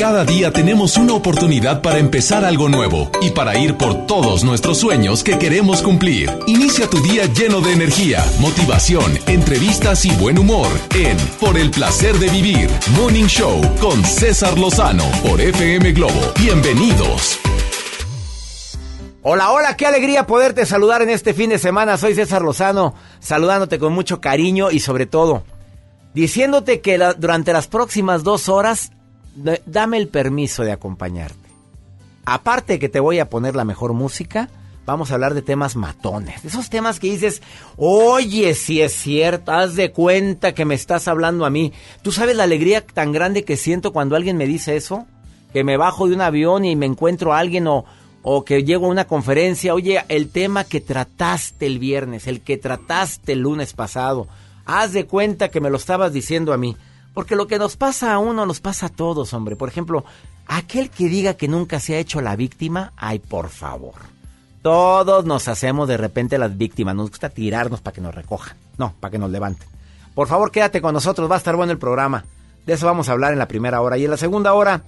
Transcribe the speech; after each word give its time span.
Cada 0.00 0.24
día 0.24 0.50
tenemos 0.50 0.96
una 0.96 1.12
oportunidad 1.12 1.82
para 1.82 1.98
empezar 1.98 2.42
algo 2.42 2.70
nuevo 2.70 3.10
y 3.20 3.32
para 3.32 3.58
ir 3.58 3.76
por 3.76 4.06
todos 4.06 4.44
nuestros 4.44 4.78
sueños 4.78 5.22
que 5.22 5.38
queremos 5.38 5.82
cumplir. 5.82 6.30
Inicia 6.46 6.88
tu 6.88 7.02
día 7.02 7.26
lleno 7.26 7.60
de 7.60 7.74
energía, 7.74 8.24
motivación, 8.38 9.18
entrevistas 9.26 10.06
y 10.06 10.10
buen 10.12 10.38
humor 10.38 10.68
en 10.94 11.18
Por 11.38 11.58
el 11.58 11.70
placer 11.70 12.16
de 12.16 12.30
vivir, 12.30 12.70
Morning 12.96 13.26
Show 13.26 13.60
con 13.78 14.02
César 14.02 14.58
Lozano 14.58 15.04
por 15.22 15.38
FM 15.38 15.92
Globo. 15.92 16.32
Bienvenidos. 16.40 17.38
Hola, 19.20 19.50
hola, 19.50 19.76
qué 19.76 19.84
alegría 19.84 20.26
poderte 20.26 20.64
saludar 20.64 21.02
en 21.02 21.10
este 21.10 21.34
fin 21.34 21.50
de 21.50 21.58
semana. 21.58 21.98
Soy 21.98 22.14
César 22.14 22.40
Lozano, 22.40 22.94
saludándote 23.18 23.78
con 23.78 23.92
mucho 23.92 24.18
cariño 24.18 24.70
y 24.70 24.80
sobre 24.80 25.04
todo 25.04 25.44
diciéndote 26.14 26.80
que 26.80 26.98
durante 27.18 27.52
las 27.52 27.66
próximas 27.66 28.24
dos 28.24 28.48
horas 28.48 28.92
dame 29.34 29.96
el 29.96 30.08
permiso 30.08 30.62
de 30.62 30.72
acompañarte. 30.72 31.48
Aparte 32.24 32.78
que 32.78 32.88
te 32.88 33.00
voy 33.00 33.18
a 33.18 33.28
poner 33.28 33.56
la 33.56 33.64
mejor 33.64 33.92
música, 33.92 34.48
vamos 34.86 35.10
a 35.10 35.14
hablar 35.14 35.34
de 35.34 35.42
temas 35.42 35.76
matones. 35.76 36.44
Esos 36.44 36.70
temas 36.70 37.00
que 37.00 37.10
dices, 37.10 37.42
oye, 37.76 38.54
si 38.54 38.80
es 38.80 38.92
cierto, 38.92 39.52
haz 39.52 39.74
de 39.74 39.92
cuenta 39.92 40.52
que 40.52 40.64
me 40.64 40.74
estás 40.74 41.08
hablando 41.08 41.44
a 41.46 41.50
mí. 41.50 41.72
¿Tú 42.02 42.12
sabes 42.12 42.36
la 42.36 42.44
alegría 42.44 42.84
tan 42.84 43.12
grande 43.12 43.44
que 43.44 43.56
siento 43.56 43.92
cuando 43.92 44.16
alguien 44.16 44.36
me 44.36 44.46
dice 44.46 44.76
eso? 44.76 45.06
Que 45.52 45.64
me 45.64 45.76
bajo 45.76 46.08
de 46.08 46.14
un 46.14 46.20
avión 46.20 46.64
y 46.64 46.76
me 46.76 46.86
encuentro 46.86 47.32
a 47.32 47.38
alguien 47.38 47.66
o, 47.66 47.84
o 48.22 48.44
que 48.44 48.64
llego 48.64 48.86
a 48.86 48.90
una 48.90 49.06
conferencia. 49.06 49.74
Oye, 49.74 50.02
el 50.08 50.30
tema 50.30 50.64
que 50.64 50.80
trataste 50.80 51.66
el 51.66 51.78
viernes, 51.78 52.26
el 52.26 52.40
que 52.40 52.58
trataste 52.58 53.32
el 53.32 53.40
lunes 53.40 53.72
pasado, 53.72 54.28
haz 54.64 54.92
de 54.92 55.06
cuenta 55.06 55.48
que 55.48 55.60
me 55.60 55.70
lo 55.70 55.76
estabas 55.76 56.12
diciendo 56.12 56.52
a 56.52 56.58
mí. 56.58 56.76
Porque 57.14 57.36
lo 57.36 57.46
que 57.46 57.58
nos 57.58 57.76
pasa 57.76 58.12
a 58.14 58.18
uno 58.18 58.46
nos 58.46 58.60
pasa 58.60 58.86
a 58.86 58.88
todos, 58.90 59.32
hombre. 59.34 59.56
Por 59.56 59.68
ejemplo, 59.68 60.04
aquel 60.46 60.90
que 60.90 61.08
diga 61.08 61.34
que 61.34 61.48
nunca 61.48 61.80
se 61.80 61.94
ha 61.94 61.98
hecho 61.98 62.20
la 62.20 62.36
víctima, 62.36 62.92
ay, 62.96 63.18
por 63.18 63.48
favor. 63.48 63.94
Todos 64.62 65.24
nos 65.24 65.48
hacemos 65.48 65.88
de 65.88 65.96
repente 65.96 66.38
las 66.38 66.56
víctimas. 66.56 66.94
Nos 66.94 67.10
gusta 67.10 67.30
tirarnos 67.30 67.80
para 67.80 67.94
que 67.94 68.00
nos 68.00 68.14
recojan. 68.14 68.56
No, 68.78 68.94
para 69.00 69.10
que 69.10 69.18
nos 69.18 69.30
levanten. 69.30 69.66
Por 70.14 70.28
favor, 70.28 70.50
quédate 70.50 70.82
con 70.82 70.92
nosotros. 70.92 71.30
Va 71.30 71.36
a 71.36 71.38
estar 71.38 71.56
bueno 71.56 71.72
el 71.72 71.78
programa. 71.78 72.24
De 72.66 72.74
eso 72.74 72.86
vamos 72.86 73.08
a 73.08 73.12
hablar 73.12 73.32
en 73.32 73.38
la 73.38 73.48
primera 73.48 73.80
hora. 73.80 73.96
Y 73.96 74.04
en 74.04 74.10
la 74.10 74.16
segunda 74.16 74.52
hora, 74.52 74.82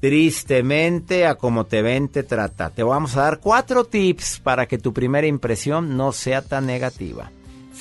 tristemente, 0.00 1.26
a 1.26 1.36
como 1.36 1.64
te 1.64 1.80
ven, 1.80 2.08
te 2.08 2.24
trata. 2.24 2.70
Te 2.70 2.82
vamos 2.82 3.16
a 3.16 3.22
dar 3.22 3.38
cuatro 3.38 3.84
tips 3.84 4.40
para 4.40 4.66
que 4.66 4.78
tu 4.78 4.92
primera 4.92 5.28
impresión 5.28 5.96
no 5.96 6.10
sea 6.12 6.42
tan 6.42 6.66
negativa. 6.66 7.30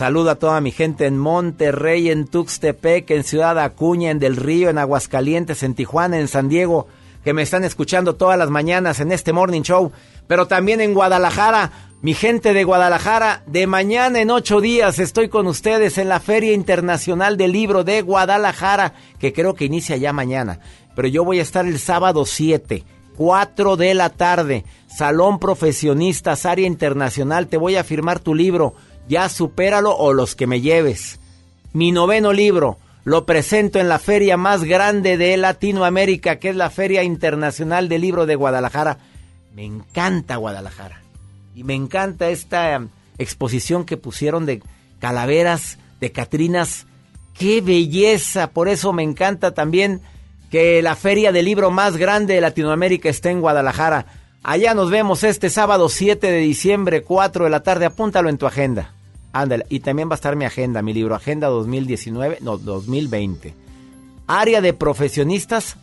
Saluda 0.02 0.32
a 0.32 0.36
toda 0.36 0.62
mi 0.62 0.72
gente 0.72 1.06
en 1.06 1.20
Monterrey, 1.20 2.10
en 2.10 2.26
Tuxtepec, 2.26 3.12
en 3.12 3.24
Ciudad 3.24 3.60
Acuña, 3.60 4.10
en 4.10 4.18
Del 4.18 4.36
Río, 4.36 4.72
en 4.72 4.80
Aguascalientes, 4.80 5.62
en 5.62 5.76
Tijuana, 5.76 6.18
en 6.20 6.28
San 6.28 6.50
Diego, 6.50 6.88
que 7.24 7.34
me 7.36 7.44
están 7.44 7.64
escuchando 7.64 8.16
todas 8.16 8.36
las 8.36 8.50
mañanas 8.50 9.00
en 9.00 9.12
este 9.12 9.32
Morning 9.32 9.62
Show, 9.62 9.92
pero 10.26 10.48
también 10.48 10.82
en 10.82 10.96
Guadalajara. 10.96 11.72
Mi 12.02 12.16
gente 12.16 12.52
de 12.54 12.64
Guadalajara, 12.64 13.44
de 13.46 13.68
mañana 13.68 14.20
en 14.20 14.32
ocho 14.32 14.60
días 14.60 14.98
estoy 14.98 15.30
con 15.30 15.46
ustedes 15.46 16.00
en 16.00 16.10
la 16.10 16.20
Feria 16.20 16.54
Internacional 16.54 17.38
del 17.38 17.52
Libro 17.52 17.84
de 17.84 18.02
Guadalajara, 18.02 18.96
que 19.20 19.34
creo 19.34 19.54
que 19.54 19.66
inicia 19.66 19.98
ya 19.98 20.14
mañana. 20.14 20.62
Pero 20.96 21.10
yo 21.10 21.24
voy 21.24 21.38
a 21.38 21.44
estar 21.44 21.68
el 21.68 21.78
sábado 21.78 22.26
7, 22.26 22.84
4 23.18 23.78
de 23.78 23.94
la 23.94 24.10
tarde, 24.10 24.66
Salón 24.88 25.38
Profesionistas, 25.38 26.48
Área 26.48 26.66
Internacional, 26.66 27.46
te 27.46 27.58
voy 27.58 27.76
a 27.76 27.84
firmar 27.84 28.18
tu 28.18 28.34
libro 28.34 28.74
ya 29.12 29.28
supéralo 29.28 29.94
o 29.94 30.14
los 30.14 30.36
que 30.36 30.47
me 30.47 30.62
lleves. 30.62 31.19
Mi 31.74 31.91
noveno 31.91 32.31
libro 32.31 32.78
lo 33.03 33.25
presento 33.25 33.78
en 33.78 33.90
la 33.90 34.00
feria 34.00 34.38
más 34.38 34.63
grande 34.63 35.18
de 35.18 35.36
Latinoamérica, 35.36 36.38
que 36.38 36.47
es 36.47 36.56
la 36.56 36.69
Feria 36.69 37.03
Internacional 37.03 37.90
del 37.90 38.03
Libro 38.03 38.25
de 38.25 38.36
Guadalajara. 38.36 39.00
Me 39.53 39.66
encanta 39.66 40.38
Guadalajara. 40.38 41.02
Y 41.53 41.66
me 41.66 41.75
encanta 41.75 42.30
esta 42.30 42.74
em, 42.74 42.88
exposición 43.18 43.84
que 43.84 43.97
pusieron 43.97 44.46
de 44.46 44.63
calaveras, 45.00 45.78
de 46.00 46.13
Catrinas. 46.13 46.86
¡Qué 47.38 47.59
belleza! 47.59 48.52
Por 48.52 48.69
eso 48.69 48.94
me 48.94 49.03
encanta 49.03 49.53
también 49.53 50.00
que 50.50 50.81
la 50.81 50.96
feria 50.96 51.34
del 51.34 51.46
libro 51.46 51.69
más 51.69 51.97
grande 51.97 52.36
de 52.36 52.41
Latinoamérica 52.41 53.09
esté 53.09 53.31
en 53.31 53.41
Guadalajara. 53.41 54.06
Allá 54.41 54.74
nos 54.74 54.90
vemos 54.90 55.25
este 55.25 55.50
sábado 55.50 55.90
7 55.90 56.31
de 56.31 56.40
diciembre, 56.40 57.03
4 57.03 57.44
de 57.44 57.52
la 57.52 57.62
tarde. 57.62 57.86
Apúntalo 57.86 58.30
en 58.30 58.38
tu 58.38 58.47
agenda. 58.47 58.94
Ándale, 59.34 59.66
y 59.69 59.80
también 59.80 60.09
va 60.09 60.14
a 60.14 60.16
estar 60.16 60.36
mi 60.36 60.46
agenda, 60.46 60.81
mi 60.81 60.94
libro, 60.94 61.16
Agenda 61.16 61.47
2019, 61.47 62.40
no, 62.42 62.58
2020. 62.58 63.53
Área 64.28 64.62
de 64.62 64.74
profesionistas 64.74 65.78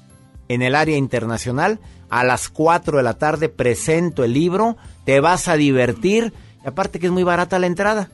en 0.49 0.63
el 0.63 0.75
área 0.75 0.97
internacional. 0.97 1.79
A 2.11 2.25
las 2.25 2.49
4 2.49 2.97
de 2.97 3.03
la 3.03 3.15
tarde 3.15 3.49
presento 3.49 4.25
el 4.25 4.33
libro, 4.33 4.77
te 5.05 5.21
vas 5.21 5.49
a 5.49 5.57
divertir. 5.57 6.33
Y 6.65 6.69
aparte 6.69 6.99
que 6.99 7.07
es 7.07 7.13
muy 7.13 7.23
barata 7.23 7.59
la 7.59 7.67
entrada. 7.67 8.11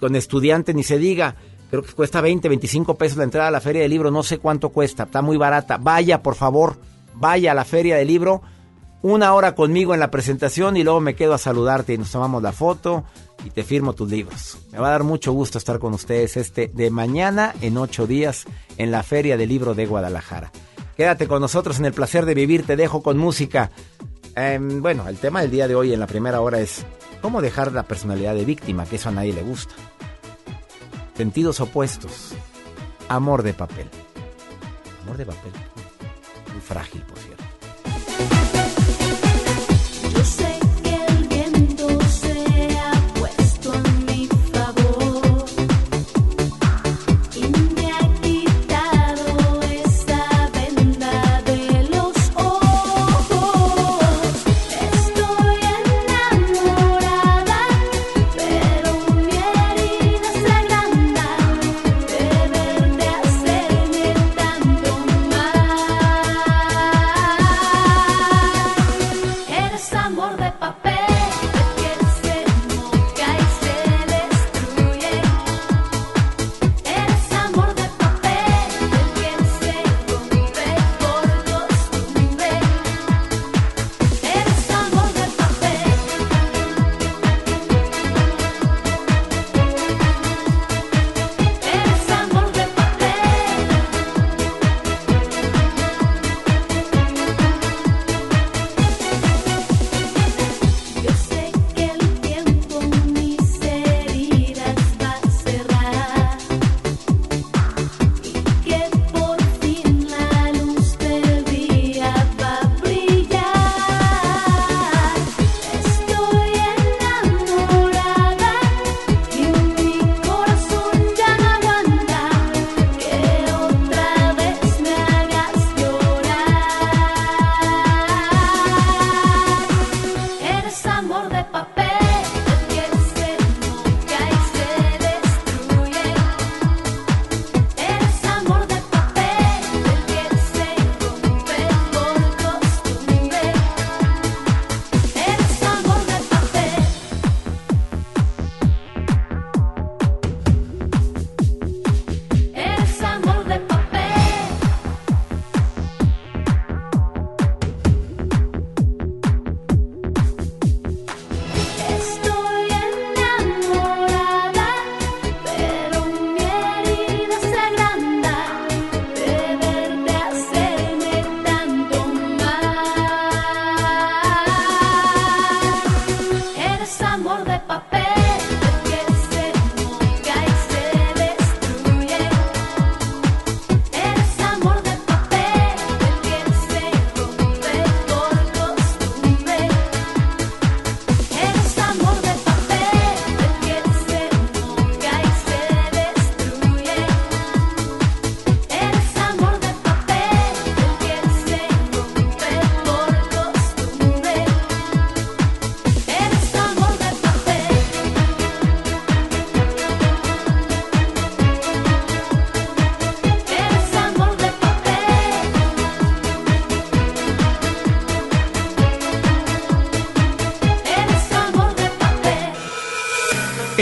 Con 0.00 0.16
estudiante 0.16 0.74
ni 0.74 0.82
se 0.82 0.98
diga. 0.98 1.36
Creo 1.70 1.82
que 1.82 1.92
cuesta 1.92 2.20
20, 2.20 2.48
25 2.48 2.96
pesos 2.96 3.18
la 3.18 3.24
entrada 3.24 3.48
a 3.48 3.52
la 3.52 3.60
feria 3.60 3.82
del 3.82 3.90
libro. 3.90 4.10
No 4.10 4.22
sé 4.22 4.38
cuánto 4.38 4.70
cuesta. 4.70 5.04
Está 5.04 5.22
muy 5.22 5.36
barata. 5.36 5.78
Vaya, 5.78 6.22
por 6.22 6.34
favor. 6.34 6.76
Vaya 7.14 7.52
a 7.52 7.54
la 7.54 7.64
feria 7.64 7.96
del 7.96 8.08
libro. 8.08 8.42
Una 9.02 9.32
hora 9.34 9.54
conmigo 9.54 9.94
en 9.94 10.00
la 10.00 10.10
presentación 10.10 10.76
y 10.76 10.82
luego 10.82 11.00
me 11.00 11.14
quedo 11.14 11.34
a 11.34 11.38
saludarte 11.38 11.94
y 11.94 11.98
nos 11.98 12.10
tomamos 12.10 12.42
la 12.42 12.50
foto 12.50 13.04
y 13.46 13.50
te 13.50 13.62
firmo 13.62 13.92
tus 13.92 14.10
libros. 14.10 14.58
Me 14.72 14.78
va 14.78 14.88
a 14.88 14.90
dar 14.90 15.04
mucho 15.04 15.32
gusto 15.32 15.56
estar 15.56 15.78
con 15.78 15.94
ustedes 15.94 16.36
este 16.36 16.68
de 16.74 16.90
mañana 16.90 17.54
en 17.60 17.78
ocho 17.78 18.08
días 18.08 18.44
en 18.76 18.90
la 18.90 19.04
Feria 19.04 19.36
del 19.36 19.48
Libro 19.48 19.74
de 19.74 19.86
Guadalajara. 19.86 20.50
Quédate 20.96 21.28
con 21.28 21.40
nosotros 21.40 21.78
en 21.78 21.84
el 21.84 21.92
placer 21.92 22.24
de 22.26 22.34
vivir, 22.34 22.66
te 22.66 22.74
dejo 22.74 23.04
con 23.04 23.18
música. 23.18 23.70
Em, 24.34 24.82
bueno, 24.82 25.08
el 25.08 25.18
tema 25.18 25.42
del 25.42 25.52
día 25.52 25.68
de 25.68 25.76
hoy 25.76 25.92
en 25.92 26.00
la 26.00 26.08
primera 26.08 26.40
hora 26.40 26.58
es 26.58 26.84
cómo 27.22 27.40
dejar 27.40 27.70
la 27.70 27.84
personalidad 27.84 28.34
de 28.34 28.44
víctima, 28.44 28.84
que 28.84 28.96
eso 28.96 29.10
a 29.10 29.12
nadie 29.12 29.32
le 29.32 29.42
gusta. 29.42 29.74
Sentidos 31.16 31.60
opuestos. 31.60 32.32
Amor 33.08 33.44
de 33.44 33.54
papel. 33.54 33.88
Amor 35.04 35.18
de 35.18 35.26
papel. 35.26 35.52
Muy 36.52 36.60
frágil, 36.60 37.02
por 37.02 37.18
cierto. 37.18 37.35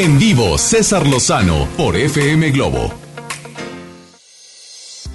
En 0.04 0.18
vivo, 0.18 0.58
César 0.58 1.06
Lozano 1.06 1.66
por 1.78 1.96
FM 1.96 2.50
Globo. 2.50 2.92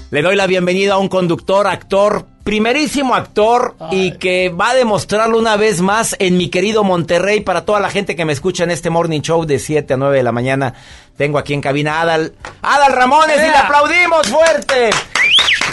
Le 0.09 0.24
doy 0.24 0.36
la 0.36 0.47
bienvenida 0.47 0.95
a 0.95 0.97
un 0.97 1.09
conductor, 1.09 1.68
actor, 1.68 2.25
primerísimo 2.44 3.13
actor 3.13 3.75
y 3.91 4.13
que 4.13 4.50
va 4.50 4.71
a 4.71 4.74
demostrarlo 4.74 5.38
una 5.38 5.57
vez 5.57 5.81
más 5.81 6.15
en 6.18 6.38
mi 6.38 6.50
querido 6.50 6.83
Monterrey 6.83 7.41
para 7.41 7.65
toda 7.65 7.80
la 7.80 7.91
gente 7.91 8.15
que 8.15 8.25
me 8.25 8.33
escucha 8.33 8.63
en 8.63 8.71
este 8.71 8.89
morning 8.89 9.21
show 9.21 9.45
de 9.45 9.59
7 9.59 9.94
a 9.94 9.97
9 9.97 10.18
de 10.18 10.24
la 10.24 10.31
mañana. 10.31 10.74
Tengo 11.15 11.38
aquí 11.38 11.53
en 11.53 11.62
cabina 11.62 12.00
a 12.00 12.01
Adal, 12.01 12.33
Adal 12.63 12.94
Ramones 12.94 13.38
y 13.38 13.41
le 13.41 13.56
aplaudimos 13.56 14.27
fuerte. 14.27 14.89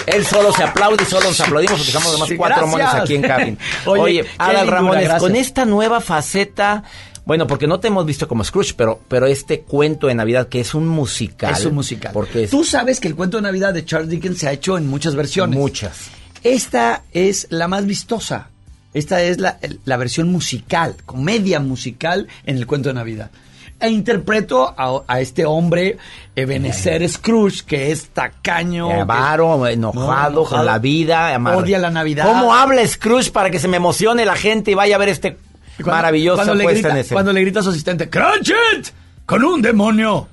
Él 0.06 0.24
solo 0.26 0.52
se 0.52 0.62
aplaude 0.62 1.02
y 1.02 1.06
solo 1.06 1.28
nos 1.28 1.40
aplaudimos 1.40 1.78
porque 1.78 1.92
somos 1.92 2.08
además 2.08 2.28
Sí, 2.28 2.36
cuatro 2.36 2.66
gracias. 2.66 2.78
monos 2.88 3.02
aquí 3.02 3.14
en 3.14 3.22
cabina. 3.22 3.56
Oye, 3.86 4.26
Adal 4.36 4.68
Ramones, 4.68 5.08
con 5.14 5.34
esta 5.34 5.64
nueva 5.64 6.00
faceta, 6.02 6.84
bueno, 7.26 7.46
porque 7.46 7.67
no 7.67 7.78
te 7.81 7.88
hemos 7.88 8.06
visto 8.06 8.26
como 8.28 8.43
Scrooge, 8.44 8.73
pero, 8.76 9.00
pero 9.08 9.26
este 9.26 9.61
cuento 9.61 10.06
de 10.06 10.14
Navidad 10.14 10.49
que 10.49 10.61
es 10.61 10.75
un 10.75 10.87
musical. 10.88 11.52
Es 11.52 11.64
un 11.67 11.75
musical. 11.75 12.12
Porque 12.14 12.44
es 12.44 12.50
Tú 12.50 12.64
sabes 12.64 13.00
que 13.00 13.08
el 13.08 13.14
cuento 13.17 13.37
de 13.37 13.43
Navidad 13.43 13.75
de 13.75 13.84
Charles 13.84 14.08
Dickens 14.08 14.38
se 14.38 14.49
ha 14.49 14.52
hecho 14.52 14.78
en 14.78 14.87
muchas 14.88 15.14
versiones. 15.14 15.58
muchas. 15.58 16.06
Esta 16.44 17.02
es 17.12 17.46
la 17.50 17.69
más 17.69 17.84
vistosa. 17.84 18.49
Esta 18.94 19.20
es 19.23 19.38
la, 19.40 19.58
la 19.84 19.96
versión 19.99 20.31
musical, 20.32 20.94
comedia 21.05 21.61
musical 21.61 22.28
en 22.46 22.56
el 22.56 22.67
cuento 22.67 22.88
de 22.88 22.94
Navidad. 22.94 23.31
E 23.78 23.90
interpreto 23.90 24.73
a, 24.78 25.02
a 25.06 25.20
este 25.20 25.44
hombre, 25.44 25.99
Ebenezer 26.34 27.06
Scrooge, 27.08 27.62
que 27.67 27.90
es 27.93 28.08
tacaño. 28.08 28.88
que- 28.88 28.94
Avaro, 28.94 29.67
enojado, 29.67 30.44
No, 30.44 30.49
con 30.49 30.64
la 30.64 30.78
vida, 30.78 31.34
amar- 31.34 31.56
Odia 31.56 31.78
la 31.78 31.90
Navidad. 31.90 32.25
¿Cómo 32.26 32.55
habla 32.55 32.87
Scrooge 32.87 33.32
para 33.32 33.50
que 33.50 33.58
se 33.58 33.69
me 33.69 33.76
emocione 33.76 34.25
la 34.25 34.37
gente 34.37 34.70
y 34.70 34.75
vaya 34.75 34.96
a 34.96 34.99
ver 34.99 35.11
este 35.11 35.37
cuando- 35.82 35.96
maravilloso 35.96 36.37
cuando 36.44 36.52
puesta 36.55 36.73
grita, 36.73 36.90
en 36.90 36.96
escena? 36.99 37.14
cuando 37.17 37.32
le 37.32 37.40
grita 37.43 37.61
a 37.61 37.62
su 37.62 37.70
asistente, 37.70 38.08
¡Cratchit! 38.11 38.88
¡Con 39.25 39.44
un 39.44 39.61
demonio! 39.62 40.28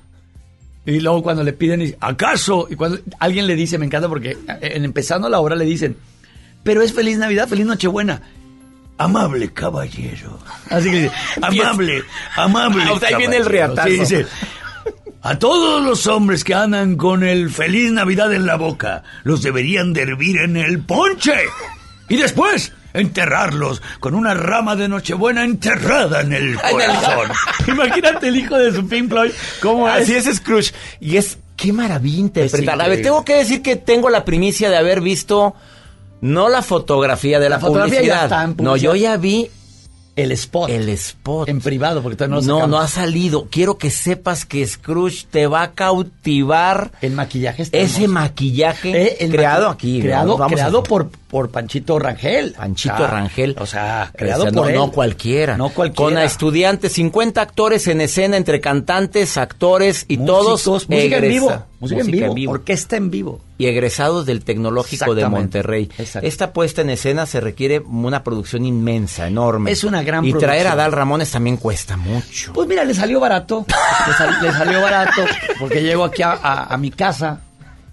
Y 0.86 1.00
luego 1.00 1.22
cuando 1.22 1.42
le 1.42 1.52
piden, 1.54 1.96
¿acaso? 2.00 2.66
Y 2.70 2.76
cuando 2.76 2.98
alguien 3.18 3.46
le 3.46 3.54
dice, 3.56 3.78
me 3.78 3.86
encanta 3.86 4.08
porque 4.08 4.32
eh, 4.32 4.38
en 4.60 4.84
empezando 4.84 5.28
la 5.28 5.40
obra 5.40 5.56
le 5.56 5.64
dicen, 5.64 5.96
pero 6.62 6.82
es 6.82 6.92
feliz 6.92 7.16
Navidad, 7.18 7.48
feliz 7.48 7.64
Nochebuena. 7.66 8.20
Amable 8.98 9.52
caballero. 9.52 10.38
Así 10.70 10.90
que 10.90 11.02
dice, 11.04 11.12
amable, 11.42 12.02
amable. 12.36 12.84
Ah, 12.86 12.92
o 12.92 12.98
sea, 13.00 13.08
ahí 13.08 13.14
viene 13.16 13.36
el 13.38 13.42
caballero". 13.44 13.74
riatazo. 13.74 13.88
Sí, 13.88 13.98
dice, 13.98 14.26
a 15.22 15.38
todos 15.38 15.82
los 15.82 16.06
hombres 16.06 16.44
que 16.44 16.54
andan 16.54 16.96
con 16.96 17.24
el 17.24 17.48
feliz 17.50 17.90
Navidad 17.90 18.32
en 18.34 18.44
la 18.46 18.56
boca, 18.56 19.02
los 19.24 19.42
deberían 19.42 19.94
de 19.94 20.02
hervir 20.02 20.36
en 20.38 20.56
el 20.58 20.80
ponche. 20.80 21.32
Y 22.10 22.16
después 22.18 22.72
enterrarlos 22.94 23.82
con 24.00 24.14
una 24.14 24.32
rama 24.34 24.76
de 24.76 24.88
Nochebuena 24.88 25.44
enterrada 25.44 26.22
en 26.22 26.32
el 26.32 26.54
corazón. 26.58 27.28
Imagínate 27.68 28.28
el 28.28 28.36
hijo 28.36 28.56
de 28.56 28.72
su 28.72 28.86
Pink 28.88 29.08
Floyd, 29.10 29.30
cómo. 29.60 29.86
Así 29.88 30.14
es 30.14 30.24
Scrooge. 30.36 30.72
Y 31.00 31.16
es, 31.16 31.36
qué 31.56 31.72
maravilla 31.72 32.18
interpretar. 32.20 32.80
A 32.80 32.88
ver, 32.88 33.02
tengo 33.02 33.24
que 33.24 33.36
decir 33.36 33.60
que 33.62 33.76
tengo 33.76 34.08
la 34.10 34.24
primicia 34.24 34.70
de 34.70 34.76
haber 34.78 35.00
visto, 35.00 35.54
no 36.20 36.48
la 36.48 36.62
fotografía 36.62 37.38
de 37.40 37.48
la, 37.50 37.56
La 37.56 37.60
fotografía 37.60 37.94
ya 37.94 37.98
publicidad. 38.00 38.24
está 38.24 38.44
en 38.44 38.56
no, 38.64 38.76
yo 38.76 38.94
ya 38.94 39.16
vi 39.16 39.50
El 40.16 40.30
spot. 40.32 40.70
el 40.70 40.88
spot. 40.90 41.48
En 41.48 41.60
privado, 41.60 42.00
porque 42.02 42.16
todavía 42.16 42.36
no 42.36 42.46
lo 42.46 42.60
no, 42.60 42.66
no 42.68 42.78
ha 42.80 42.86
salido. 42.88 43.48
Quiero 43.50 43.76
que 43.78 43.90
sepas 43.90 44.44
que 44.46 44.64
Scrooge 44.66 45.26
te 45.30 45.46
va 45.48 45.62
a 45.62 45.72
cautivar. 45.72 46.92
El 47.00 47.12
maquillaje 47.12 47.62
está 47.62 47.76
Ese 47.76 48.04
hermoso. 48.04 48.12
maquillaje 48.20 49.02
Eh, 49.02 49.16
el 49.20 49.30
creado 49.32 49.68
maqui- 49.68 49.74
aquí. 49.74 50.00
Creado, 50.00 50.36
creado 50.46 50.82
por, 50.84 51.10
por 51.34 51.50
Panchito 51.50 51.98
Rangel. 51.98 52.52
Panchito 52.52 52.94
O 52.94 52.98
sea, 52.98 53.06
Rangel. 53.08 53.56
O 53.58 53.66
sea, 53.66 54.12
creado 54.16 54.42
O 54.42 54.44
sea, 54.44 54.52
por 54.52 54.62
no, 54.62 54.68
él. 54.68 54.74
no 54.76 54.92
cualquiera. 54.92 55.56
No 55.56 55.70
cualquiera. 55.70 55.96
Con 56.10 56.16
a 56.16 56.22
estudiantes, 56.22 56.92
50 56.92 57.40
actores 57.42 57.88
en 57.88 58.00
escena 58.00 58.36
entre 58.36 58.60
cantantes, 58.60 59.36
actores 59.36 60.04
y 60.06 60.16
Músicos, 60.18 60.62
todos 60.62 60.88
música 60.88 61.16
en 61.16 61.28
vivo. 61.28 61.64
Música, 61.80 62.00
en, 62.02 62.10
vivo, 62.34 62.52
Orquesta 62.52 62.96
en 62.96 63.10
vivo. 63.10 63.40
y 63.58 63.66
egresados 63.66 64.26
del 64.26 64.44
Tecnológico 64.44 65.16
de. 65.16 65.28
Monterrey. 65.28 65.90
Exacto. 65.98 66.26
Esta 66.28 66.52
puesta 66.52 66.82
en 66.82 66.90
escena 66.90 67.26
se 67.26 67.40
requiere 67.40 67.80
una 67.80 68.22
producción 68.22 68.64
inmensa, 68.64 69.26
enorme. 69.26 69.72
Es 69.72 69.82
una 69.82 70.04
gran 70.04 70.24
Y 70.24 70.32
traer 70.34 70.68
a 70.68 70.70
producción. 70.70 70.76
Dal 70.78 70.92
Ramones 70.92 71.30
también 71.32 71.56
cuesta 71.56 71.96
mucho. 71.96 72.52
Pues 72.52 72.68
mira, 72.68 72.84
le 72.84 72.94
salió 72.94 73.18
barato. 73.18 73.66
Le, 74.06 74.12
sal- 74.14 74.36
le 74.40 74.52
salió 74.52 74.80
barato 74.80 75.22
porque 75.58 75.82
llego 75.82 76.04
aquí 76.04 76.22
a, 76.22 76.30
a- 76.40 76.72
a 76.72 76.76
mi 76.78 76.92
casa. 76.92 77.40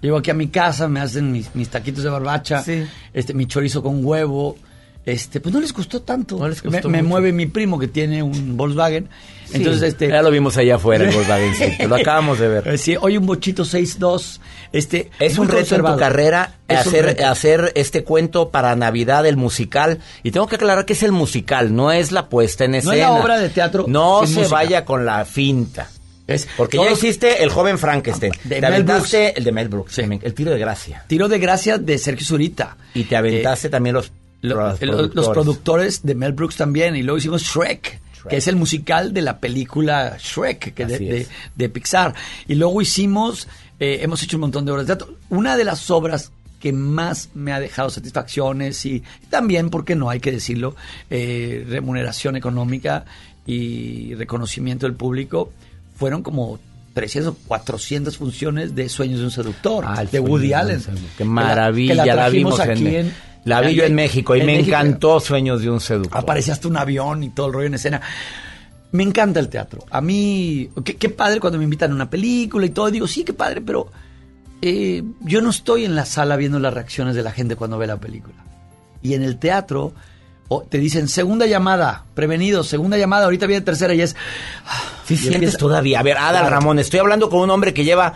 Llego 0.02 0.16
aquí 0.18 0.30
a 0.30 0.34
mi 0.34 0.48
casa, 0.48 0.88
me 0.88 1.00
hacen 1.00 1.32
mis, 1.32 1.54
mis 1.54 1.68
taquitos 1.70 2.02
de 2.04 2.10
barbacha, 2.10 2.62
Sí. 2.62 2.84
este, 3.14 3.32
mi 3.34 3.46
chorizo 3.46 3.82
con 3.82 4.04
huevo. 4.04 4.56
Este, 5.04 5.40
pues 5.40 5.52
no 5.52 5.60
les 5.60 5.72
costó 5.72 6.02
tanto. 6.02 6.38
No 6.38 6.46
les 6.48 6.62
costó 6.62 6.88
me, 6.88 7.02
mueve 7.02 7.32
mi 7.32 7.46
primo 7.46 7.76
que 7.76 7.88
tiene 7.88 8.22
un 8.22 8.56
Volkswagen. 8.56 9.08
Entonces, 9.52 9.80
Sí, 9.80 9.86
este. 9.86 10.08
ya 10.08 10.22
lo 10.22 10.30
vimos 10.30 10.56
allá 10.56 10.76
afuera, 10.76 11.04
el 11.04 11.10
Volkswagen 11.14 11.54
City, 11.56 11.86
lo 11.88 11.96
acabamos 11.96 12.38
de 12.38 12.46
ver. 12.48 12.68
Eh, 12.68 12.78
Sí, 12.78 12.94
hoy 13.00 13.16
un 13.16 13.26
bochito 13.26 13.64
6-2. 13.64 14.38
Este, 14.72 15.10
Es 15.18 15.38
un 15.38 15.48
reto 15.48 15.74
en 15.74 15.84
tu 15.84 15.96
carrera 15.96 16.54
Es 16.68 16.86
hacer, 17.24 17.72
este 17.74 18.04
cuento 18.04 18.50
para 18.50 18.74
Navidad, 18.76 19.26
el 19.26 19.36
musical. 19.36 19.98
Y 20.22 20.30
tengo 20.30 20.46
que 20.46 20.54
aclarar 20.54 20.84
que 20.86 20.92
es 20.92 21.02
el 21.02 21.10
musical, 21.12 21.74
no 21.74 21.90
es 21.90 22.12
la 22.12 22.28
puesta 22.28 22.64
en 22.64 22.70
No 22.72 22.76
escena. 22.78 22.94
es 22.94 23.00
la 23.00 23.10
obra 23.12 23.38
de 23.38 23.48
teatro 23.50 23.84
No 23.88 24.24
se 24.24 24.34
música. 24.36 24.54
vaya 24.54 24.84
con 24.84 25.04
la 25.04 25.24
finta. 25.24 25.88
Porque 26.56 26.76
todos- 26.76 26.88
ya 26.90 26.94
hiciste 26.94 27.42
El 27.42 27.50
joven 27.50 27.78
Frankenstein. 27.78 28.32
De 28.44 28.56
te 28.56 28.60
Mel 28.60 28.72
aventaste 28.74 29.38
el 29.38 29.44
de 29.44 29.52
Mel 29.52 29.68
Brooks, 29.68 29.94
Sí. 29.94 30.00
también, 30.02 30.20
el 30.24 30.34
tiro 30.34 30.50
de 30.50 30.58
gracia. 30.58 31.04
Tiro 31.06 31.28
de 31.28 31.38
gracia 31.38 31.78
de 31.78 31.98
Sergio 31.98 32.26
Zurita. 32.26 32.76
Y 32.94 33.04
te 33.04 33.16
aventaste 33.16 33.68
también 33.68 33.94
los, 33.94 34.06
Eh, 34.08 34.48
Lo- 34.48 34.56
los 34.72 34.80
lo- 34.80 35.02
los, 35.14 35.28
productores. 35.28 36.02
de 36.02 36.14
Mel 36.16 36.32
Brooks 36.32 36.56
también. 36.56 36.96
Y 36.96 37.02
luego 37.02 37.18
hicimos 37.18 37.42
Shrek, 37.42 38.00
que 38.28 38.36
es 38.38 38.46
el 38.48 38.56
musical 38.56 39.12
de 39.14 39.22
la 39.22 39.38
película 39.38 40.16
Shrek, 40.18 40.74
que 40.74 40.84
de, 40.84 40.94
Así 40.96 41.04
de- 41.04 41.20
es. 41.22 41.28
de 41.54 41.68
Pixar. 41.68 42.12
Y 42.48 42.56
luego 42.56 42.82
hicimos, 42.82 43.46
eh, 43.78 44.00
hemos 44.02 44.20
hecho 44.24 44.36
un 44.38 44.40
montón 44.42 44.64
de 44.64 44.72
obras 44.72 44.86
de 44.88 44.96
teatro. 44.96 45.16
Una 45.28 45.56
de 45.56 45.62
las 45.64 45.88
obras 45.92 46.32
que 46.58 46.72
más 46.72 47.28
me 47.34 47.52
ha 47.52 47.60
dejado 47.60 47.90
satisfacciones 47.90 48.84
y 48.86 49.02
también, 49.30 49.70
porque 49.70 49.94
no 49.96 50.10
hay 50.10 50.18
que 50.20 50.30
decirlo, 50.32 50.74
eh, 51.10 51.64
remuneración 51.68 52.34
económica 52.36 53.04
y 53.46 54.14
reconocimiento 54.14 54.86
del 54.86 54.94
público, 54.94 55.52
fueron 56.02 56.22
como 56.22 56.58
300 56.94 57.32
o 57.32 57.36
400 57.46 58.16
funciones 58.18 58.74
de 58.74 58.88
Sueños 58.88 59.20
de 59.20 59.24
un 59.26 59.30
Seductor, 59.30 59.84
Ah, 59.86 60.04
de 60.04 60.18
Woody 60.20 60.52
Allen. 60.52 60.80
seductor. 60.80 61.08
Qué 61.12 61.16
Que 61.18 61.24
la- 61.24 61.30
maravilla, 61.30 61.92
que 61.92 61.96
la 61.96 62.06
la, 62.06 62.12
trajimos 62.14 62.52
vimos 62.54 62.60
aquí 62.60 62.86
en, 62.88 62.94
en- 63.06 63.14
La 63.44 63.60
vi 63.60 63.74
yo 63.74 63.84
en 63.84 63.94
México 63.94 64.34
y 64.36 64.40
en 64.40 64.46
me 64.46 64.52
México. 64.56 64.76
encantó 64.76 65.20
Sueños 65.20 65.62
de 65.62 65.70
un 65.70 65.80
seductor. 65.80 66.18
Aparece 66.20 66.52
hasta 66.52 66.66
un 66.68 66.76
avión 66.76 67.22
y 67.24 67.30
todo 67.30 67.46
el 67.46 67.52
rollo 67.52 67.66
en 67.68 67.74
escena. 67.74 68.00
Me 68.92 69.02
encanta 69.04 69.40
el 69.40 69.48
teatro. 69.48 69.84
A 69.90 70.00
mí, 70.00 70.68
qué, 70.84 70.96
qué 70.96 71.08
padre 71.08 71.40
cuando 71.40 71.58
me 71.58 71.64
invitan 71.64 71.92
a 71.92 71.94
una 71.94 72.10
película 72.10 72.66
y 72.66 72.70
todo. 72.70 72.90
Digo, 72.90 73.06
sí, 73.06 73.24
qué 73.24 73.32
padre, 73.32 73.60
pero 73.62 73.90
eh, 74.60 75.02
yo 75.22 75.40
no 75.40 75.48
estoy 75.50 75.84
en 75.86 75.94
la 75.94 76.04
sala 76.04 76.36
viendo 76.36 76.58
las 76.58 76.74
reacciones 76.74 77.14
de 77.16 77.22
la 77.22 77.32
gente 77.32 77.56
cuando 77.56 77.78
ve 77.78 77.86
la 77.86 77.96
película. 77.96 78.34
Y 79.02 79.14
en 79.14 79.22
el 79.22 79.38
teatro 79.38 79.94
te 80.68 80.78
dicen 80.78 81.08
segunda 81.08 81.46
llamada, 81.46 82.04
prevenido, 82.14 82.62
segunda 82.62 82.98
llamada, 82.98 83.24
ahorita 83.24 83.46
viene 83.46 83.62
tercera 83.64 83.94
y 83.94 84.02
es... 84.02 84.14
Sí, 85.06 85.16
sientes 85.16 85.34
empieza- 85.36 85.58
todavía. 85.58 86.00
A 86.00 86.02
ver, 86.02 86.16
Adal 86.16 86.32
Claro. 86.42 86.50
Ramón, 86.50 86.78
estoy 86.78 87.00
hablando 87.00 87.28
con 87.30 87.40
un 87.40 87.50
hombre 87.50 87.72
que 87.74 87.84
lleva, 87.84 88.14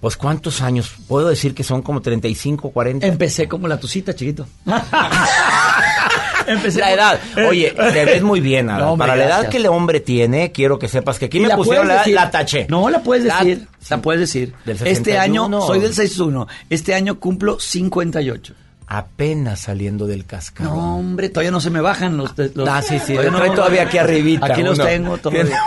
pues, 0.00 0.16
¿cuántos 0.16 0.60
años? 0.62 0.92
Puedo 1.08 1.28
decir 1.28 1.54
que 1.54 1.64
son 1.64 1.82
como 1.82 2.00
35, 2.02 2.70
40. 2.70 3.06
Empecé 3.06 3.48
como 3.48 3.66
la 3.68 3.78
tucita, 3.80 4.14
chiquito. 4.14 4.46
Empecé 6.46 6.80
La 6.80 6.92
edad. 6.92 7.20
Oye, 7.48 7.70
te 7.76 8.04
ves 8.06 8.22
muy 8.22 8.40
bien, 8.40 8.70
Adal. 8.70 8.80
No, 8.82 8.92
hombre, 8.92 9.08
Para 9.08 9.18
la 9.18 9.24
edad 9.26 9.48
que 9.50 9.58
el 9.58 9.66
hombre 9.66 10.00
tiene, 10.00 10.50
quiero 10.50 10.78
que 10.78 10.88
sepas 10.88 11.18
que 11.18 11.26
aquí 11.26 11.40
me 11.40 11.48
la 11.48 11.56
pusieron 11.56 11.86
la, 11.88 12.06
la 12.06 12.30
taché. 12.30 12.66
No, 12.70 12.88
la 12.88 13.02
puedes 13.02 13.24
La- 13.26 13.38
decir. 13.40 13.68
sí. 13.80 13.86
La 13.90 13.98
puedes 14.00 14.20
decir. 14.20 14.54
Del 14.64 14.76
este 14.86 15.18
año 15.18 15.42
61. 15.44 15.60
soy 15.66 15.80
del 15.80 15.94
61. 15.94 16.48
Este 16.70 16.94
año 16.94 17.18
cumplo 17.20 17.60
58. 17.60 18.54
Apenas 18.86 19.60
saliendo 19.60 20.06
del 20.06 20.24
cascarón. 20.24 20.74
No, 20.74 20.98
hombre, 21.00 21.28
todavía 21.28 21.50
no 21.50 21.60
se 21.60 21.68
me 21.68 21.82
bajan 21.82 22.16
los... 22.16 22.32
los- 22.54 22.66
Ah, 22.68 22.80
sí, 22.80 22.98
sí, 22.98 23.14
todavía 23.54 23.82
aquí 23.82 23.98
arribita, 23.98 24.46
Aquí 24.46 24.62
los 24.62 24.78
tengo 24.78 25.18
todavía. 25.18 25.60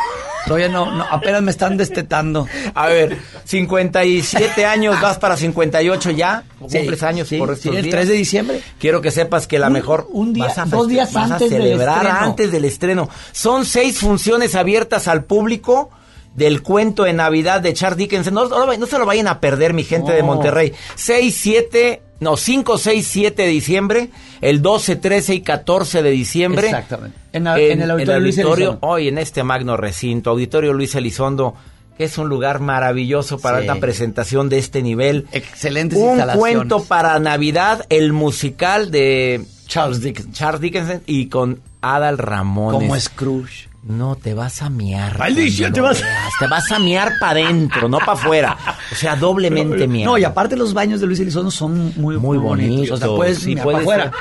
Todavía 0.45 0.69
no, 0.69 0.91
no, 0.91 1.03
apenas 1.09 1.41
me 1.41 1.51
están 1.51 1.77
destetando. 1.77 2.47
A 2.73 2.87
ver, 2.87 3.17
57 3.45 4.65
años, 4.65 4.99
vas 5.01 5.17
para 5.17 5.37
58 5.37 6.11
ya. 6.11 6.43
¿Cumples 6.59 7.03
años 7.03 7.27
sí, 7.27 7.37
por 7.37 7.49
sí, 7.49 7.53
estos 7.69 7.75
el 7.75 7.83
días? 7.83 7.91
3 7.95 8.07
de 8.07 8.13
diciembre. 8.15 8.61
Quiero 8.79 9.01
que 9.01 9.11
sepas 9.11 9.47
que 9.47 9.59
la 9.59 9.67
Un- 9.67 9.73
mejor 9.73 10.07
un 10.11 10.33
día- 10.33 10.47
vas 10.47 10.57
a 10.57 10.65
dos 10.65 10.87
días 10.87 11.11
vas 11.13 11.31
a 11.31 11.33
antes 11.35 11.49
del 11.51 11.61
celebrar 11.61 12.07
antes 12.07 12.51
del 12.51 12.65
estreno. 12.65 13.09
Son 13.31 13.65
seis 13.65 13.99
funciones 13.99 14.55
abiertas 14.55 15.07
al 15.07 15.23
público 15.25 15.89
del 16.35 16.61
cuento 16.63 17.03
de 17.03 17.13
Navidad 17.13 17.61
de 17.61 17.73
Charles 17.73 17.97
Dickens. 17.97 18.31
No, 18.31 18.47
no, 18.47 18.65
no 18.77 18.85
se 18.85 18.97
lo 18.97 19.05
vayan 19.05 19.27
a 19.27 19.39
perder, 19.39 19.73
mi 19.73 19.83
gente 19.83 20.11
de. 20.13 20.23
Monterrey. 20.23 20.73
6, 20.95 21.35
7, 21.39 22.01
no, 22.21 22.37
5, 22.37 22.77
6, 22.77 23.05
7 23.05 23.41
de 23.41 23.47
diciembre, 23.49 24.09
el 24.39 24.61
12, 24.61 24.95
13 24.95 25.35
y 25.35 25.41
14 25.41 26.01
de 26.01 26.09
diciembre. 26.11 26.67
Exactamente. 26.67 27.17
En 27.33 27.43
la- 27.43 27.59
en 27.59 27.81
el 27.81 27.91
auditorio 27.91 28.19
Luis 28.21 28.37
auditorio, 28.39 28.77
hoy 28.81 29.09
en 29.09 29.17
este 29.17 29.43
magno 29.43 29.75
recinto, 29.75 30.29
Auditorio 30.29 30.71
Luis 30.71 30.95
Elizondo, 30.95 31.55
que 31.97 32.05
es 32.05 32.17
un 32.17 32.29
lugar 32.29 32.59
maravilloso 32.61 33.37
para 33.39 33.59
Sí. 33.59 33.65
una 33.65 33.75
presentación 33.75 34.47
de 34.49 34.57
este 34.59 34.81
nivel. 34.81 35.27
Excelentes 35.33 35.99
Un 35.99 36.09
instalaciones. 36.11 36.39
cuento 36.55 36.83
para 36.85 37.19
Navidad, 37.19 37.85
el 37.89 38.13
musical 38.13 38.91
de 38.91 39.41
Charles 39.67 40.01
Dickens. 40.01 40.31
Charles 40.31 40.61
Dickens 40.61 41.01
y 41.07 41.27
con 41.27 41.59
Adal 41.81 42.17
Ramones. 42.17 42.79
Como 42.81 42.99
Scrooge. 42.99 43.70
No, 43.83 44.15
te 44.15 44.35
vas 44.35 44.61
a 44.61 44.69
miar. 44.69 45.17
Maldición, 45.17 45.73
te 45.73 45.81
vas- 45.81 45.99
veas. 46.01 46.33
Te 46.39 46.45
vas 46.45 46.71
a 46.71 46.77
miar 46.77 47.13
para 47.19 47.31
adentro, 47.43 47.89
no 47.89 47.97
para 47.97 48.13
afuera. 48.13 48.55
O 48.91 48.95
sea, 48.95 49.15
doblemente 49.15 49.87
miar. 49.87 50.05
No, 50.05 50.17
y 50.19 50.23
aparte 50.23 50.55
los 50.55 50.75
baños 50.75 51.01
de 51.01 51.07
Luis 51.07 51.19
Elizondo 51.19 51.49
son 51.49 51.91
muy, 51.95 52.17
Muy 52.17 52.37
bonitos. 52.37 52.91
O 52.91 52.97
sea, 52.97 53.07
puedes 53.07 53.39
sí, 53.39 53.55
para 53.55 53.79
afuera. 53.79 54.11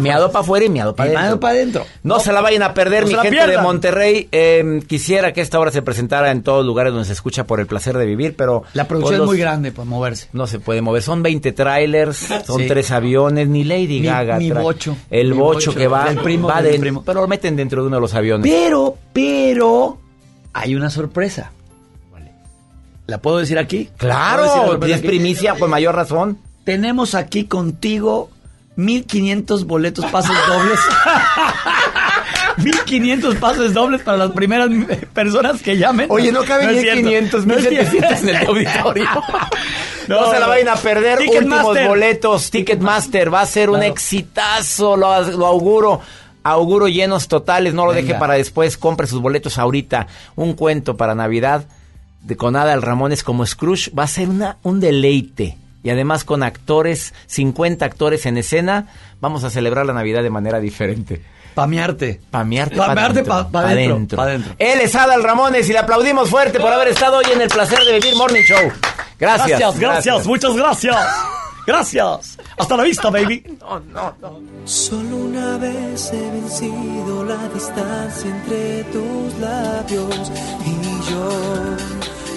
miado 0.00 0.30
para 0.30 0.42
afuera 0.44 0.64
y 0.64 0.68
miado 0.68 0.94
para 0.94 1.10
adentro. 1.18 1.40
pa' 1.40 1.48
adentro. 1.50 1.86
No, 2.04 2.14
No, 2.14 2.20
se 2.20 2.32
la 2.32 2.40
vayan 2.40 2.62
a 2.62 2.72
perder, 2.72 3.02
no 3.02 3.08
mi 3.08 3.28
gente 3.28 3.46
de. 3.48 3.58
Monterrey. 3.58 4.28
Eh, 4.30 4.80
quisiera 4.86 5.32
que 5.32 5.40
esta 5.40 5.58
obra 5.58 5.72
se 5.72 5.82
presentara 5.82 6.30
en 6.30 6.42
todos 6.44 6.64
lugares 6.64 6.92
donde 6.92 7.06
se 7.06 7.12
escucha 7.12 7.44
por 7.48 7.58
el 7.58 7.66
placer 7.66 7.98
de 7.98 8.06
vivir, 8.06 8.36
pero... 8.36 8.62
La 8.74 8.86
producción 8.86 9.14
es 9.14 9.18
los- 9.20 9.26
muy 9.28 9.38
grande 9.38 9.72
para 9.72 9.86
moverse. 9.86 10.28
No 10.32 10.46
se 10.46 10.60
puede 10.60 10.82
mover. 10.82 11.02
Son 11.02 11.20
20 11.22 11.50
trailers, 11.52 12.16
son 12.46 12.60
Sí. 12.60 12.68
tres 12.68 12.90
aviones, 12.92 13.48
ni 13.48 13.64
Lady 13.64 14.00
Mi- 14.00 14.06
Gaga. 14.06 14.38
mi 14.38 14.50
trae. 14.50 14.62
bocho. 14.62 14.96
El 15.10 15.34
bocho 15.34 15.70
bocho, 15.70 15.74
que 15.74 15.88
va, 15.88 16.04
primo 16.22 16.46
va 16.48 16.62
de- 16.62 16.78
primo. 16.78 17.02
pero 17.04 17.22
lo 17.22 17.26
meten 17.28 17.56
dentro 17.56 17.82
de 17.82 17.88
uno 17.88 17.96
de 17.96 18.00
los 18.02 18.14
aviones. 18.14 18.48
Pero, 18.50 18.96
pero, 19.12 19.98
hay 20.52 20.74
una 20.74 20.90
sorpresa. 20.90 21.52
¿La 23.06 23.18
puedo 23.18 23.38
decir 23.38 23.58
aquí? 23.58 23.90
¿Puedo 23.98 24.12
decir 24.12 24.60
Claro, 24.62 24.78
tienes 24.78 24.98
aquí? 24.98 25.08
primicia 25.08 25.54
con 25.56 25.68
mayor 25.70 25.96
razón. 25.96 26.38
Tenemos 26.64 27.16
aquí 27.16 27.44
contigo 27.44 28.30
1500 28.76 29.66
boletos 29.66 30.04
pases 30.06 30.36
dobles. 30.48 30.78
1500 32.58 33.36
pases 33.36 33.74
dobles 33.74 34.02
para 34.02 34.16
las 34.18 34.30
primeras 34.30 34.68
personas 35.12 35.60
que 35.62 35.76
llamen. 35.76 36.06
Oye, 36.10 36.30
no 36.30 36.44
caben 36.44 36.70
es. 36.70 36.76
1500, 36.82 37.46
No 37.46 37.54
es 37.56 37.62
1700 37.70 38.22
en 38.22 38.28
el 38.28 38.36
auditorio. 38.46 39.08
No, 40.08 40.22
No, 40.22 40.30
se 40.32 40.40
la 40.40 40.48
vayan 40.48 40.68
a 40.68 40.74
perder. 40.74 41.20
Últimos 41.20 41.62
boletos. 41.62 42.50
Ticketmaster 42.50 43.32
va 43.32 43.42
a 43.42 43.46
ser 43.46 43.70
un 43.70 43.80
exitazo, 43.82 44.96
lo, 44.96 45.22
lo 45.22 45.46
auguro. 45.46 46.00
Auguro 46.42 46.88
llenos 46.88 47.28
totales, 47.28 47.74
no 47.74 47.84
lo 47.86 47.92
deje 47.92 48.08
Venga. 48.08 48.18
para 48.18 48.34
después, 48.34 48.76
compre 48.78 49.06
sus 49.06 49.20
boletos 49.20 49.58
ahorita. 49.58 50.06
Un 50.36 50.54
cuento 50.54 50.96
para 50.96 51.14
Navidad 51.14 51.64
de 52.22 52.36
con 52.36 52.56
Adal 52.56 52.82
Ramones 52.82 53.22
como 53.22 53.44
Scrooge 53.46 53.90
va 53.98 54.04
a 54.04 54.08
ser 54.08 54.28
una, 54.28 54.56
un 54.62 54.80
deleite. 54.80 55.56
Y 55.82 55.90
además 55.90 56.24
con 56.24 56.42
actores, 56.42 57.14
50 57.26 57.84
actores 57.86 58.26
en 58.26 58.36
escena, 58.36 58.88
vamos 59.20 59.44
a 59.44 59.50
celebrar 59.50 59.86
la 59.86 59.94
Navidad 59.94 60.22
de 60.22 60.28
manera 60.30 60.60
diferente. 60.60 61.22
Pamearte. 61.54 62.20
Pamearte 62.30 62.76
Pamearte 62.76 63.24
pa' 63.24 63.44
pa- 63.44 63.50
pa' 63.50 63.62
pa' 63.62 63.74
dentro, 63.74 64.16
pa' 64.16 64.26
dentro. 64.26 64.54
Él 64.58 64.80
es 64.80 64.94
Adal 64.94 65.22
Ramones 65.22 65.68
y 65.68 65.72
le 65.72 65.78
aplaudimos 65.78 66.28
fuerte 66.30 66.60
por 66.60 66.72
haber 66.72 66.88
estado 66.88 67.16
hoy 67.18 67.24
en 67.34 67.40
el 67.40 67.48
placer 67.48 67.80
de 67.80 67.94
vivir 67.94 68.14
Morning 68.16 68.42
Show. 68.42 68.70
Gracias. 69.18 69.58
Gracias, 69.58 69.78
gracias, 69.80 70.26
muchas 70.26 70.54
gracias. 70.54 70.96
Gracias. 71.70 72.36
Hasta 72.58 72.76
la 72.76 72.82
vista, 72.82 73.10
baby. 73.10 73.44
No, 73.60 73.78
no, 73.78 74.12
no. 74.20 74.40
Solo 74.64 75.18
una 75.18 75.56
vez 75.56 76.10
he 76.12 76.30
vencido 76.32 77.24
la 77.24 77.48
distancia 77.54 78.28
entre 78.28 78.82
tus 78.92 79.38
labios 79.38 80.32
y 80.66 81.10
yo. 81.12 81.30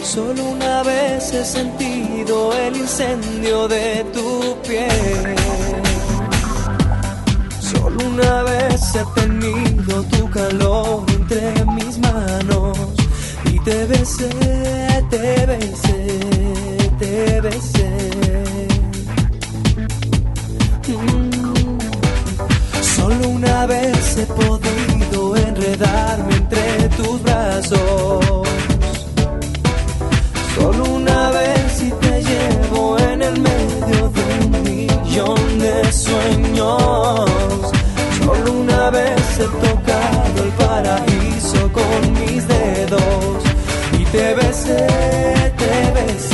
Solo 0.03 0.43
una 0.43 0.83
vez 0.83 1.33
he 1.33 1.43
sentido 1.43 2.53
el 2.53 2.77
incendio 2.77 3.67
de 3.67 4.05
tu 4.13 4.55
piel. 4.67 5.35
Solo 7.59 8.05
una 8.05 8.43
vez 8.43 8.81
he 8.93 9.19
tenido 9.19 10.03
tu 10.03 10.29
calor 10.29 11.05
entre 11.09 11.65
mis 11.73 11.97
manos 11.97 12.77
y 13.45 13.57
te 13.61 13.85
besé, 13.85 14.29
te 15.09 15.45
besé, 15.47 16.19
te 16.99 17.41
besé. 17.41 18.22
Solo 23.13 23.29
una 23.29 23.67
vez 23.67 24.17
he 24.17 24.25
podido 24.25 25.35
enredarme 25.35 26.35
entre 26.35 26.89
tus 26.97 27.21
brazos. 27.21 28.47
Solo 30.55 30.83
una 30.85 31.29
vez 31.29 31.83
y 31.83 31.91
te 31.91 32.23
llevo 32.23 32.97
en 32.97 33.21
el 33.21 33.39
medio 33.39 34.09
de 34.09 34.23
un 34.45 34.63
millón 34.63 35.59
de 35.59 35.91
sueños. 35.91 37.29
Solo 38.17 38.51
una 38.51 38.89
vez 38.89 39.21
he 39.39 39.47
tocado 39.67 40.43
el 40.45 40.51
paraíso 40.65 41.71
con 41.71 42.13
mis 42.13 42.47
dedos 42.47 43.43
y 43.99 44.05
te 44.05 44.33
besé, 44.33 44.87
te 45.61 45.91
besé, 45.97 46.32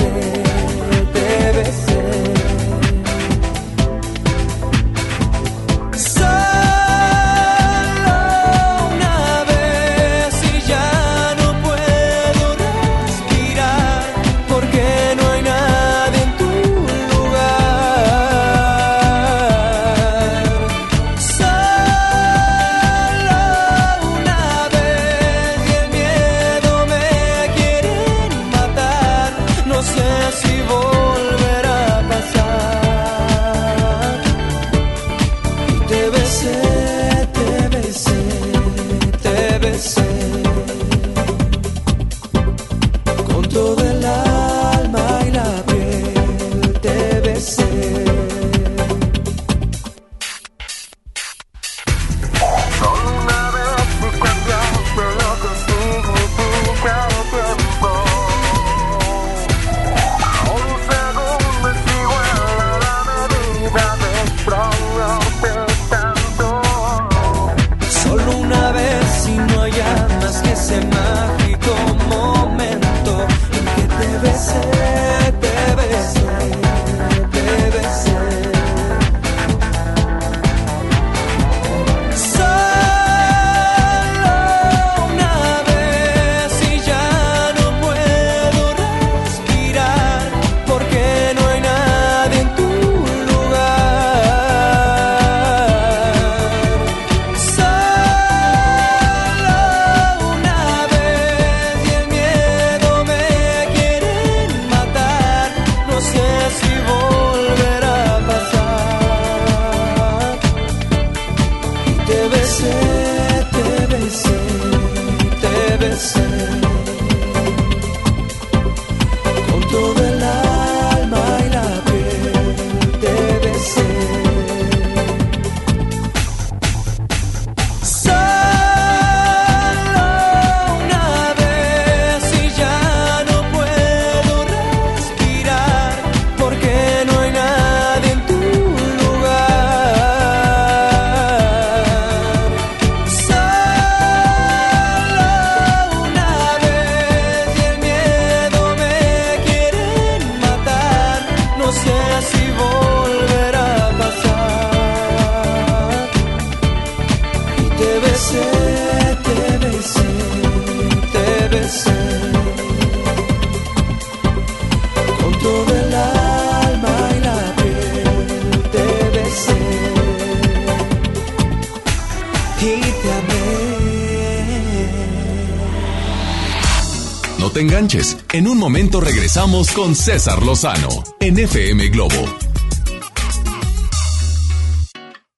con 179.68 179.94
César 179.94 180.42
Lozano 180.42 180.88
en 181.20 181.38
FM 181.38 181.90
Globo. 181.90 182.16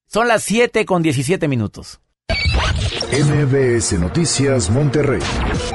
Son 0.05 0.27
las 0.27 0.43
7 0.43 0.85
con 0.85 1.01
17 1.01 1.47
minutos. 1.47 1.99
MBS 3.11 3.93
Noticias 3.93 4.69
Monterrey 4.69 5.21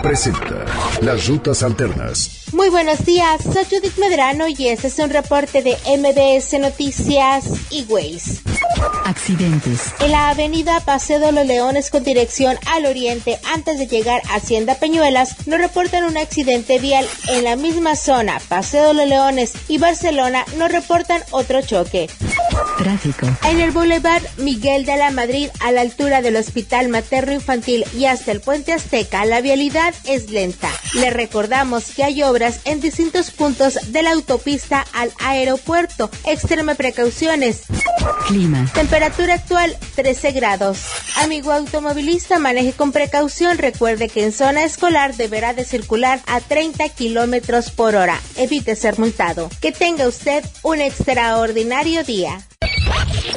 presenta 0.01 0.65
Las 1.03 1.27
Rutas 1.27 1.65
Alternas. 1.65 2.45
Muy 2.53 2.71
buenos 2.71 3.05
días, 3.05 3.43
soy 3.43 3.65
Judith 3.65 3.99
Medrano 3.99 4.47
y 4.47 4.69
este 4.69 4.87
es 4.87 4.99
un 5.01 5.11
reporte 5.11 5.63
de 5.63 5.77
MBS 5.99 6.61
Noticias 6.61 7.47
y 7.71 7.83
Ways. 7.89 8.26
Accidentes. 9.07 9.95
En 10.01 10.11
la 10.11 10.31
avenida 10.31 10.81
Paseo 10.81 11.21
de 11.21 11.31
los 11.31 11.47
Leones 11.47 11.91
con 11.91 12.03
dirección 12.03 12.59
al 12.67 12.87
oriente 12.87 13.39
antes 13.55 13.79
de 13.79 13.87
llegar 13.87 14.21
a 14.29 14.35
Hacienda 14.35 14.75
Peñuelas 14.75 15.47
nos 15.47 15.61
reportan 15.61 16.03
un 16.03 16.17
accidente 16.17 16.81
vial 16.81 17.07
en 17.29 17.45
la 17.45 17.55
misma 17.55 17.95
zona. 17.95 18.41
Paseo 18.49 18.89
de 18.89 18.95
los 18.95 19.09
Leones 19.09 19.53
y 19.69 19.79
Barcelona 19.79 20.45
nos 20.59 20.73
reportan 20.73 21.23
otro 21.31 21.63
choque. 21.63 22.11
Tráfico. 22.79 23.29
En 23.49 23.61
el 23.61 23.71
Boulevard 23.71 24.23
Miguel 24.39 24.85
de 24.85 24.97
la 24.97 25.13
Madrid 25.13 25.51
a 25.61 25.71
la 25.71 25.83
altura 25.83 26.21
del 26.21 26.35
Hospital 26.35 26.89
Materno 26.89 27.33
Infantil 27.33 27.85
y 27.97 28.07
hasta 28.07 28.33
el 28.33 28.41
Puente 28.41 28.73
Azteca 28.73 29.25
la 29.25 29.41
vialidad 29.41 29.95
es 30.05 30.31
lenta. 30.31 30.71
Le 30.95 31.11
recordamos 31.11 31.85
que 31.95 32.03
hay 32.03 32.25
obras 32.25 32.61
en 32.65 32.81
distintos 32.81 33.31
puntos 33.31 33.79
de 33.93 34.03
la 34.03 34.11
autopista 34.11 34.85
al 34.93 35.13
aeropuerto. 35.21 36.11
Extreme 36.25 36.75
precauciones. 36.75 37.63
Clima. 38.29 38.71
Temperatura 38.75 39.35
actual 39.35 39.77
13 39.95 40.33
grados. 40.33 40.87
Amigo 41.17 41.53
automovilista, 41.53 42.39
maneje 42.39 42.73
con 42.73 42.93
precaución. 42.93 43.59
Recuerde 43.59 44.09
que 44.09 44.25
en 44.25 44.33
zona 44.33 44.65
escolar 44.65 45.15
deberá 45.17 45.55
de 45.55 45.65
circular 45.65 46.21
a 46.27 46.41
30 46.41 46.89
kilómetros 46.91 47.71
por 47.71 47.95
hora. 47.95 48.21
Evite 48.37 48.77
ser 48.77 48.99
multado. 48.99 49.49
Que 49.61 49.73
tenga 49.73 50.09
usted 50.09 50.45
un 50.63 50.81
extraordinario 50.81 52.05
día. 52.05 52.47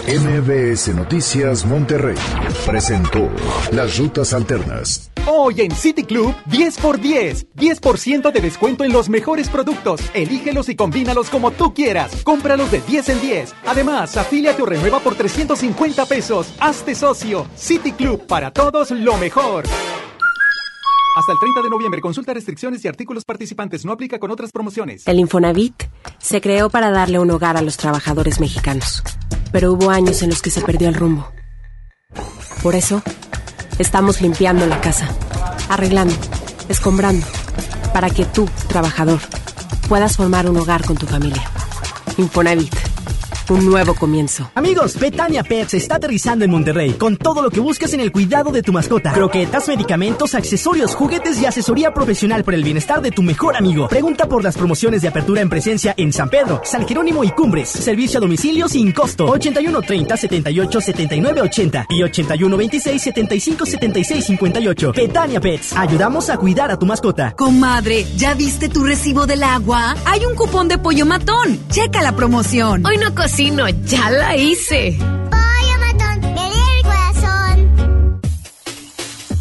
MBS 0.07 0.95
Noticias 0.95 1.65
Monterrey 1.65 2.15
presentó 2.65 3.29
Las 3.71 3.97
Rutas 3.97 4.33
Alternas. 4.33 5.11
Hoy 5.27 5.61
en 5.61 5.71
City 5.71 6.03
Club, 6.03 6.35
10 6.45 6.77
por 6.77 6.99
10. 6.99 7.47
10% 7.55 8.31
de 8.31 8.41
descuento 8.41 8.83
en 8.83 8.91
los 8.91 9.09
mejores 9.09 9.49
productos. 9.49 10.01
Elígelos 10.13 10.69
y 10.69 10.75
combínalos 10.75 11.29
como 11.29 11.51
tú 11.51 11.73
quieras. 11.73 12.23
Cómpralos 12.23 12.71
de 12.71 12.81
10 12.81 13.09
en 13.09 13.21
10. 13.21 13.55
Además, 13.67 14.17
afíliate 14.17 14.61
o 14.61 14.65
renueva 14.65 14.99
por 14.99 15.15
350 15.15 16.05
pesos. 16.05 16.53
Hazte 16.59 16.95
socio. 16.95 17.45
City 17.55 17.91
Club, 17.91 18.25
para 18.25 18.51
todos 18.51 18.91
lo 18.91 19.17
mejor. 19.17 19.65
Hasta 21.15 21.31
el 21.31 21.39
30 21.39 21.61
de 21.63 21.69
noviembre, 21.69 22.01
consulta 22.01 22.33
restricciones 22.33 22.83
y 22.85 22.87
artículos 22.87 23.25
participantes. 23.25 23.83
No 23.83 23.91
aplica 23.91 24.19
con 24.19 24.31
otras 24.31 24.51
promociones. 24.51 25.07
El 25.07 25.19
Infonavit 25.19 25.83
se 26.19 26.39
creó 26.39 26.69
para 26.69 26.91
darle 26.91 27.19
un 27.19 27.31
hogar 27.31 27.57
a 27.57 27.61
los 27.61 27.77
trabajadores 27.77 28.39
mexicanos. 28.39 29.03
Pero 29.51 29.73
hubo 29.73 29.89
años 29.89 30.21
en 30.21 30.29
los 30.29 30.41
que 30.41 30.51
se 30.51 30.61
perdió 30.61 30.87
el 30.87 30.95
rumbo. 30.95 31.31
Por 32.61 32.75
eso, 32.75 33.01
estamos 33.79 34.21
limpiando 34.21 34.65
la 34.67 34.81
casa, 34.81 35.09
arreglando, 35.69 36.15
escombrando, 36.67 37.25
para 37.93 38.09
que 38.09 38.25
tú, 38.25 38.47
trabajador, 38.67 39.19
puedas 39.87 40.17
formar 40.17 40.49
un 40.49 40.57
hogar 40.57 40.85
con 40.85 40.97
tu 40.97 41.07
familia. 41.07 41.49
Infonavit. 42.17 42.88
Un 43.49 43.65
nuevo 43.65 43.95
comienzo. 43.95 44.51
Amigos, 44.53 44.99
Betania 44.99 45.41
Pets 45.41 45.73
está 45.73 45.95
aterrizando 45.95 46.45
en 46.45 46.51
Monterrey 46.51 46.91
con 46.91 47.17
todo 47.17 47.41
lo 47.41 47.49
que 47.49 47.59
buscas 47.59 47.91
en 47.93 47.99
el 47.99 48.11
cuidado 48.11 48.51
de 48.51 48.61
tu 48.61 48.71
mascota. 48.71 49.11
Croquetas, 49.11 49.67
medicamentos, 49.67 50.35
accesorios, 50.35 50.93
juguetes 50.93 51.41
y 51.41 51.47
asesoría 51.47 51.91
profesional 51.91 52.43
por 52.43 52.53
el 52.53 52.63
bienestar 52.63 53.01
de 53.01 53.09
tu 53.09 53.23
mejor 53.23 53.57
amigo. 53.57 53.87
Pregunta 53.87 54.27
por 54.27 54.43
las 54.43 54.55
promociones 54.55 55.01
de 55.01 55.07
apertura 55.07 55.41
en 55.41 55.49
presencia 55.49 55.95
en 55.97 56.13
San 56.13 56.29
Pedro, 56.29 56.61
San 56.63 56.87
Jerónimo 56.87 57.23
y 57.23 57.31
Cumbres. 57.31 57.69
Servicio 57.69 58.19
a 58.19 58.21
domicilio 58.21 58.69
sin 58.69 58.91
costo. 58.91 59.25
81 59.25 59.81
30 59.81 60.15
78 60.15 60.81
79 60.81 61.41
80 61.41 61.85
y 61.89 62.03
81 62.03 62.55
26 62.55 63.01
75 63.01 63.65
76 63.65 64.25
58. 64.25 64.93
Betania 64.95 65.41
Pets. 65.41 65.73
Ayudamos 65.75 66.29
a 66.29 66.37
cuidar 66.37 66.69
a 66.69 66.77
tu 66.77 66.85
mascota. 66.85 67.33
Comadre, 67.35 68.05
¿ya 68.15 68.35
viste 68.35 68.69
tu 68.69 68.83
recibo 68.83 69.25
del 69.25 69.41
agua? 69.41 69.95
Hay 70.05 70.23
un 70.23 70.35
cupón 70.35 70.67
de 70.67 70.77
pollo 70.77 71.07
matón. 71.07 71.57
Checa 71.69 72.03
la 72.03 72.15
promoción. 72.15 72.85
Hoy 72.85 72.97
no 72.97 73.15
cocino, 73.39 73.69
ya 73.69 74.09
la 74.09 74.35
hice. 74.35 74.97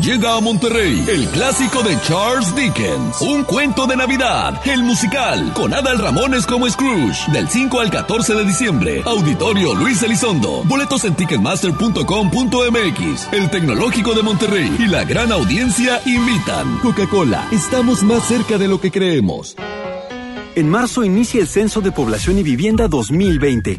Llega 0.00 0.36
a 0.36 0.40
Monterrey 0.40 1.04
el 1.08 1.28
clásico 1.28 1.84
de 1.84 1.96
Charles 2.00 2.52
Dickens, 2.56 3.20
un 3.20 3.44
cuento 3.44 3.86
de 3.86 3.96
Navidad, 3.96 4.60
el 4.64 4.82
musical, 4.82 5.52
con 5.54 5.72
Adal 5.72 6.00
Ramones 6.00 6.46
como 6.46 6.68
Scrooge, 6.68 7.30
del 7.30 7.48
5 7.48 7.78
al 7.78 7.90
14 7.90 8.34
de 8.34 8.44
diciembre. 8.44 9.02
Auditorio 9.06 9.72
Luis 9.72 10.02
Elizondo. 10.02 10.64
Boletos 10.64 11.04
en 11.04 11.14
ticketmaster.com.mx. 11.14 13.32
El 13.32 13.48
Tecnológico 13.50 14.14
de 14.14 14.24
Monterrey 14.24 14.76
y 14.80 14.88
la 14.88 15.04
gran 15.04 15.30
audiencia 15.30 16.00
invitan. 16.04 16.80
Coca-Cola, 16.80 17.46
estamos 17.52 18.02
más 18.02 18.26
cerca 18.26 18.58
de 18.58 18.66
lo 18.66 18.80
que 18.80 18.90
creemos. 18.90 19.54
En 20.56 20.68
marzo 20.68 21.04
inicia 21.04 21.40
el 21.40 21.46
Censo 21.46 21.80
de 21.80 21.92
Población 21.92 22.36
y 22.38 22.42
Vivienda 22.42 22.88
2020. 22.88 23.78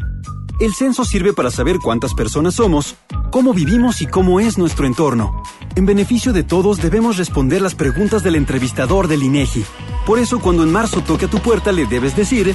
El 0.60 0.72
censo 0.72 1.04
sirve 1.04 1.34
para 1.34 1.50
saber 1.50 1.78
cuántas 1.78 2.14
personas 2.14 2.54
somos, 2.54 2.94
cómo 3.30 3.52
vivimos 3.52 4.00
y 4.00 4.06
cómo 4.06 4.40
es 4.40 4.56
nuestro 4.56 4.86
entorno. 4.86 5.42
En 5.76 5.84
beneficio 5.84 6.32
de 6.32 6.42
todos 6.42 6.80
debemos 6.80 7.18
responder 7.18 7.60
las 7.60 7.74
preguntas 7.74 8.22
del 8.22 8.36
entrevistador 8.36 9.08
del 9.08 9.22
INEGI. 9.22 9.62
Por 10.06 10.18
eso 10.18 10.40
cuando 10.40 10.62
en 10.62 10.72
marzo 10.72 11.02
toque 11.02 11.26
a 11.26 11.28
tu 11.28 11.38
puerta 11.38 11.70
le 11.70 11.84
debes 11.84 12.16
decir, 12.16 12.54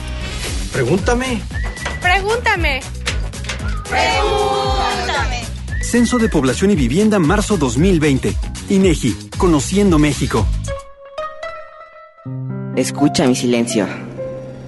pregúntame. 0.74 1.40
Pregúntame. 2.02 2.80
Pregúntame. 3.88 5.44
Censo 5.84 6.18
de 6.18 6.30
Población 6.30 6.72
y 6.72 6.76
Vivienda 6.76 7.20
marzo 7.20 7.58
2020. 7.58 8.36
INEGI, 8.70 9.30
Conociendo 9.38 10.00
México. 10.00 10.48
Escucha 12.76 13.28
mi 13.28 13.36
silencio. 13.36 13.86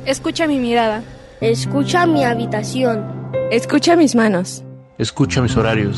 Escucha 0.06 0.46
mi 0.46 0.60
mirada. 0.60 1.04
Escucha 1.42 2.06
mi 2.06 2.24
habitación. 2.24 3.32
Escucha 3.50 3.96
mis 3.96 4.14
manos. 4.14 4.64
Escucha 5.00 5.42
mis 5.42 5.58
horarios. 5.58 5.98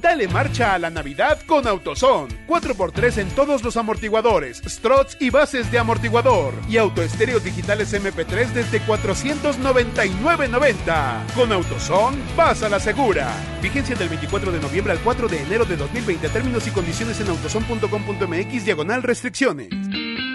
Dale 0.00 0.28
marcha 0.28 0.74
a 0.74 0.78
la 0.78 0.88
Navidad 0.88 1.40
con 1.46 1.66
AutoZone. 1.66 2.46
4x3 2.46 3.18
en 3.18 3.28
todos 3.30 3.62
los 3.62 3.76
amortiguadores, 3.76 4.62
struts 4.66 5.18
y 5.20 5.28
bases 5.28 5.70
de 5.70 5.78
amortiguador. 5.78 6.54
Y 6.68 6.78
autoestéreos 6.78 7.44
digitales 7.44 7.92
MP3 7.92 8.52
desde 8.52 8.80
499.90. 8.82 11.34
Con 11.34 11.52
AutoZone, 11.52 12.16
vas 12.34 12.62
a 12.62 12.70
la 12.70 12.80
segura. 12.80 13.30
Vigencia 13.60 13.94
del 13.94 14.08
24 14.08 14.52
de 14.52 14.60
noviembre 14.60 14.94
al 14.94 15.00
4 15.00 15.28
de 15.28 15.42
enero 15.42 15.66
de 15.66 15.76
2020. 15.76 16.30
Términos 16.30 16.66
y 16.66 16.70
condiciones 16.70 17.20
en 17.20 17.28
autozone.com.mx 17.28 18.64
diagonal 18.64 19.02
restricciones. 19.02 19.68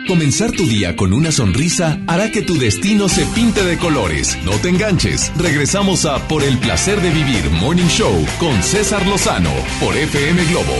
Comenzar 0.07 0.51
tu 0.51 0.67
día 0.67 0.95
con 0.95 1.13
una 1.13 1.31
sonrisa 1.31 1.97
hará 2.05 2.29
que 2.29 2.43
tu 2.43 2.59
destino 2.59 3.09
se 3.09 3.25
pinte 3.25 3.63
de 3.63 3.79
colores. 3.79 4.37
No 4.43 4.51
te 4.51 4.69
enganches. 4.69 5.31
Regresamos 5.35 6.05
a 6.05 6.27
Por 6.27 6.43
el 6.43 6.59
placer 6.59 7.01
de 7.01 7.09
vivir 7.09 7.49
Morning 7.49 7.87
Show 7.87 8.23
con 8.37 8.61
César 8.61 9.03
Lozano 9.07 9.54
por 9.79 9.95
FM 9.95 10.43
Globo. 10.45 10.75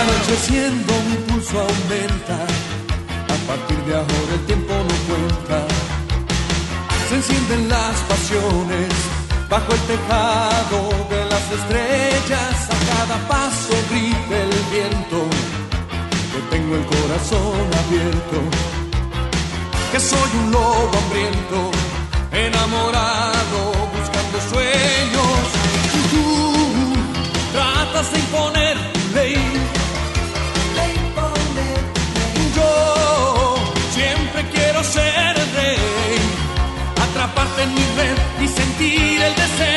Anocheciendo 0.00 0.92
mi 1.08 1.16
pulso 1.26 1.60
aumenta, 1.60 2.38
a 3.34 3.46
partir 3.46 3.78
de 3.86 3.94
ahora 3.94 4.34
el 4.34 4.46
tiempo 4.46 4.72
no 4.74 4.94
cuenta. 5.08 5.66
Se 7.08 7.14
encienden 7.16 7.68
las 7.68 7.96
pasiones 8.08 8.88
bajo 9.48 9.72
el 9.72 9.80
tejado 9.80 10.88
de 11.10 11.24
las 11.30 11.52
estrellas, 11.58 12.68
a 12.70 13.06
cada 13.06 13.28
paso 13.28 13.74
en 37.64 37.74
mi 37.74 37.84
red 37.96 38.44
y 38.44 38.48
sentir 38.48 39.22
el 39.22 39.34
deseo 39.34 39.73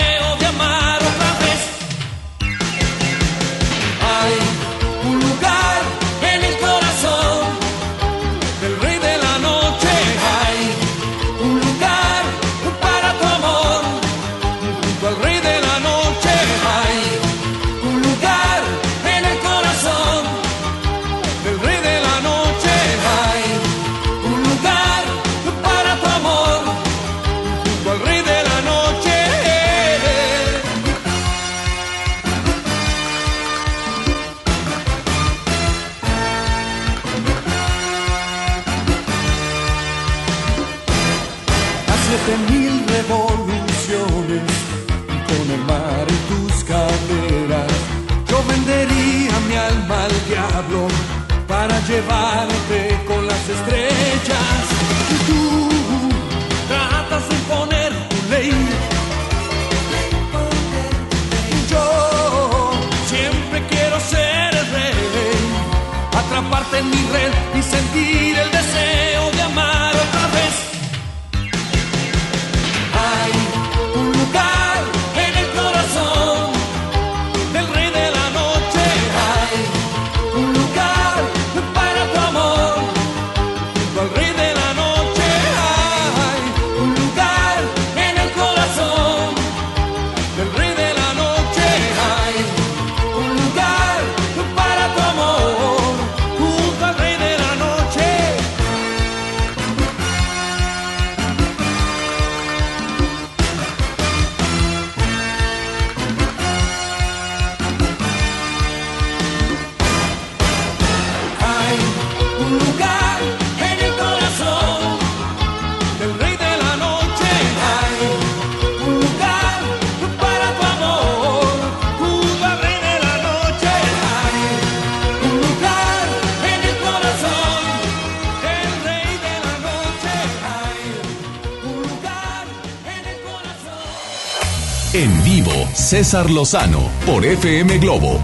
César 135.88 136.30
Lozano 136.30 136.82
por 137.06 137.26
FM 137.26 137.78
Globo. 137.78 138.20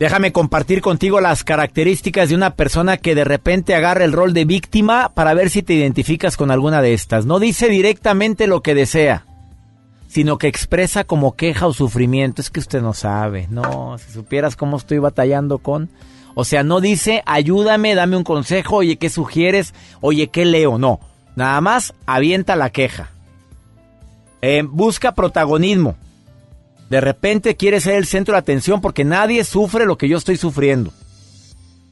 Déjame 0.00 0.32
compartir 0.32 0.80
contigo 0.80 1.20
las 1.20 1.44
características 1.44 2.28
de 2.28 2.34
una 2.34 2.56
persona 2.56 2.96
que 2.96 3.14
de 3.14 3.22
repente 3.22 3.76
agarra 3.76 4.04
el 4.04 4.10
rol 4.10 4.32
de 4.32 4.46
víctima 4.46 5.12
para 5.14 5.32
ver 5.32 5.50
si 5.50 5.62
te 5.62 5.74
identificas 5.74 6.36
con 6.36 6.50
alguna 6.50 6.82
de 6.82 6.92
estas. 6.92 7.24
No 7.24 7.38
dice 7.38 7.68
directamente 7.68 8.48
lo 8.48 8.60
que 8.60 8.74
desea, 8.74 9.26
sino 10.08 10.38
que 10.38 10.48
expresa 10.48 11.04
como 11.04 11.36
queja 11.36 11.68
o 11.68 11.72
sufrimiento. 11.72 12.42
Es 12.42 12.50
que 12.50 12.58
usted 12.58 12.82
no 12.82 12.94
sabe, 12.94 13.46
no, 13.50 13.96
si 13.98 14.10
supieras 14.10 14.56
cómo 14.56 14.76
estoy 14.76 14.98
batallando 14.98 15.58
con... 15.58 15.88
O 16.34 16.44
sea, 16.44 16.64
no 16.64 16.80
dice 16.80 17.22
ayúdame, 17.26 17.94
dame 17.94 18.16
un 18.16 18.24
consejo, 18.24 18.78
oye, 18.78 18.96
¿qué 18.96 19.08
sugieres? 19.08 19.72
Oye, 20.00 20.30
¿qué 20.30 20.44
leo? 20.44 20.78
No, 20.78 20.98
nada 21.36 21.60
más 21.60 21.94
avienta 22.06 22.56
la 22.56 22.70
queja. 22.70 23.12
Eh, 24.42 24.62
busca 24.66 25.12
protagonismo. 25.12 25.96
De 26.90 27.00
repente 27.00 27.56
quiere 27.56 27.80
ser 27.80 27.96
el 27.96 28.06
centro 28.06 28.32
de 28.32 28.38
atención 28.38 28.80
porque 28.80 29.04
nadie 29.04 29.44
sufre 29.44 29.84
lo 29.84 29.98
que 29.98 30.08
yo 30.08 30.16
estoy 30.16 30.36
sufriendo. 30.36 30.92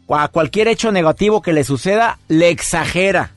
A 0.09 0.29
cualquier 0.29 0.69
hecho 0.69 0.93
negativo 0.93 1.43
que 1.43 1.53
le 1.53 1.65
suceda, 1.65 2.19
le 2.29 2.49
exagera. 2.49 3.33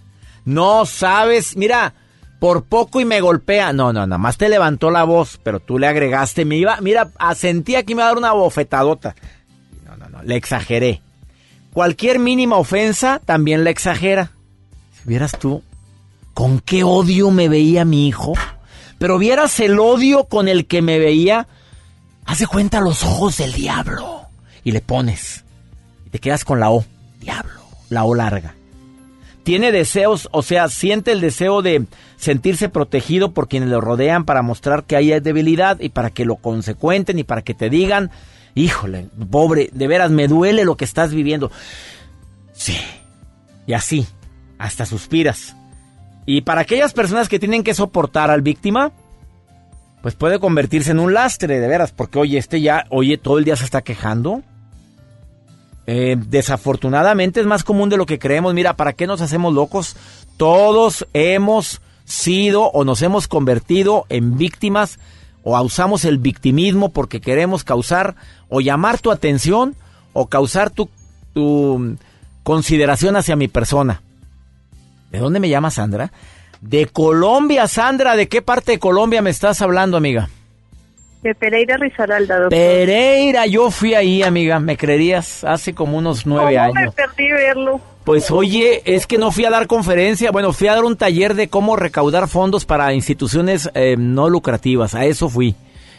No 0.45 0.85
sabes, 0.85 1.57
mira, 1.57 1.93
por 2.39 2.63
poco 2.63 3.01
y 3.01 3.05
me 3.05 3.21
golpea. 3.21 3.73
No, 3.73 3.91
no, 3.91 4.05
nada 4.05 4.17
más 4.17 4.37
te 4.37 4.49
levantó 4.49 4.91
la 4.91 5.03
voz, 5.03 5.39
pero 5.43 5.59
tú 5.59 5.79
le 5.79 5.87
agregaste, 5.87 6.45
me 6.45 6.55
iba, 6.55 6.79
mira, 6.81 7.09
sentía 7.35 7.83
que 7.83 7.95
me 7.95 8.01
iba 8.01 8.05
a 8.05 8.07
dar 8.09 8.17
una 8.17 8.31
bofetadota. 8.31 9.15
No, 9.85 9.97
no, 9.97 10.09
no, 10.09 10.23
le 10.23 10.35
exageré. 10.35 11.01
Cualquier 11.73 12.19
mínima 12.19 12.57
ofensa 12.57 13.19
también 13.25 13.63
le 13.63 13.71
exagera. 13.71 14.31
Si 14.93 15.09
vieras 15.09 15.37
tú, 15.37 15.63
¿con 16.33 16.59
qué 16.59 16.83
odio 16.83 17.31
me 17.31 17.49
veía 17.49 17.83
mi 17.83 18.07
hijo? 18.07 18.33
Pero 18.99 19.17
vieras 19.17 19.59
el 19.59 19.79
odio 19.79 20.25
con 20.25 20.47
el 20.47 20.67
que 20.67 20.83
me 20.83 20.99
veía. 20.99 21.47
Haz 22.25 22.39
de 22.39 22.47
cuenta 22.47 22.81
los 22.81 23.03
ojos 23.03 23.37
del 23.37 23.53
diablo. 23.53 24.27
Y 24.63 24.71
le 24.71 24.81
pones. 24.81 25.45
Y 26.05 26.09
te 26.11 26.19
quedas 26.19 26.45
con 26.45 26.59
la 26.59 26.69
O. 26.69 26.85
Diablo. 27.19 27.61
La 27.89 28.03
O 28.03 28.13
larga. 28.13 28.53
Tiene 29.43 29.71
deseos, 29.71 30.27
o 30.31 30.43
sea, 30.43 30.67
siente 30.67 31.11
el 31.11 31.21
deseo 31.21 31.63
de 31.63 31.85
sentirse 32.17 32.69
protegido 32.69 33.31
por 33.31 33.47
quienes 33.47 33.69
lo 33.69 33.81
rodean 33.81 34.25
para 34.25 34.43
mostrar 34.43 34.83
que 34.83 34.95
hay 34.95 35.17
debilidad 35.21 35.79
y 35.79 35.89
para 35.89 36.11
que 36.11 36.25
lo 36.25 36.35
consecuenten 36.35 37.17
y 37.17 37.23
para 37.23 37.41
que 37.41 37.55
te 37.55 37.69
digan, 37.69 38.11
híjole, 38.53 39.07
pobre, 39.31 39.69
de 39.73 39.87
veras 39.87 40.11
me 40.11 40.27
duele 40.27 40.65
lo 40.65 40.75
que 40.75 40.85
estás 40.85 41.13
viviendo. 41.13 41.51
Sí, 42.53 42.77
y 43.65 43.73
así, 43.73 44.05
hasta 44.59 44.85
suspiras. 44.85 45.55
Y 46.31 46.41
para 46.41 46.61
aquellas 46.61 46.93
personas 46.93 47.27
que 47.27 47.39
tienen 47.39 47.63
que 47.63 47.73
soportar 47.73 48.29
al 48.29 48.43
víctima, 48.43 48.91
pues 50.03 50.13
puede 50.13 50.39
convertirse 50.39 50.91
en 50.91 50.99
un 50.99 51.11
lastre, 51.11 51.59
de 51.59 51.67
veras, 51.67 51.91
porque 51.91 52.19
oye, 52.19 52.37
este 52.37 52.61
ya, 52.61 52.85
oye, 52.91 53.17
todo 53.17 53.39
el 53.39 53.45
día 53.45 53.55
se 53.55 53.65
está 53.65 53.81
quejando. 53.81 54.43
Eh, 55.87 56.17
desafortunadamente 56.19 57.39
es 57.39 57.47
más 57.47 57.63
común 57.63 57.89
de 57.89 57.97
lo 57.97 58.05
que 58.05 58.19
creemos. 58.19 58.53
Mira, 58.53 58.75
¿para 58.75 58.93
qué 58.93 59.07
nos 59.07 59.21
hacemos 59.21 59.55
locos? 59.55 59.95
Todos 60.37 61.07
hemos 61.13 61.81
sido 62.05 62.65
o 62.65 62.85
nos 62.85 63.01
hemos 63.01 63.27
convertido 63.27 64.05
en 64.09 64.37
víctimas 64.37 64.99
o 65.41 65.59
usamos 65.59 66.05
el 66.05 66.19
victimismo 66.19 66.89
porque 66.89 67.21
queremos 67.21 67.63
causar 67.63 68.13
o 68.49 68.61
llamar 68.61 68.99
tu 68.99 69.09
atención 69.09 69.73
o 70.13 70.27
causar 70.27 70.69
tu, 70.69 70.89
tu 71.33 71.97
consideración 72.43 73.15
hacia 73.15 73.35
mi 73.35 73.47
persona. 73.47 74.03
¿De 75.11 75.19
dónde 75.19 75.39
me 75.39 75.49
llamas, 75.49 75.75
Sandra? 75.75 76.11
De 76.61 76.85
Colombia, 76.87 77.67
Sandra. 77.67 78.15
¿De 78.15 78.27
qué 78.27 78.41
parte 78.41 78.73
de 78.73 78.79
Colombia 78.79 79.21
me 79.21 79.29
estás 79.29 79.61
hablando, 79.61 79.97
amiga? 79.97 80.29
De 81.23 81.35
Pereira 81.35 81.75
Rizaralda, 81.77 82.35
doctor. 82.35 82.49
Pereira, 82.57 83.45
yo 83.45 83.71
fui 83.71 83.93
ahí, 83.93 84.23
amiga, 84.23 84.59
¿me 84.59 84.77
creerías? 84.77 85.43
Hace 85.43 85.73
como 85.73 85.97
unos 85.97 86.25
nueve 86.25 86.55
¿Cómo 86.55 86.73
me 86.73 86.81
años. 86.81 86.95
perdí 86.95 87.31
verlo? 87.31 87.81
Pues 88.05 88.31
oye, 88.31 88.81
es 88.85 89.05
que 89.05 89.17
no 89.17 89.31
fui 89.31 89.43
a 89.45 89.49
dar 89.49 89.67
conferencia, 89.67 90.31
bueno, 90.31 90.53
fui 90.53 90.67
a 90.67 90.75
dar 90.75 90.85
un 90.85 90.95
taller 90.95 91.35
de 91.35 91.49
cómo 91.49 91.75
recaudar 91.75 92.27
fondos 92.29 92.65
para 92.65 92.93
instituciones 92.93 93.69
eh, 93.73 93.95
no 93.99 94.29
lucrativas, 94.29 94.95
a 94.95 95.05
eso 95.05 95.27
fui. 95.29 95.55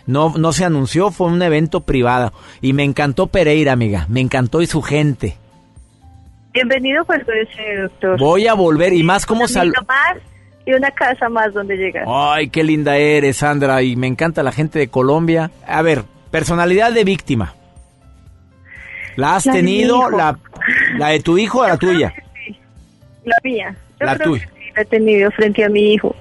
No, 0.06 0.34
no 0.36 0.52
se 0.52 0.64
anunció, 0.64 1.10
fue 1.10 1.26
un 1.28 1.40
evento 1.42 1.82
privado. 1.82 2.32
Y 2.62 2.72
me 2.72 2.84
encantó 2.84 3.26
Pereira, 3.26 3.72
amiga, 3.72 4.06
me 4.08 4.20
encantó 4.20 4.62
y 4.62 4.66
su 4.66 4.80
gente. 4.80 5.36
Bienvenido 6.52 7.04
cuando 7.04 7.32
ese 7.32 7.76
doctor. 7.82 8.18
Voy 8.18 8.46
a 8.46 8.54
volver 8.54 8.92
y 8.92 9.02
más 9.02 9.24
como 9.26 9.46
sal... 9.46 9.72
Más 9.86 10.16
y 10.66 10.72
una 10.74 10.90
casa 10.90 11.28
más 11.28 11.54
donde 11.54 11.76
llegar. 11.76 12.04
Ay, 12.06 12.48
qué 12.50 12.62
linda 12.62 12.96
eres, 12.96 13.38
Sandra, 13.38 13.82
y 13.82 13.96
me 13.96 14.06
encanta 14.06 14.42
la 14.42 14.52
gente 14.52 14.78
de 14.78 14.88
Colombia. 14.88 15.50
A 15.66 15.80
ver, 15.82 16.02
personalidad 16.30 16.92
de 16.92 17.04
víctima. 17.04 17.54
¿La 19.16 19.36
has 19.36 19.46
La 19.46 19.52
tenido? 19.52 20.10
La, 20.10 20.38
¿La 20.98 21.08
de 21.08 21.20
tu 21.20 21.38
hijo 21.38 21.60
o 21.60 21.66
la 21.66 21.76
tuya? 21.76 22.12
La 23.24 23.36
mía. 23.42 23.74
Yo 23.98 24.06
La 24.06 24.18
tuya. 24.18 24.48
sí 24.54 24.70
la 24.76 24.82
he 24.82 24.84
tenido 24.84 25.30
frente 25.30 25.64
a 25.64 25.68
mi 25.68 25.94
hijo. 25.94 26.14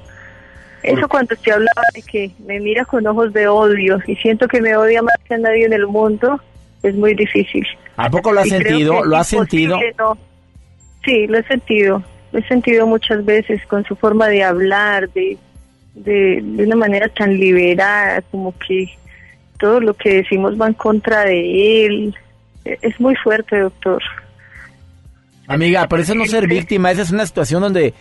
Eso 0.84 1.08
cuando 1.10 1.36
usted 1.36 1.52
hablaba 1.52 1.82
de 1.94 2.02
que 2.02 2.32
me 2.46 2.60
mira 2.60 2.86
con 2.86 3.06
ojos 3.06 3.34
de 3.34 3.48
odio 3.48 4.00
y 4.08 4.15
siento 4.15 4.48
que 4.48 4.62
me 4.62 4.76
odia 4.78 5.02
más 5.02 5.15
que 5.28 5.34
a 5.34 5.38
nadie 5.38 5.65
en 5.65 5.74
el 5.74 5.86
mundo, 5.88 6.39
es 6.84 6.96
muy 6.96 7.13
difícil. 7.15 7.65
¿A 7.98 8.10
poco 8.10 8.32
lo 8.32 8.39
has 8.42 8.48
Y 8.48 8.52
sentido? 8.52 9.04
¿Lo 9.04 9.18
has 9.18 9.28
sentido? 9.28 9.78
no- 9.98 10.18
Sí, 11.06 11.28
lo 11.28 11.38
he 11.39 11.44
sentido. 11.44 12.04
Lo 12.32 12.39
he 12.39 12.48
sentido 12.48 12.86
muchas 12.86 13.24
veces 13.26 13.62
con 13.68 13.84
su 13.86 13.96
forma 13.96 14.28
de 14.28 14.44
hablar, 14.44 15.10
de, 15.12 15.38
de, 15.96 16.39
de 16.44 16.63
una 16.65 16.76
manera 16.76 17.08
tan 17.10 17.34
liberada, 17.39 18.22
como 18.32 18.54
que 18.60 18.88
todo 19.60 19.80
lo 19.80 19.94
que 19.94 20.15
decimos 20.15 20.60
va 20.60 20.68
en 20.68 20.74
contra 20.74 21.24
de 21.26 21.86
él. 21.86 22.15
E- 22.65 22.78
Es 22.82 23.00
muy 23.00 23.15
fuerte, 23.15 23.58
doctor. 23.60 24.02
Amiga, 25.48 25.88
por 25.88 26.00
eso 26.00 26.13
no 26.13 26.26
ser 26.26 26.48
víctima, 26.48 26.92
esa 26.92 27.02
es 27.02 27.12
una 27.12 27.26
situación 27.26 27.62
donde... 27.62 27.94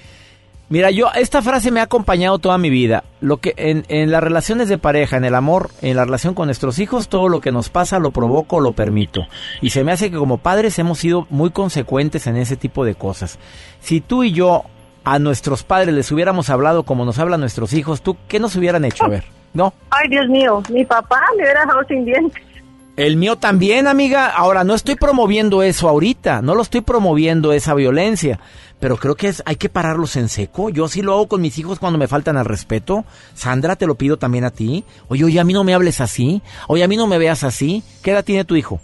Mira, 0.70 0.90
yo, 0.90 1.06
esta 1.14 1.40
frase 1.40 1.70
me 1.70 1.80
ha 1.80 1.84
acompañado 1.84 2.38
toda 2.38 2.58
mi 2.58 2.68
vida. 2.68 3.04
Lo 3.22 3.38
que 3.38 3.54
en, 3.56 3.86
en 3.88 4.10
las 4.10 4.22
relaciones 4.22 4.68
de 4.68 4.76
pareja, 4.76 5.16
en 5.16 5.24
el 5.24 5.34
amor, 5.34 5.70
en 5.80 5.96
la 5.96 6.04
relación 6.04 6.34
con 6.34 6.48
nuestros 6.48 6.78
hijos, 6.78 7.08
todo 7.08 7.30
lo 7.30 7.40
que 7.40 7.52
nos 7.52 7.70
pasa 7.70 7.98
lo 7.98 8.10
provoco, 8.10 8.60
lo 8.60 8.72
permito. 8.72 9.26
Y 9.62 9.70
se 9.70 9.82
me 9.82 9.92
hace 9.92 10.10
que 10.10 10.18
como 10.18 10.36
padres 10.36 10.78
hemos 10.78 10.98
sido 10.98 11.26
muy 11.30 11.50
consecuentes 11.50 12.26
en 12.26 12.36
ese 12.36 12.56
tipo 12.56 12.84
de 12.84 12.94
cosas. 12.94 13.38
Si 13.80 14.02
tú 14.02 14.24
y 14.24 14.32
yo 14.32 14.64
a 15.04 15.18
nuestros 15.18 15.62
padres 15.62 15.94
les 15.94 16.12
hubiéramos 16.12 16.50
hablado 16.50 16.82
como 16.82 17.06
nos 17.06 17.18
hablan 17.18 17.40
nuestros 17.40 17.72
hijos, 17.72 18.02
¿tú 18.02 18.18
qué 18.28 18.38
nos 18.38 18.54
hubieran 18.54 18.84
hecho? 18.84 19.06
A 19.06 19.08
ver, 19.08 19.24
¿no? 19.54 19.72
Ay, 19.88 20.10
Dios 20.10 20.28
mío, 20.28 20.62
mi 20.68 20.84
papá 20.84 21.22
me 21.34 21.44
hubiera 21.44 21.62
dejado 21.62 21.82
sin 21.88 22.04
dientes. 22.04 22.42
El 22.98 23.16
mío 23.16 23.36
también, 23.36 23.86
amiga. 23.86 24.26
Ahora, 24.26 24.64
no 24.64 24.74
estoy 24.74 24.96
promoviendo 24.96 25.62
eso 25.62 25.88
ahorita, 25.88 26.42
no 26.42 26.56
lo 26.56 26.62
estoy 26.62 26.80
promoviendo 26.80 27.52
esa 27.52 27.72
violencia, 27.74 28.40
pero 28.80 28.96
creo 28.96 29.14
que 29.14 29.28
es, 29.28 29.40
hay 29.46 29.54
que 29.54 29.68
pararlos 29.68 30.16
en 30.16 30.28
seco. 30.28 30.68
Yo 30.68 30.88
sí 30.88 31.00
lo 31.00 31.12
hago 31.12 31.28
con 31.28 31.40
mis 31.40 31.56
hijos 31.58 31.78
cuando 31.78 31.96
me 31.96 32.08
faltan 32.08 32.36
al 32.36 32.44
respeto. 32.44 33.04
Sandra, 33.34 33.76
te 33.76 33.86
lo 33.86 33.94
pido 33.94 34.16
también 34.16 34.42
a 34.42 34.50
ti. 34.50 34.84
Oye, 35.06 35.22
oye, 35.22 35.38
a 35.38 35.44
mí 35.44 35.52
no 35.52 35.62
me 35.62 35.74
hables 35.74 36.00
así. 36.00 36.42
Oye, 36.66 36.82
a 36.82 36.88
mí 36.88 36.96
no 36.96 37.06
me 37.06 37.18
veas 37.18 37.44
así. 37.44 37.84
¿Qué 38.02 38.10
edad 38.10 38.24
tiene 38.24 38.44
tu 38.44 38.56
hijo? 38.56 38.80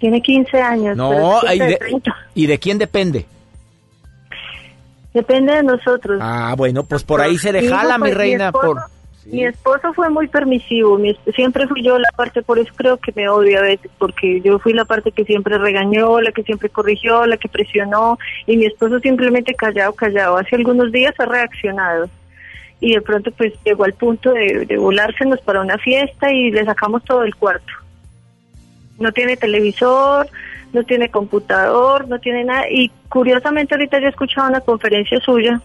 Tiene 0.00 0.20
15 0.20 0.60
años. 0.60 0.96
No, 0.96 1.10
pero 1.40 1.54
¿y 1.54 1.58
de 1.60 1.66
de, 1.66 1.76
30. 1.76 2.16
¿y 2.34 2.46
de 2.46 2.58
quién 2.58 2.78
depende? 2.78 3.26
Depende 5.14 5.54
de 5.54 5.62
nosotros. 5.62 6.18
Ah, 6.20 6.54
bueno, 6.56 6.82
pues 6.84 7.04
por 7.04 7.20
ahí 7.20 7.38
se 7.38 7.52
le 7.52 7.68
jala, 7.68 7.96
mi 7.96 8.10
reina. 8.10 8.48
esposo- 8.48 8.74
por... 8.74 8.97
Mi 9.30 9.44
esposo 9.44 9.92
fue 9.92 10.08
muy 10.08 10.26
permisivo, 10.26 10.96
mi 10.96 11.14
siempre 11.34 11.68
fui 11.68 11.82
yo 11.82 11.98
la 11.98 12.08
parte, 12.16 12.42
por 12.42 12.58
eso 12.58 12.72
creo 12.74 12.96
que 12.96 13.12
me 13.14 13.28
odia 13.28 13.58
a 13.58 13.62
veces, 13.62 13.90
porque 13.98 14.40
yo 14.40 14.58
fui 14.58 14.72
la 14.72 14.86
parte 14.86 15.12
que 15.12 15.24
siempre 15.24 15.58
regañó, 15.58 16.18
la 16.22 16.32
que 16.32 16.42
siempre 16.42 16.70
corrigió, 16.70 17.26
la 17.26 17.36
que 17.36 17.48
presionó, 17.48 18.18
y 18.46 18.56
mi 18.56 18.64
esposo 18.64 19.00
simplemente 19.00 19.52
callado, 19.52 19.92
callado. 19.92 20.38
Hace 20.38 20.56
algunos 20.56 20.90
días 20.92 21.14
ha 21.18 21.26
reaccionado, 21.26 22.08
y 22.80 22.94
de 22.94 23.02
pronto 23.02 23.30
pues 23.32 23.52
llegó 23.66 23.84
al 23.84 23.92
punto 23.92 24.32
de, 24.32 24.64
de 24.64 24.78
volársenos 24.78 25.40
para 25.42 25.60
una 25.60 25.76
fiesta 25.76 26.32
y 26.32 26.50
le 26.50 26.64
sacamos 26.64 27.04
todo 27.04 27.22
el 27.22 27.34
cuarto. 27.34 27.72
No 28.98 29.12
tiene 29.12 29.36
televisor, 29.36 30.26
no 30.72 30.84
tiene 30.84 31.10
computador, 31.10 32.08
no 32.08 32.18
tiene 32.18 32.44
nada, 32.44 32.64
y 32.70 32.90
curiosamente 33.10 33.74
ahorita 33.74 33.98
yo 34.00 34.06
he 34.06 34.10
escuchado 34.10 34.48
una 34.48 34.62
conferencia 34.62 35.20
suya 35.20 35.60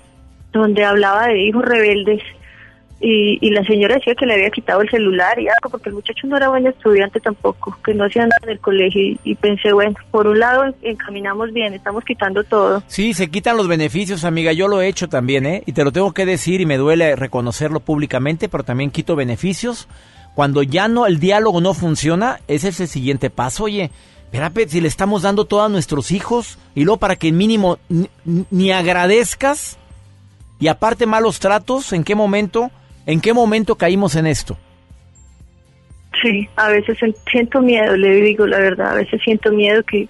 donde 0.51 0.83
hablaba 0.83 1.27
de 1.27 1.43
hijos 1.43 1.63
rebeldes 1.63 2.21
y, 2.99 3.37
y 3.45 3.49
la 3.51 3.63
señora 3.65 3.95
decía 3.95 4.15
que 4.15 4.25
le 4.25 4.33
había 4.35 4.49
quitado 4.49 4.81
el 4.81 4.89
celular 4.89 5.37
y 5.39 5.47
algo 5.47 5.69
porque 5.69 5.89
el 5.89 5.95
muchacho 5.95 6.25
no 6.27 6.37
era 6.37 6.47
buen 6.49 6.65
estudiante 6.67 7.19
tampoco, 7.19 7.77
que 7.83 7.93
no 7.93 8.05
hacía 8.05 8.21
nada 8.23 8.37
en 8.43 8.49
el 8.51 8.59
colegio 8.59 9.17
y, 9.23 9.35
pensé, 9.35 9.73
bueno, 9.73 9.95
por 10.11 10.27
un 10.27 10.39
lado 10.39 10.63
en- 10.63 10.75
encaminamos 10.83 11.51
bien, 11.51 11.73
estamos 11.73 12.03
quitando 12.05 12.43
todo. 12.45 12.81
Sí, 12.87 13.13
se 13.13 13.29
quitan 13.29 13.57
los 13.57 13.67
beneficios, 13.67 14.23
amiga. 14.23 14.53
Yo 14.53 14.67
lo 14.69 14.81
he 14.81 14.87
hecho 14.87 15.09
también, 15.09 15.45
¿eh? 15.45 15.63
Y 15.65 15.73
te 15.73 15.83
lo 15.83 15.91
tengo 15.91 16.13
que 16.13 16.25
decir 16.25 16.61
y 16.61 16.65
me 16.65 16.77
duele 16.77 17.15
reconocerlo 17.17 17.79
públicamente, 17.81 18.47
pero 18.47 18.63
también 18.63 18.89
quito 18.91 19.15
beneficios. 19.17 19.87
Cuando 20.35 20.63
ya 20.63 20.87
no, 20.87 21.05
el 21.05 21.19
diálogo 21.19 21.59
no 21.61 21.73
funciona, 21.73 22.39
ese 22.47 22.69
es 22.69 22.79
el 22.79 22.87
siguiente 22.87 23.29
paso. 23.29 23.65
Oye, 23.65 23.91
espérate, 24.25 24.67
si 24.69 24.81
le 24.81 24.87
estamos 24.87 25.21
dando 25.23 25.45
todo 25.45 25.61
a 25.63 25.69
nuestros 25.69 26.11
hijos 26.11 26.57
y 26.73 26.85
luego 26.85 26.97
para 26.97 27.17
que 27.17 27.31
mínimo 27.31 27.77
ni, 27.89 28.09
ni 28.49 28.71
agradezcas 28.71 29.77
y 30.59 30.69
aparte 30.69 31.05
malos 31.05 31.39
tratos, 31.39 31.93
¿en 31.93 32.03
qué 32.03 32.15
momento, 32.15 32.71
en 33.05 33.21
qué 33.21 33.33
momento 33.33 33.75
caímos 33.75 34.15
en 34.15 34.27
esto? 34.27 34.57
Sí, 36.21 36.47
a 36.55 36.69
veces 36.69 36.97
siento 37.29 37.61
miedo, 37.61 37.97
le 37.97 38.15
digo 38.21 38.45
la 38.45 38.59
verdad, 38.59 38.91
a 38.91 38.95
veces 38.95 39.21
siento 39.23 39.51
miedo 39.51 39.83
que 39.83 40.07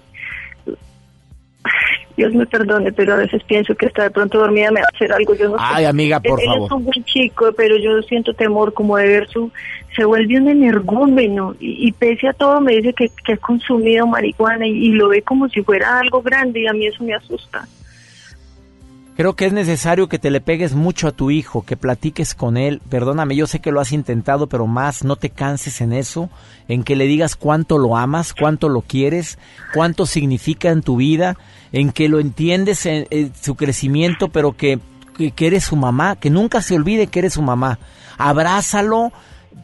Dios 2.16 2.32
me 2.32 2.46
perdone, 2.46 2.92
pero 2.92 3.14
a 3.14 3.16
veces 3.16 3.42
pienso 3.42 3.74
que 3.74 3.86
hasta 3.86 4.04
de 4.04 4.10
pronto 4.10 4.38
dormida 4.38 4.70
me 4.70 4.80
va 4.80 4.86
a 4.86 4.94
hacer 4.94 5.12
algo, 5.12 5.34
yo 5.34 5.48
no 5.48 5.56
sé. 5.56 5.64
Ay, 5.66 5.84
amiga, 5.86 6.20
por 6.20 6.40
él 6.40 6.46
favor. 6.46 6.66
es 6.66 6.72
un 6.72 6.84
buen 6.84 7.04
chico, 7.04 7.50
pero 7.56 7.76
yo 7.76 8.00
siento 8.02 8.34
temor 8.34 8.72
como 8.72 8.96
de 8.96 9.08
ver 9.08 9.28
su... 9.28 9.50
Se 9.96 10.04
vuelve 10.04 10.38
un 10.38 10.48
energúmeno 10.48 11.54
y, 11.58 11.88
y 11.88 11.92
pese 11.92 12.28
a 12.28 12.32
todo 12.32 12.60
me 12.60 12.74
dice 12.74 12.92
que, 12.92 13.10
que 13.24 13.32
ha 13.32 13.36
consumido 13.36 14.06
marihuana 14.06 14.66
y, 14.66 14.70
y 14.70 14.88
lo 14.90 15.08
ve 15.08 15.22
como 15.22 15.48
si 15.48 15.62
fuera 15.62 15.98
algo 15.98 16.20
grande 16.22 16.60
y 16.60 16.66
a 16.66 16.72
mí 16.72 16.86
eso 16.86 17.02
me 17.02 17.14
asusta. 17.14 17.66
Creo 19.16 19.36
que 19.36 19.46
es 19.46 19.52
necesario 19.52 20.08
que 20.08 20.18
te 20.18 20.30
le 20.30 20.40
pegues 20.40 20.74
mucho 20.74 21.06
a 21.06 21.12
tu 21.12 21.30
hijo, 21.30 21.62
que 21.62 21.76
platiques 21.76 22.34
con 22.34 22.56
él. 22.56 22.82
Perdóname, 22.88 23.36
yo 23.36 23.46
sé 23.46 23.60
que 23.60 23.70
lo 23.70 23.80
has 23.80 23.92
intentado, 23.92 24.48
pero 24.48 24.66
más 24.66 25.04
no 25.04 25.14
te 25.14 25.30
canses 25.30 25.80
en 25.80 25.92
eso, 25.92 26.30
en 26.66 26.82
que 26.82 26.96
le 26.96 27.06
digas 27.06 27.36
cuánto 27.36 27.78
lo 27.78 27.96
amas, 27.96 28.34
cuánto 28.34 28.68
lo 28.68 28.80
quieres, 28.80 29.38
cuánto 29.72 30.06
significa 30.06 30.70
en 30.70 30.82
tu 30.82 30.96
vida, 30.96 31.36
en 31.70 31.92
que 31.92 32.08
lo 32.08 32.18
entiendes 32.18 32.86
en, 32.86 33.06
en 33.10 33.32
su 33.40 33.54
crecimiento, 33.54 34.30
pero 34.30 34.56
que, 34.56 34.80
que, 35.16 35.30
que 35.30 35.46
eres 35.46 35.62
su 35.62 35.76
mamá, 35.76 36.16
que 36.16 36.30
nunca 36.30 36.60
se 36.60 36.74
olvide 36.74 37.06
que 37.06 37.20
eres 37.20 37.34
su 37.34 37.42
mamá. 37.42 37.78
Abrázalo, 38.18 39.12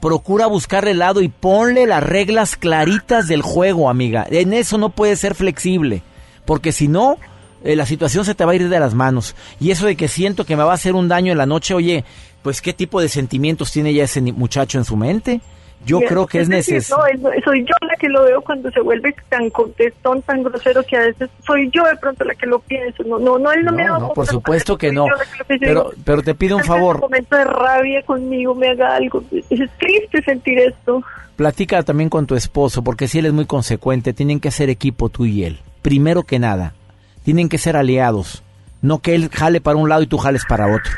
procura 0.00 0.46
buscarle 0.46 0.92
el 0.92 1.00
lado 1.00 1.22
y 1.22 1.28
ponle 1.28 1.88
las 1.88 2.04
reglas 2.04 2.54
claritas 2.54 3.26
del 3.26 3.42
juego, 3.42 3.90
amiga. 3.90 4.24
En 4.30 4.52
eso 4.52 4.78
no 4.78 4.90
puedes 4.90 5.18
ser 5.18 5.34
flexible, 5.34 6.04
porque 6.44 6.70
si 6.70 6.86
no, 6.86 7.18
eh, 7.64 7.76
la 7.76 7.86
situación 7.86 8.24
se 8.24 8.34
te 8.34 8.44
va 8.44 8.52
a 8.52 8.54
ir 8.54 8.68
de 8.68 8.80
las 8.80 8.94
manos. 8.94 9.34
Y 9.60 9.70
eso 9.70 9.86
de 9.86 9.96
que 9.96 10.08
siento 10.08 10.44
que 10.44 10.56
me 10.56 10.64
va 10.64 10.72
a 10.72 10.74
hacer 10.74 10.94
un 10.94 11.08
daño 11.08 11.32
en 11.32 11.38
la 11.38 11.46
noche, 11.46 11.74
oye, 11.74 12.04
pues 12.42 12.62
qué 12.62 12.72
tipo 12.72 13.00
de 13.00 13.08
sentimientos 13.08 13.72
tiene 13.72 13.92
ya 13.92 14.04
ese 14.04 14.20
muchacho 14.20 14.78
en 14.78 14.84
su 14.84 14.96
mente. 14.96 15.40
Yo 15.86 16.00
creo 16.00 16.26
que 16.26 16.40
es 16.40 16.48
necesario. 16.48 17.22
No, 17.22 17.30
soy 17.42 17.60
yo 17.64 17.74
la 17.86 17.96
que 17.96 18.08
lo 18.08 18.24
veo 18.24 18.42
cuando 18.42 18.70
se 18.70 18.80
vuelve 18.80 19.14
tan 19.30 19.48
contestón, 19.48 20.20
tan 20.22 20.42
grosero 20.42 20.82
que 20.82 20.96
a 20.96 21.00
veces 21.00 21.30
soy 21.46 21.70
yo 21.72 21.84
de 21.84 21.96
pronto 21.96 22.24
la 22.24 22.34
que 22.34 22.46
lo 22.46 22.58
pienso. 22.58 23.02
No, 23.04 23.18
no, 23.18 23.38
no, 23.38 23.50
él 23.50 23.64
no, 23.64 23.72
me 23.72 23.84
No, 23.86 24.12
por 24.12 24.26
supuesto 24.26 24.76
que 24.76 24.92
no. 24.92 25.06
que. 25.48 25.58
Pero, 25.58 25.92
pero 26.04 26.22
te 26.22 26.34
pido 26.34 26.58
un 26.58 26.64
favor. 26.64 26.96
un 26.96 27.02
momento 27.02 27.34
de 27.34 27.44
rabia 27.44 28.02
conmigo 28.02 28.54
me 28.54 28.68
haga 28.68 28.94
algo. 28.94 29.24
Es 29.32 29.70
triste 29.78 30.22
sentir 30.22 30.58
esto. 30.58 31.02
Platica 31.36 31.82
también 31.82 32.10
con 32.10 32.26
tu 32.26 32.34
esposo, 32.34 32.84
porque 32.84 33.08
si 33.08 33.20
él 33.20 33.26
es 33.26 33.32
muy 33.32 33.46
consecuente, 33.46 34.12
tienen 34.12 34.40
que 34.40 34.50
ser 34.50 34.68
equipo 34.68 35.08
tú 35.08 35.24
y 35.24 35.44
él. 35.44 35.60
Primero 35.80 36.24
que 36.24 36.38
nada, 36.38 36.74
tienen 37.24 37.48
que 37.48 37.58
ser 37.58 37.76
aliados, 37.76 38.42
no 38.82 38.98
que 39.00 39.14
él 39.14 39.28
jale 39.32 39.60
para 39.60 39.76
un 39.76 39.88
lado 39.88 40.02
y 40.02 40.06
tú 40.06 40.18
jales 40.18 40.42
para 40.48 40.66
otro. 40.66 40.92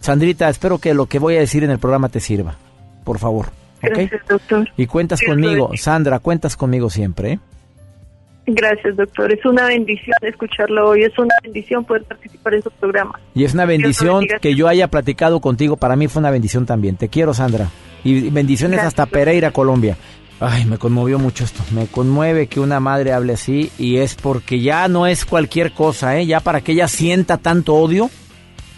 Sandrita, 0.00 0.48
espero 0.48 0.78
que 0.78 0.94
lo 0.94 1.06
que 1.06 1.18
voy 1.18 1.36
a 1.36 1.40
decir 1.40 1.64
en 1.64 1.70
el 1.70 1.78
programa 1.78 2.08
te 2.08 2.20
sirva, 2.20 2.56
por 3.04 3.18
favor. 3.18 3.46
Gracias, 3.80 4.22
doctor. 4.28 4.68
Y 4.76 4.86
cuentas 4.86 5.20
conmigo. 5.26 5.70
Sandra, 5.76 6.18
cuentas 6.18 6.56
conmigo 6.56 6.90
siempre. 6.90 7.32
¿eh? 7.32 7.38
Gracias, 8.46 8.96
doctor. 8.96 9.32
Es 9.32 9.44
una 9.44 9.66
bendición 9.66 10.16
escucharlo 10.22 10.90
hoy. 10.90 11.02
Es 11.02 11.18
una 11.18 11.34
bendición 11.42 11.84
poder 11.84 12.04
participar 12.04 12.54
en 12.54 12.62
su 12.62 12.70
programa. 12.70 13.18
Y 13.34 13.44
es 13.44 13.54
una 13.54 13.64
bendición 13.64 14.26
que 14.40 14.54
yo 14.54 14.68
haya 14.68 14.88
platicado 14.88 15.40
contigo, 15.40 15.76
para 15.76 15.96
mí 15.96 16.08
fue 16.08 16.20
una 16.20 16.30
bendición 16.30 16.66
también. 16.66 16.96
Te 16.96 17.08
quiero, 17.08 17.32
Sandra. 17.32 17.68
Y 18.02 18.28
bendiciones 18.30 18.76
Gracias. 18.76 19.00
hasta 19.00 19.06
Pereira, 19.06 19.50
Colombia. 19.50 19.96
Ay, 20.40 20.64
me 20.64 20.78
conmovió 20.78 21.18
mucho 21.18 21.44
esto. 21.44 21.62
Me 21.70 21.86
conmueve 21.86 22.48
que 22.48 22.60
una 22.60 22.80
madre 22.80 23.12
hable 23.12 23.34
así 23.34 23.70
y 23.78 23.98
es 23.98 24.14
porque 24.14 24.60
ya 24.60 24.88
no 24.88 25.06
es 25.06 25.24
cualquier 25.24 25.72
cosa, 25.72 26.18
¿eh? 26.18 26.26
Ya 26.26 26.40
para 26.40 26.60
que 26.60 26.72
ella 26.72 26.88
sienta 26.88 27.38
tanto 27.38 27.74
odio. 27.74 28.10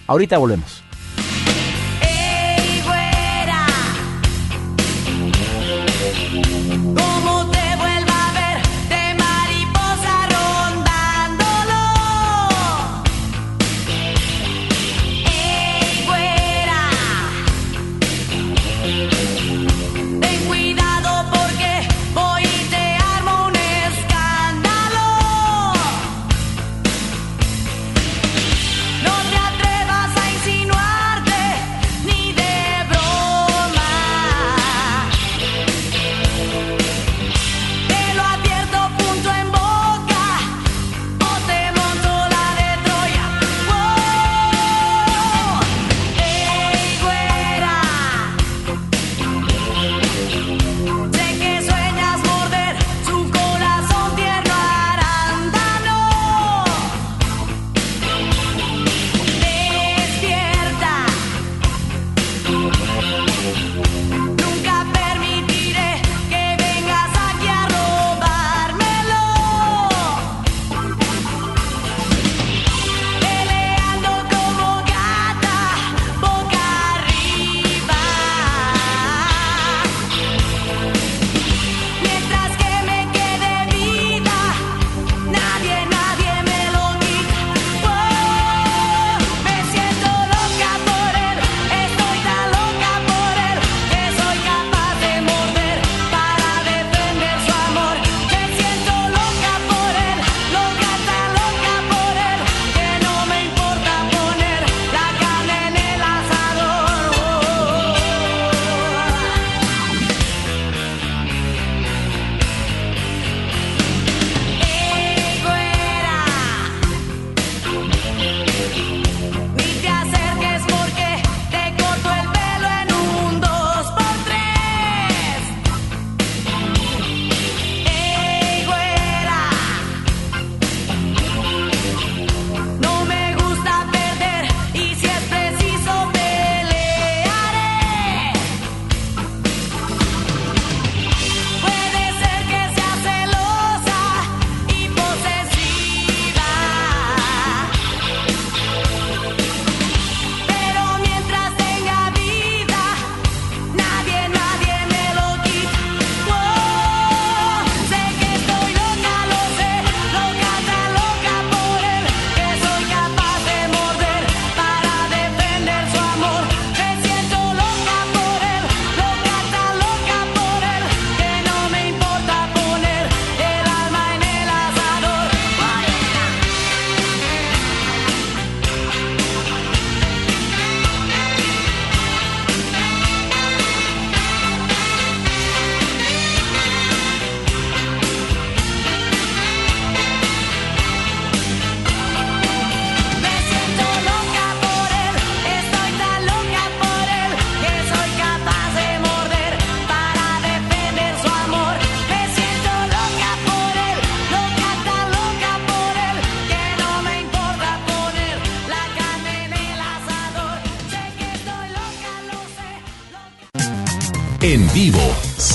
Ahorita 0.07 0.39
volvemos. 0.39 0.83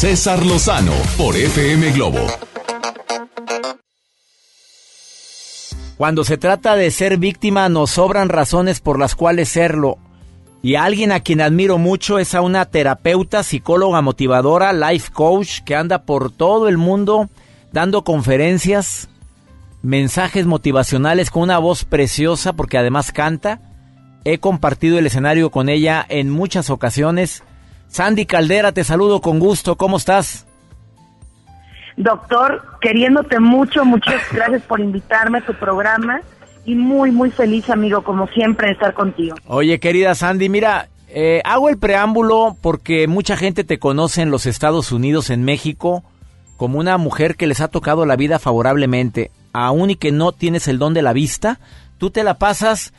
César 0.01 0.43
Lozano 0.43 0.93
por 1.15 1.37
FM 1.37 1.91
Globo. 1.91 2.25
Cuando 5.95 6.23
se 6.23 6.39
trata 6.39 6.75
de 6.75 6.89
ser 6.89 7.17
víctima 7.17 7.69
nos 7.69 7.91
sobran 7.91 8.29
razones 8.29 8.79
por 8.79 8.97
las 8.97 9.13
cuales 9.13 9.49
serlo. 9.49 9.99
Y 10.63 10.73
alguien 10.73 11.11
a 11.11 11.19
quien 11.19 11.39
admiro 11.39 11.77
mucho 11.77 12.17
es 12.17 12.33
a 12.33 12.41
una 12.41 12.65
terapeuta, 12.65 13.43
psicóloga 13.43 14.01
motivadora, 14.01 14.73
life 14.73 15.11
coach, 15.13 15.59
que 15.63 15.75
anda 15.75 16.01
por 16.01 16.31
todo 16.31 16.67
el 16.67 16.79
mundo 16.79 17.29
dando 17.71 18.03
conferencias, 18.03 19.07
mensajes 19.83 20.47
motivacionales 20.47 21.29
con 21.29 21.43
una 21.43 21.59
voz 21.59 21.85
preciosa 21.85 22.53
porque 22.53 22.79
además 22.79 23.11
canta. 23.11 23.59
He 24.25 24.39
compartido 24.39 24.97
el 24.97 25.05
escenario 25.05 25.51
con 25.51 25.69
ella 25.69 26.03
en 26.09 26.31
muchas 26.31 26.71
ocasiones. 26.71 27.43
Sandy 27.91 28.25
Caldera, 28.25 28.71
te 28.71 28.85
saludo 28.85 29.19
con 29.19 29.37
gusto. 29.37 29.75
¿Cómo 29.75 29.97
estás? 29.97 30.47
Doctor, 31.97 32.63
queriéndote 32.79 33.39
mucho, 33.41 33.83
muchas 33.83 34.21
gracias 34.31 34.61
por 34.63 34.79
invitarme 34.79 35.39
a 35.39 35.45
tu 35.45 35.53
programa 35.53 36.21
y 36.65 36.73
muy, 36.73 37.11
muy 37.11 37.31
feliz, 37.31 37.69
amigo, 37.69 38.01
como 38.01 38.27
siempre, 38.27 38.67
de 38.67 38.73
estar 38.73 38.93
contigo. 38.93 39.35
Oye, 39.45 39.79
querida 39.81 40.15
Sandy, 40.15 40.47
mira, 40.47 40.87
eh, 41.09 41.41
hago 41.43 41.67
el 41.67 41.77
preámbulo 41.77 42.55
porque 42.61 43.09
mucha 43.09 43.35
gente 43.35 43.65
te 43.65 43.77
conoce 43.77 44.21
en 44.21 44.31
los 44.31 44.45
Estados 44.45 44.93
Unidos, 44.93 45.29
en 45.29 45.43
México, 45.43 46.05
como 46.55 46.79
una 46.79 46.97
mujer 46.97 47.35
que 47.35 47.47
les 47.47 47.59
ha 47.59 47.67
tocado 47.67 48.05
la 48.05 48.15
vida 48.15 48.39
favorablemente. 48.39 49.31
Aún 49.51 49.89
y 49.89 49.95
que 49.97 50.13
no 50.13 50.31
tienes 50.31 50.69
el 50.69 50.79
don 50.79 50.93
de 50.93 51.01
la 51.01 51.11
vista, 51.11 51.59
tú 51.97 52.09
te 52.09 52.23
la 52.23 52.35
pasas 52.35 52.93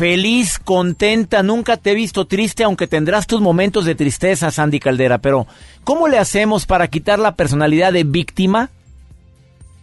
feliz, 0.00 0.58
contenta, 0.58 1.42
nunca 1.42 1.76
te 1.76 1.90
he 1.90 1.94
visto 1.94 2.24
triste, 2.24 2.64
aunque 2.64 2.86
tendrás 2.86 3.26
tus 3.26 3.42
momentos 3.42 3.84
de 3.84 3.94
tristeza, 3.94 4.50
Sandy 4.50 4.80
Caldera, 4.80 5.18
pero 5.18 5.46
¿cómo 5.84 6.08
le 6.08 6.16
hacemos 6.16 6.64
para 6.64 6.88
quitar 6.88 7.18
la 7.18 7.34
personalidad 7.34 7.92
de 7.92 8.04
víctima 8.04 8.70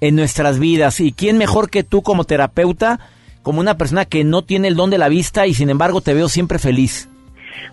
en 0.01 0.15
nuestras 0.15 0.57
vidas? 0.57 1.01
¿Y 1.01 1.11
quién 1.11 1.37
mejor 1.37 1.69
que 1.69 1.83
tú 1.83 2.01
como 2.01 2.23
terapeuta, 2.23 2.99
como 3.43 3.59
una 3.59 3.77
persona 3.77 4.05
que 4.05 4.23
no 4.23 4.41
tiene 4.41 4.69
el 4.69 4.75
don 4.75 4.89
de 4.89 4.97
la 4.97 5.07
vista 5.07 5.45
y 5.45 5.53
sin 5.53 5.69
embargo 5.69 6.01
te 6.01 6.15
veo 6.15 6.29
siempre 6.29 6.57
feliz? 6.57 7.07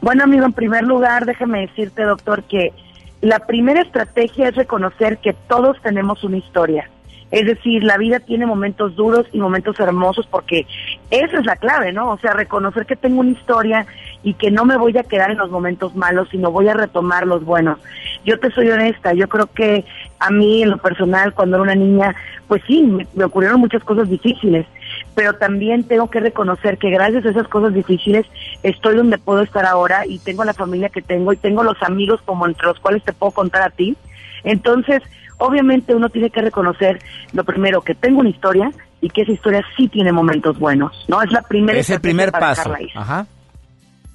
Bueno, 0.03 0.24
amigo, 0.24 0.45
en 0.45 0.53
primer 0.53 0.84
lugar, 0.84 1.24
déjame 1.24 1.62
decirte, 1.62 2.03
doctor, 2.03 2.42
que 2.45 2.74
la 3.22 3.38
primera 3.38 3.80
estrategia 3.80 4.51
es 4.51 4.55
reconocer 4.55 5.16
que 5.16 5.32
todos 5.49 5.80
tenemos 5.80 6.22
una 6.24 6.36
historia. 6.36 6.90
Es 7.30 7.47
decir, 7.47 7.82
la 7.82 7.97
vida 7.97 8.20
tiene 8.20 8.47
momentos 8.47 8.95
duros 8.97 9.26
y 9.32 9.38
momentos 9.38 9.80
hermosos 9.80 10.26
porque 10.30 10.66
esa 11.11 11.38
es 11.38 11.46
la 11.46 11.57
clave, 11.57 11.92
¿no? 11.92 12.11
O 12.11 12.18
sea, 12.18 12.32
reconocer 12.32 12.86
que 12.86 12.96
tengo 12.96 13.20
una 13.20 13.30
historia 13.30 13.86
y 14.22 14.34
que 14.34 14.50
no 14.50 14.64
me 14.64 14.76
voy 14.76 14.96
a 14.96 15.02
quedar 15.02 15.30
en 15.30 15.38
los 15.38 15.50
momentos 15.50 15.94
malos, 15.94 16.28
sino 16.30 16.50
voy 16.50 16.68
a 16.68 16.74
retomar 16.74 17.26
los 17.26 17.44
buenos. 17.44 17.78
Yo 18.24 18.38
te 18.38 18.50
soy 18.50 18.70
honesta, 18.70 19.12
yo 19.12 19.28
creo 19.28 19.46
que 19.46 19.84
a 20.18 20.30
mí 20.30 20.62
en 20.62 20.70
lo 20.70 20.78
personal, 20.78 21.34
cuando 21.34 21.57
era 21.57 21.62
una 21.62 21.74
niña, 21.74 22.14
pues 22.48 22.62
sí, 22.66 22.82
me, 22.82 23.24
ocurrieron 23.24 23.61
muchas 23.61 23.84
cosas 23.84 24.09
difíciles, 24.09 24.66
pero 25.14 25.34
también 25.34 25.84
tengo 25.84 26.09
que 26.09 26.20
reconocer 26.20 26.78
que 26.78 26.90
gracias 26.90 27.26
a 27.26 27.30
esas 27.30 27.48
cosas 27.48 27.74
difíciles 27.74 28.26
estoy 28.62 28.96
donde 28.96 29.18
puedo 29.18 29.42
estar 29.42 29.66
ahora 29.66 30.07
y 30.07 30.18
tengo 30.18 30.44
la 30.44 30.55
familia 30.55 30.88
que 30.88 31.02
tengo 31.02 31.32
y 31.32 31.36
tengo 31.36 31.62
los 31.62 31.82
amigos 31.82 32.20
como 32.24 32.46
entre 32.46 32.66
los 32.66 32.80
cuales 32.80 33.02
te 33.05 33.12
puedo 33.12 33.32
contar 33.32 33.62
a 33.62 33.70
ti. 33.70 33.96
Entonces, 34.45 35.03
obviamente 35.38 35.95
uno 35.95 36.09
tiene 36.09 36.30
que 36.30 36.42
reconocer 36.42 37.01
lo 37.32 37.45
primero 37.45 37.82
que 37.82 37.95
tengo 37.95 38.20
una 38.20 38.28
historia 38.28 38.70
y 39.01 39.11
que 39.11 39.22
esa 39.22 39.32
historia 39.32 39.64
sí 39.76 39.88
tiene 39.88 40.12
momentos 40.12 40.59
buenos, 40.59 41.05
¿no? 41.09 41.22
Es 41.22 41.30
la 41.32 41.42
primera 41.42 41.78
Es 41.78 41.90
el 41.90 42.01
primer 42.01 42.30
paso. 42.32 42.72
Ajá. 42.95 43.26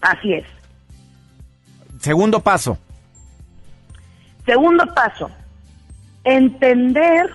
Así 0.02 0.34
es. 0.34 0.46
Segundo 2.00 2.40
paso. 2.40 2.78
Segundo 4.46 4.84
paso, 4.96 5.30
entender 6.24 7.30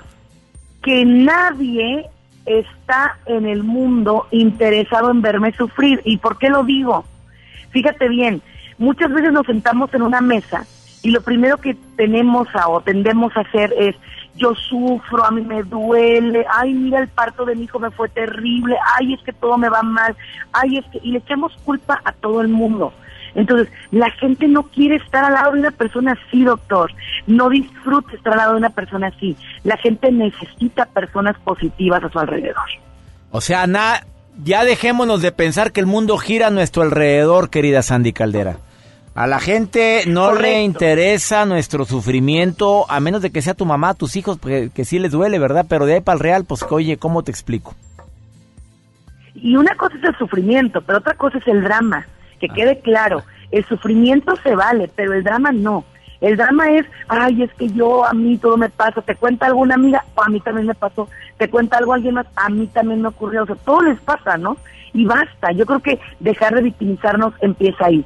que 0.82 1.05
nadie 1.05 2.07
está 2.45 3.18
en 3.26 3.47
el 3.47 3.62
mundo 3.62 4.26
interesado 4.30 5.11
en 5.11 5.22
verme 5.22 5.53
sufrir. 5.53 6.01
¿Y 6.05 6.16
por 6.16 6.38
qué 6.38 6.49
lo 6.49 6.64
digo? 6.64 7.05
Fíjate 7.70 8.09
bien, 8.09 8.42
muchas 8.78 9.12
veces 9.12 9.32
nos 9.32 9.47
sentamos 9.47 9.92
en 9.95 10.03
una 10.03 10.20
mesa 10.20 10.66
y 11.05 11.11
lo 11.11 11.20
primero 11.20 11.59
que 11.59 11.76
tenemos 11.96 12.48
a, 12.55 12.68
o 12.68 12.80
tendemos 12.80 13.36
a 13.36 13.40
hacer 13.42 13.72
es, 13.78 13.94
yo 14.36 14.52
sufro, 14.57 15.24
a 15.24 15.30
mí 15.30 15.42
me 15.42 15.62
duele, 15.62 16.44
ay, 16.52 16.74
mira 16.74 16.98
el 16.98 17.07
parto 17.09 17.44
de 17.44 17.55
mi 17.55 17.64
hijo 17.64 17.78
me 17.78 17.92
fue 17.92 18.09
terrible, 18.09 18.74
ay, 18.98 19.14
es 19.14 19.20
que 19.22 19.32
todo 19.32 19.57
me 19.57 19.68
va 19.68 19.82
mal, 19.82 20.16
ay, 20.52 20.78
es 20.78 20.84
que, 20.86 20.98
y 21.02 21.12
le 21.12 21.18
echamos 21.18 21.52
culpa 21.64 22.00
a 22.05 22.11
todo 22.11 22.40
el 22.40 22.48
mundo. 22.48 22.92
Entonces, 23.36 23.68
la 23.90 24.11
gente 24.12 24.46
no 24.48 24.62
quiere 24.64 24.96
estar 24.96 25.24
al 25.24 25.34
lado 25.34 25.52
de 25.52 25.59
una 25.61 25.72
persona 25.72 26.12
así, 26.28 26.44
doctor. 26.44 26.92
No 27.26 27.48
disfruta 27.48 28.14
estar 28.14 28.32
al 28.32 28.38
lado 28.38 28.52
de 28.52 28.59
una 28.59 28.70
persona 28.70 29.09
así. 29.09 29.36
La 29.64 29.76
gente 29.76 30.12
necesita 30.12 30.86
personas 30.86 31.36
positivas 31.40 32.02
a 32.05 32.09
su 32.11 32.18
alrededor. 32.20 32.64
O 33.32 33.40
sea, 33.40 33.66
na- 33.66 34.05
ya 34.42 34.64
dejémonos 34.64 35.20
de 35.20 35.32
pensar 35.32 35.72
que 35.72 35.80
el 35.80 35.86
mundo 35.86 36.16
gira 36.16 36.46
a 36.46 36.50
nuestro 36.50 36.82
alrededor, 36.84 37.50
querida 37.50 37.82
Sandy 37.82 38.12
Caldera. 38.12 38.57
A 39.14 39.28
la 39.28 39.38
gente 39.38 40.02
no 40.08 40.30
le 40.30 40.36
Correcto. 40.36 40.60
interesa 40.62 41.46
nuestro 41.46 41.84
sufrimiento, 41.84 42.90
a 42.90 42.98
menos 42.98 43.22
de 43.22 43.30
que 43.30 43.42
sea 43.42 43.54
tu 43.54 43.64
mamá, 43.64 43.94
tus 43.94 44.16
hijos, 44.16 44.38
que, 44.40 44.70
que 44.74 44.84
sí 44.84 44.98
les 44.98 45.12
duele, 45.12 45.38
¿verdad? 45.38 45.66
Pero 45.68 45.86
de 45.86 45.94
ahí 45.94 46.00
para 46.00 46.14
el 46.16 46.20
real, 46.20 46.44
pues 46.44 46.64
oye, 46.68 46.96
¿cómo 46.96 47.22
te 47.22 47.30
explico? 47.30 47.74
Y 49.34 49.56
una 49.56 49.74
cosa 49.76 49.96
es 49.98 50.04
el 50.04 50.16
sufrimiento, 50.18 50.80
pero 50.82 50.98
otra 50.98 51.14
cosa 51.14 51.38
es 51.38 51.46
el 51.46 51.62
drama. 51.62 52.06
Que 52.40 52.48
quede 52.48 52.80
claro, 52.80 53.22
el 53.52 53.64
sufrimiento 53.66 54.34
se 54.42 54.54
vale, 54.56 54.90
pero 54.96 55.12
el 55.12 55.22
drama 55.22 55.52
no. 55.52 55.84
El 56.20 56.36
drama 56.36 56.70
es, 56.72 56.86
ay, 57.08 57.42
es 57.42 57.52
que 57.54 57.68
yo, 57.68 58.04
a 58.04 58.14
mí 58.14 58.36
todo 58.38 58.56
me 58.56 58.68
pasa, 58.70 59.00
te 59.02 59.14
cuenta 59.14 59.46
alguna 59.46 59.74
amiga, 59.74 60.04
a 60.16 60.28
mí 60.28 60.40
también 60.40 60.66
me 60.66 60.74
pasó, 60.74 61.08
te 61.36 61.48
cuenta 61.48 61.76
algo 61.78 61.92
alguien 61.92 62.14
más, 62.14 62.26
a 62.34 62.48
mí 62.48 62.66
también 62.66 63.02
me 63.02 63.08
ocurrió, 63.08 63.42
o 63.42 63.46
sea, 63.46 63.56
todo 63.56 63.82
les 63.82 64.00
pasa, 64.00 64.38
¿no? 64.38 64.56
Y 64.92 65.04
basta, 65.04 65.52
yo 65.52 65.66
creo 65.66 65.80
que 65.80 66.00
dejar 66.20 66.54
de 66.54 66.62
victimizarnos 66.62 67.34
empieza 67.40 67.86
ahí. 67.86 68.04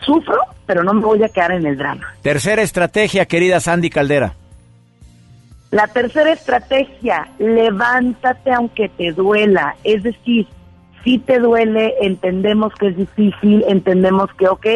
Sufro, 0.00 0.40
pero 0.66 0.82
no 0.82 0.94
me 0.94 1.00
voy 1.00 1.22
a 1.22 1.28
quedar 1.28 1.52
en 1.52 1.66
el 1.66 1.76
drama. 1.76 2.14
Tercera 2.22 2.62
estrategia, 2.62 3.26
querida 3.26 3.60
Sandy 3.60 3.90
Caldera. 3.90 4.34
La 5.70 5.86
tercera 5.86 6.32
estrategia, 6.32 7.28
levántate 7.38 8.52
aunque 8.52 8.88
te 8.88 9.12
duela. 9.12 9.76
Es 9.84 10.02
decir, 10.02 10.46
si 11.04 11.18
te 11.18 11.38
duele, 11.38 11.94
entendemos 12.00 12.72
que 12.74 12.88
es 12.88 12.96
difícil, 12.96 13.64
entendemos 13.68 14.30
que, 14.34 14.48
ok, 14.48 14.66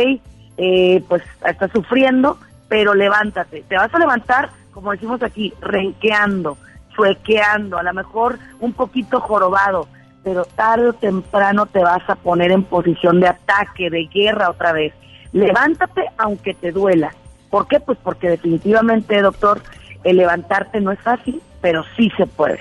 eh, 0.59 1.03
pues 1.09 1.23
estás 1.47 1.70
sufriendo, 1.73 2.39
pero 2.68 2.95
levántate. 2.95 3.64
Te 3.68 3.77
vas 3.77 3.93
a 3.95 3.99
levantar, 3.99 4.51
como 4.73 4.93
decimos 4.93 5.23
aquí, 5.23 5.53
renqueando, 5.61 6.59
chuequeando, 6.95 7.79
a 7.79 7.83
lo 7.83 7.95
mejor 7.95 8.39
un 8.61 8.73
poquito 8.73 9.20
jorobado, 9.20 9.89
pero 10.23 10.45
tarde 10.45 10.91
o 10.91 10.93
temprano 10.93 11.66
te 11.66 11.81
vas 11.81 12.09
a 12.09 12.16
poner 12.16 12.51
en 12.51 12.64
posición 12.64 13.20
de 13.20 13.29
ataque, 13.29 13.91
de 13.91 14.05
guerra 14.05 14.51
otra 14.51 14.73
vez. 14.73 14.93
Levántate 15.33 16.03
aunque 16.18 16.55
te 16.55 16.72
duela. 16.72 17.14
¿Por 17.51 17.66
qué? 17.68 17.80
Pues 17.80 17.99
porque 18.03 18.28
definitivamente, 18.28 19.20
doctor, 19.20 19.61
el 20.05 20.16
levantarte 20.16 20.80
no 20.80 20.93
es 20.93 21.01
fácil, 21.01 21.41
pero 21.61 21.85
sí 21.97 22.11
se 22.16 22.26
puede. 22.26 22.61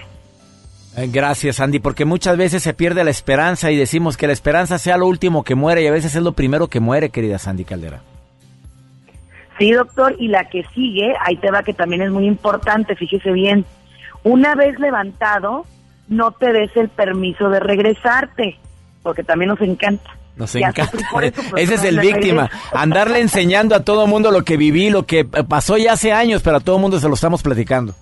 Eh, 0.98 1.10
Gracias, 1.12 1.58
Sandy, 1.58 1.80
porque 1.80 2.06
muchas 2.06 2.38
veces 2.38 2.64
se 2.64 2.74
pierde 2.74 3.04
la 3.04 3.12
esperanza 3.12 3.72
y 3.72 3.78
decimos 3.78 4.18
que 4.18 4.28
la 4.28 4.34
esperanza 4.34 4.78
sea 4.78 4.98
lo 4.98 5.08
último 5.08 5.44
que 5.44 5.56
muere 5.56 5.84
y 5.84 5.88
a 5.88 5.92
veces 5.92 6.16
es 6.16 6.22
lo 6.22 6.34
primero 6.34 6.68
que 6.68 6.80
muere, 6.80 7.10
querida 7.10 7.40
Sandy 7.40 7.64
Caldera. 7.64 8.02
Sí, 9.58 9.72
doctor, 9.72 10.16
y 10.18 10.28
la 10.28 10.50
que 10.50 10.66
sigue, 10.74 11.14
ahí 11.22 11.38
te 11.38 11.52
va 11.52 11.64
que 11.64 11.74
también 11.74 12.02
es 12.02 12.12
muy 12.12 12.26
importante, 12.26 12.96
fíjese 12.96 13.32
bien. 13.32 13.64
Una 14.24 14.56
vez 14.56 14.80
levantado, 14.80 15.66
no 16.08 16.32
te 16.32 16.52
des 16.52 16.76
el 16.76 16.90
permiso 16.90 17.50
de 17.50 17.60
regresarte, 17.60 18.58
porque 19.04 19.24
también 19.24 19.50
nos 19.50 19.62
encanta. 19.62 20.10
Nos 20.36 20.56
encanta. 20.56 20.84
eso, 21.22 21.42
Ese 21.58 21.76
es 21.76 21.84
el 21.84 22.00
víctima. 22.00 22.50
Andarle 22.74 23.20
enseñando 23.20 23.76
a 23.76 23.82
todo 23.82 24.08
mundo 24.08 24.32
lo 24.32 24.44
que 24.44 24.58
viví, 24.58 24.90
lo 24.90 25.06
que 25.06 25.26
pasó 25.26 25.78
ya 25.78 25.94
hace 25.94 26.14
años, 26.14 26.42
pero 26.42 26.58
a 26.58 26.60
todo 26.60 26.80
mundo 26.80 27.00
se 27.00 27.08
lo 27.08 27.16
estamos 27.16 27.44
platicando. 27.44 27.94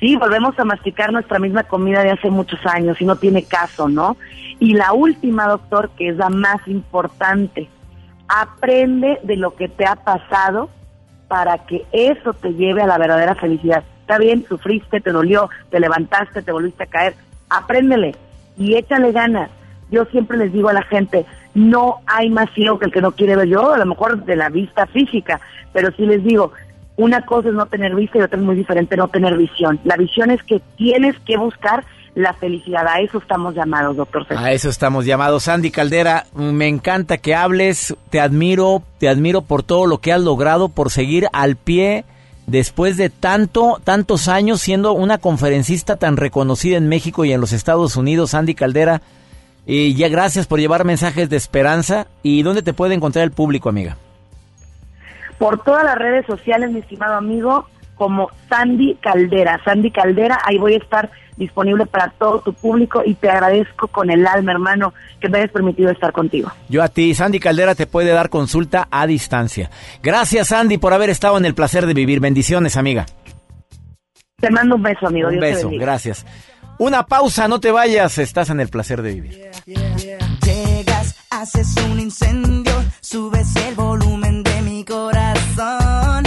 Sí, 0.00 0.16
volvemos 0.16 0.56
a 0.58 0.64
masticar 0.64 1.12
nuestra 1.12 1.38
misma 1.38 1.64
comida 1.64 2.02
de 2.02 2.12
hace 2.12 2.30
muchos 2.30 2.64
años 2.66 3.00
y 3.00 3.04
no 3.04 3.16
tiene 3.16 3.42
caso, 3.42 3.88
¿no? 3.88 4.16
Y 4.60 4.74
la 4.74 4.92
última, 4.92 5.48
doctor, 5.48 5.90
que 5.96 6.08
es 6.08 6.16
la 6.16 6.28
más 6.28 6.66
importante, 6.66 7.68
aprende 8.28 9.18
de 9.24 9.36
lo 9.36 9.56
que 9.56 9.68
te 9.68 9.86
ha 9.86 9.96
pasado 9.96 10.70
para 11.26 11.58
que 11.58 11.84
eso 11.92 12.32
te 12.32 12.54
lleve 12.54 12.82
a 12.82 12.86
la 12.86 12.98
verdadera 12.98 13.34
felicidad. 13.34 13.82
Está 14.00 14.18
bien, 14.18 14.44
sufriste, 14.48 15.00
te 15.00 15.10
dolió, 15.10 15.50
te 15.70 15.80
levantaste, 15.80 16.42
te 16.42 16.52
volviste 16.52 16.84
a 16.84 16.86
caer, 16.86 17.14
apréndele 17.50 18.14
y 18.56 18.76
échale 18.76 19.12
ganas. 19.12 19.50
Yo 19.90 20.04
siempre 20.06 20.36
les 20.36 20.52
digo 20.52 20.68
a 20.68 20.72
la 20.72 20.82
gente, 20.82 21.24
no 21.54 22.00
hay 22.06 22.30
más 22.30 22.50
ciego 22.54 22.78
que 22.78 22.86
el 22.86 22.92
que 22.92 23.00
no 23.00 23.12
quiere 23.12 23.36
ver 23.36 23.48
yo, 23.48 23.72
a 23.72 23.78
lo 23.78 23.86
mejor 23.86 24.24
de 24.24 24.36
la 24.36 24.48
vista 24.48 24.86
física, 24.86 25.40
pero 25.72 25.90
sí 25.96 26.06
les 26.06 26.22
digo, 26.22 26.52
una 26.96 27.24
cosa 27.24 27.48
es 27.48 27.54
no 27.54 27.66
tener 27.66 27.94
vista 27.94 28.18
y 28.18 28.22
otra 28.22 28.38
es 28.38 28.44
muy 28.44 28.56
diferente 28.56 28.96
no 28.96 29.08
tener 29.08 29.36
visión. 29.36 29.78
La 29.84 29.96
visión 29.96 30.30
es 30.30 30.42
que 30.42 30.60
tienes 30.76 31.16
que 31.20 31.36
buscar 31.36 31.84
la 32.14 32.32
felicidad, 32.34 32.86
a 32.88 33.00
eso 33.00 33.18
estamos 33.18 33.54
llamados, 33.54 33.96
doctor. 33.96 34.26
A 34.36 34.50
eso 34.50 34.68
estamos 34.68 35.06
llamados. 35.06 35.44
Sandy 35.44 35.70
Caldera, 35.70 36.26
me 36.34 36.66
encanta 36.66 37.18
que 37.18 37.36
hables, 37.36 37.94
te 38.10 38.20
admiro, 38.20 38.82
te 38.98 39.08
admiro 39.08 39.42
por 39.42 39.62
todo 39.62 39.86
lo 39.86 39.98
que 39.98 40.12
has 40.12 40.20
logrado, 40.20 40.68
por 40.68 40.90
seguir 40.90 41.28
al 41.32 41.54
pie 41.54 42.04
después 42.48 42.96
de 42.96 43.10
tanto, 43.10 43.80
tantos 43.84 44.26
años 44.26 44.60
siendo 44.60 44.94
una 44.94 45.18
conferencista 45.18 45.96
tan 45.96 46.16
reconocida 46.16 46.76
en 46.76 46.88
México 46.88 47.24
y 47.24 47.32
en 47.32 47.40
los 47.40 47.52
Estados 47.52 47.94
Unidos, 47.94 48.30
Sandy 48.30 48.54
Caldera. 48.54 49.00
Y 49.70 49.94
ya 49.94 50.08
gracias 50.08 50.46
por 50.46 50.58
llevar 50.58 50.86
mensajes 50.86 51.28
de 51.28 51.36
esperanza. 51.36 52.06
¿Y 52.22 52.42
dónde 52.42 52.62
te 52.62 52.72
puede 52.72 52.94
encontrar 52.94 53.24
el 53.24 53.32
público, 53.32 53.68
amiga? 53.68 53.98
Por 55.36 55.62
todas 55.62 55.84
las 55.84 55.96
redes 55.96 56.24
sociales, 56.24 56.70
mi 56.70 56.80
estimado 56.80 57.14
amigo, 57.14 57.66
como 57.94 58.30
Sandy 58.48 58.96
Caldera. 59.02 59.60
Sandy 59.66 59.90
Caldera, 59.90 60.38
ahí 60.46 60.56
voy 60.56 60.72
a 60.72 60.78
estar 60.78 61.10
disponible 61.36 61.84
para 61.84 62.08
todo 62.18 62.40
tu 62.40 62.54
público 62.54 63.02
y 63.04 63.12
te 63.14 63.28
agradezco 63.28 63.88
con 63.88 64.10
el 64.10 64.26
alma, 64.26 64.52
hermano, 64.52 64.94
que 65.20 65.28
me 65.28 65.38
hayas 65.38 65.50
permitido 65.50 65.90
estar 65.90 66.12
contigo. 66.12 66.50
Yo 66.70 66.82
a 66.82 66.88
ti, 66.88 67.14
Sandy 67.14 67.38
Caldera 67.38 67.74
te 67.74 67.86
puede 67.86 68.10
dar 68.10 68.30
consulta 68.30 68.88
a 68.90 69.06
distancia. 69.06 69.70
Gracias, 70.02 70.48
Sandy, 70.48 70.78
por 70.78 70.94
haber 70.94 71.10
estado 71.10 71.36
en 71.36 71.44
el 71.44 71.54
placer 71.54 71.84
de 71.84 71.92
vivir. 71.92 72.20
Bendiciones, 72.20 72.78
amiga. 72.78 73.04
Te 74.40 74.50
mando 74.50 74.76
un 74.76 74.82
beso, 74.82 75.06
amigo. 75.06 75.28
Un 75.28 75.34
Dios 75.34 75.42
beso, 75.42 75.70
gracias. 75.72 76.24
Una 76.78 77.06
pausa, 77.06 77.48
no 77.48 77.58
te 77.58 77.72
vayas, 77.72 78.18
estás 78.18 78.50
en 78.50 78.60
el 78.60 78.68
placer 78.68 79.02
de 79.02 79.14
vivir. 79.14 79.50
Llegas, 79.66 81.16
haces 81.28 81.74
un 81.90 81.98
incendio, 81.98 82.72
subes 83.00 83.56
el 83.56 83.74
volumen 83.74 84.44
de 84.44 84.62
mi 84.62 84.84
corazón. 84.84 86.24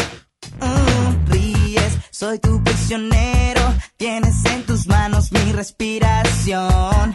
Mm, 0.60 1.32
ríes, 1.32 1.98
soy 2.12 2.38
tu 2.40 2.62
prisionero, 2.64 3.62
tienes 3.96 4.44
en 4.46 4.64
tus 4.66 4.88
manos 4.88 5.32
mi 5.32 5.54
respiración. 5.54 7.14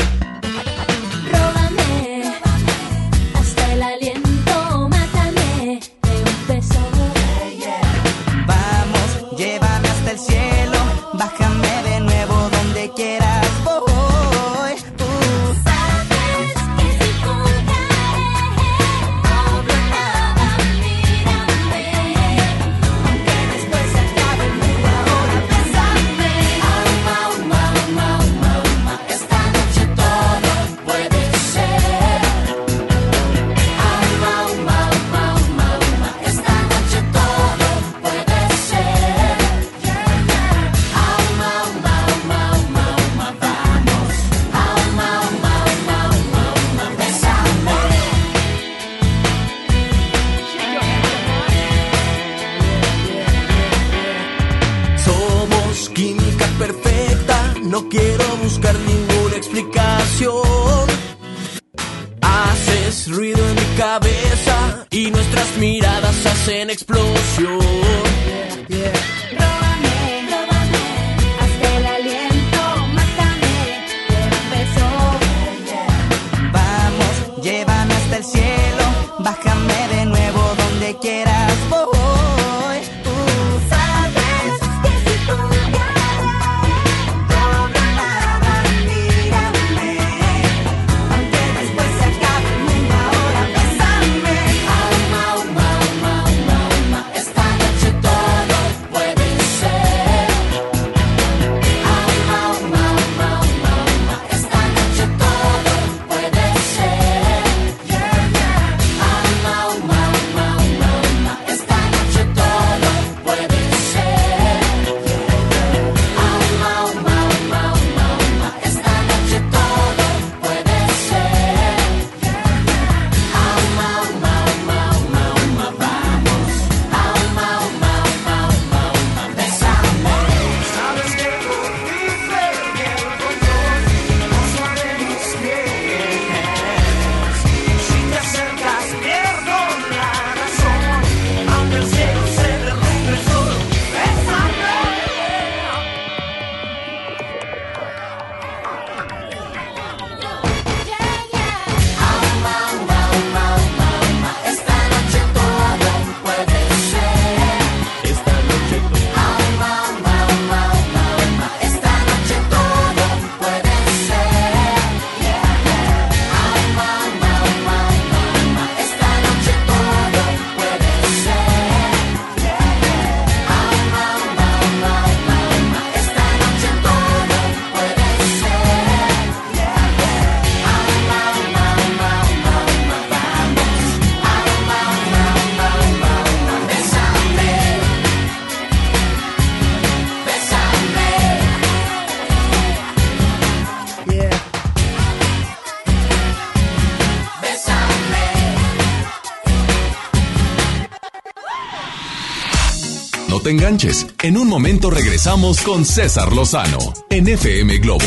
Te 203.46 203.52
enganches. 203.52 204.08
En 204.24 204.36
un 204.36 204.48
momento 204.48 204.90
regresamos 204.90 205.60
con 205.60 205.84
César 205.84 206.32
Lozano 206.32 206.78
en 207.10 207.28
FM 207.28 207.78
Globo. 207.78 208.04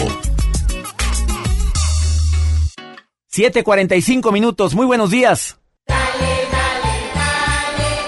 7.45 3.34 4.34
minutos, 4.34 4.76
muy 4.76 4.86
buenos 4.86 5.12
días. 5.12 5.58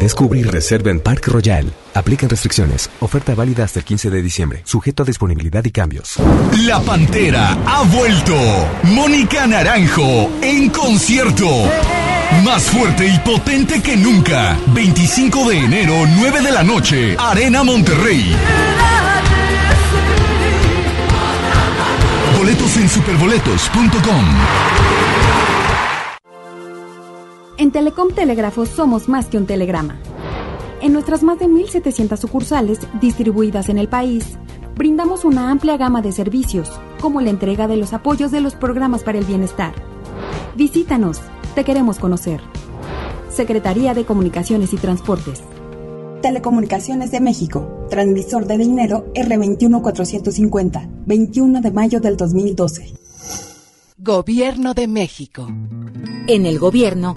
Descubre 0.00 0.40
y 0.40 0.42
reserva 0.42 0.90
en 0.90 1.00
Park 1.00 1.28
Royal. 1.28 1.72
Aplican 1.94 2.28
restricciones. 2.28 2.90
Oferta 3.00 3.34
válida 3.34 3.64
hasta 3.64 3.78
el 3.80 3.84
15 3.84 4.10
de 4.10 4.22
diciembre. 4.22 4.62
Sujeto 4.64 5.02
a 5.02 5.06
disponibilidad 5.06 5.64
y 5.64 5.70
cambios. 5.70 6.14
La 6.66 6.80
Pantera 6.80 7.56
ha 7.66 7.82
vuelto. 7.84 8.36
Mónica 8.84 9.46
Naranjo 9.46 10.30
en 10.42 10.68
concierto. 10.70 11.46
Más 12.44 12.64
fuerte 12.64 13.06
y 13.06 13.18
potente 13.20 13.80
que 13.82 13.96
nunca. 13.96 14.58
25 14.68 15.48
de 15.48 15.58
enero, 15.58 15.94
9 16.18 16.42
de 16.42 16.52
la 16.52 16.62
noche. 16.62 17.16
Arena 17.18 17.62
Monterrey. 17.62 18.34
Boletos 22.36 22.76
en 22.76 22.88
superboletos.com. 22.88 24.24
En 27.58 27.70
Telecom 27.70 28.10
Telégrafos 28.10 28.68
somos 28.68 29.08
más 29.08 29.26
que 29.26 29.38
un 29.38 29.46
telegrama. 29.46 29.98
En 30.82 30.92
nuestras 30.92 31.22
más 31.22 31.38
de 31.38 31.46
1.700 31.46 32.18
sucursales 32.18 32.80
distribuidas 33.00 33.70
en 33.70 33.78
el 33.78 33.88
país, 33.88 34.36
brindamos 34.74 35.24
una 35.24 35.50
amplia 35.50 35.78
gama 35.78 36.02
de 36.02 36.12
servicios, 36.12 36.70
como 37.00 37.22
la 37.22 37.30
entrega 37.30 37.66
de 37.66 37.78
los 37.78 37.94
apoyos 37.94 38.30
de 38.30 38.42
los 38.42 38.54
programas 38.54 39.02
para 39.02 39.16
el 39.16 39.24
bienestar. 39.24 39.72
Visítanos, 40.54 41.22
te 41.54 41.64
queremos 41.64 41.98
conocer. 41.98 42.42
Secretaría 43.30 43.94
de 43.94 44.04
Comunicaciones 44.04 44.74
y 44.74 44.76
Transportes. 44.76 45.42
Telecomunicaciones 46.20 47.10
de 47.10 47.20
México, 47.20 47.86
transmisor 47.88 48.46
de 48.46 48.58
dinero 48.58 49.06
R21450, 49.14 50.88
21 51.06 51.62
de 51.62 51.70
mayo 51.70 52.00
del 52.00 52.18
2012. 52.18 52.92
Gobierno 53.96 54.74
de 54.74 54.88
México. 54.88 55.48
En 56.28 56.44
el 56.44 56.58
gobierno 56.58 57.16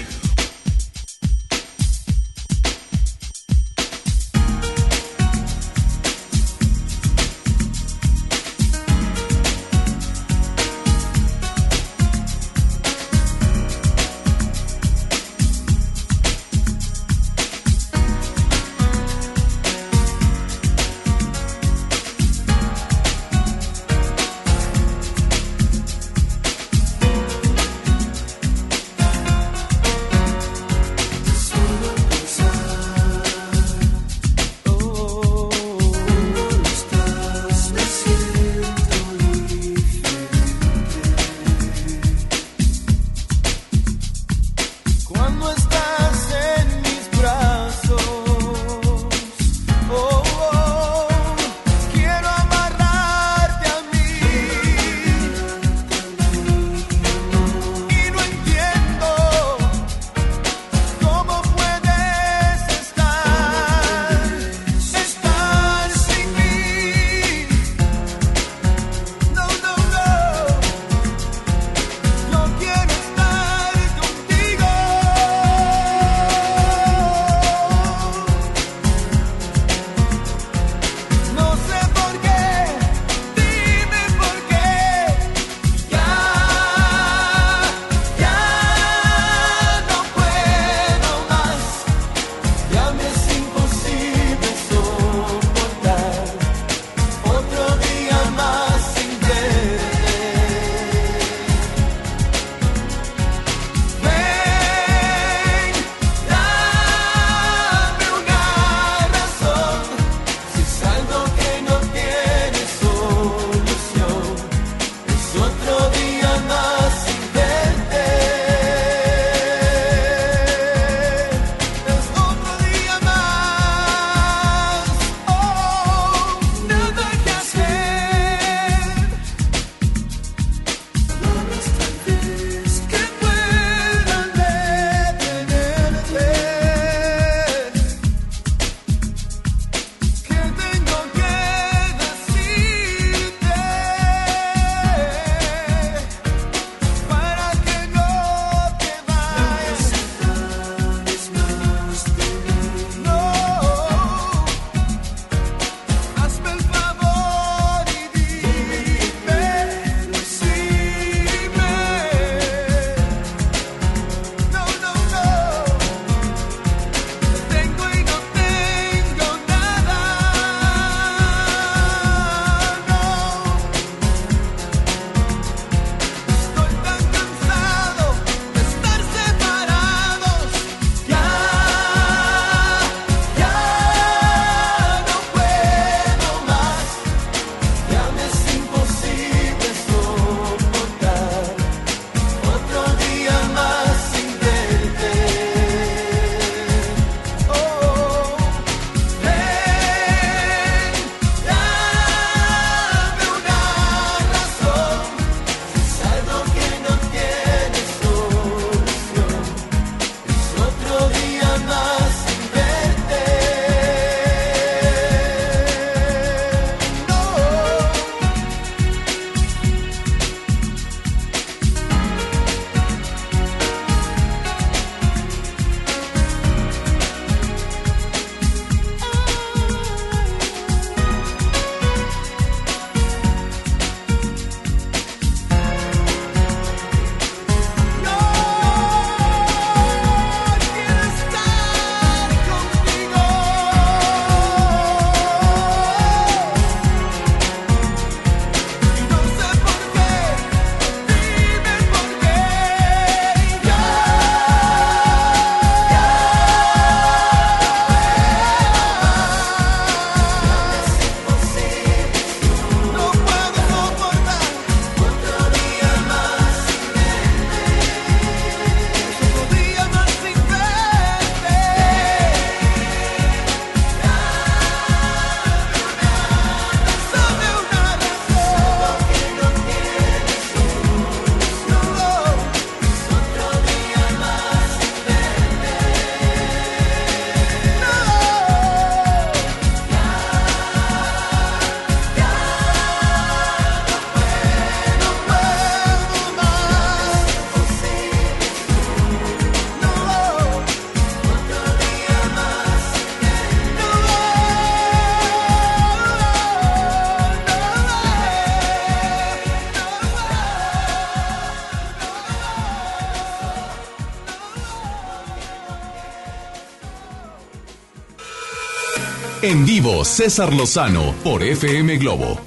En 319.51 319.65
vivo, 319.65 320.05
César 320.05 320.53
Lozano 320.53 321.13
por 321.25 321.43
FM 321.43 321.97
Globo. 321.97 322.37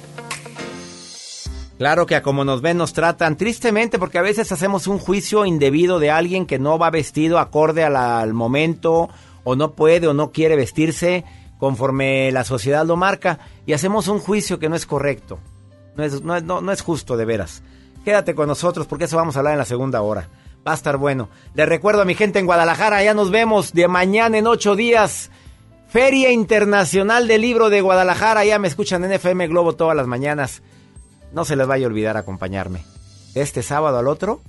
Claro 1.77 2.05
que 2.07 2.15
a 2.15 2.23
como 2.23 2.43
nos 2.43 2.61
ven 2.61 2.77
nos 2.77 2.93
tratan 2.93 3.35
tristemente 3.37 3.99
porque 3.99 4.17
a 4.17 4.21
veces 4.23 4.51
hacemos 4.51 4.87
un 4.87 4.97
juicio 4.97 5.45
indebido 5.45 5.99
de 5.99 6.09
alguien 6.09 6.47
que 6.47 6.57
no 6.57 6.79
va 6.79 6.89
vestido 6.89 7.37
acorde 7.37 7.83
al 7.83 8.33
momento 8.33 9.09
o 9.43 9.55
no 9.55 9.73
puede 9.73 10.07
o 10.07 10.13
no 10.15 10.31
quiere 10.31 10.55
vestirse 10.55 11.25
conforme 11.59 12.31
la 12.31 12.43
sociedad 12.43 12.85
lo 12.87 12.95
marca 12.95 13.37
y 13.67 13.73
hacemos 13.73 14.07
un 14.07 14.17
juicio 14.19 14.57
que 14.57 14.69
no 14.69 14.75
es 14.75 14.87
correcto. 14.87 15.37
No 15.95 16.03
es, 16.03 16.23
no 16.23 16.35
es- 16.35 16.43
no- 16.43 16.61
no 16.61 16.71
es 16.71 16.81
justo 16.81 17.17
de 17.17 17.25
veras. 17.25 17.61
Quédate 18.03 18.33
con 18.33 18.47
nosotros 18.47 18.87
porque 18.87 19.05
eso 19.05 19.17
vamos 19.17 19.35
a 19.35 19.39
hablar 19.39 19.53
en 19.53 19.59
la 19.59 19.65
segunda 19.65 20.01
hora. 20.01 20.27
Va 20.67 20.71
a 20.71 20.75
estar 20.75 20.97
bueno. 20.97 21.29
Les 21.53 21.69
recuerdo 21.69 22.01
a 22.01 22.05
mi 22.05 22.15
gente 22.15 22.39
en 22.39 22.47
Guadalajara, 22.47 23.03
ya 23.03 23.13
nos 23.13 23.29
vemos 23.29 23.73
de 23.73 23.87
mañana 23.87 24.37
en 24.39 24.47
ocho 24.47 24.75
días. 24.75 25.29
Feria 25.95 26.29
Internacional 26.29 27.25
del 27.25 27.39
Libro 27.39 27.69
de 27.69 27.79
Guadalajara, 27.79 28.43
ya 28.43 28.59
me 28.59 28.67
escuchan 28.67 29.05
en 29.05 29.13
FM 29.13 29.47
Globo 29.47 29.77
todas 29.77 29.95
las 29.95 30.07
mañanas. 30.07 30.61
No 31.31 31.45
se 31.45 31.55
les 31.55 31.65
vaya 31.65 31.85
a 31.85 31.87
olvidar 31.87 32.17
acompañarme. 32.17 32.83
Este 33.33 33.63
sábado 33.63 33.97
al 33.97 34.09
otro, 34.09 34.41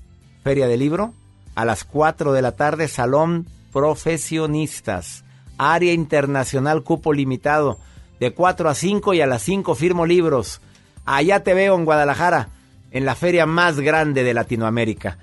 Feria 0.42 0.66
del 0.66 0.80
Libro, 0.80 1.14
a 1.54 1.64
las 1.64 1.84
4 1.84 2.32
de 2.32 2.42
la 2.42 2.56
tarde, 2.56 2.88
Salón 2.88 3.46
Profesionistas, 3.72 5.22
Área 5.56 5.92
Internacional 5.92 6.82
Cupo 6.82 7.12
Limitado, 7.12 7.78
de 8.18 8.34
4 8.34 8.68
a 8.68 8.74
5 8.74 9.14
y 9.14 9.20
a 9.20 9.28
las 9.28 9.42
5 9.42 9.76
firmo 9.76 10.04
libros. 10.04 10.60
Allá 11.04 11.44
te 11.44 11.54
veo 11.54 11.76
en 11.76 11.84
Guadalajara, 11.84 12.48
en 12.90 13.04
la 13.04 13.14
feria 13.14 13.46
más 13.46 13.78
grande 13.78 14.24
de 14.24 14.34
Latinoamérica. 14.34 15.18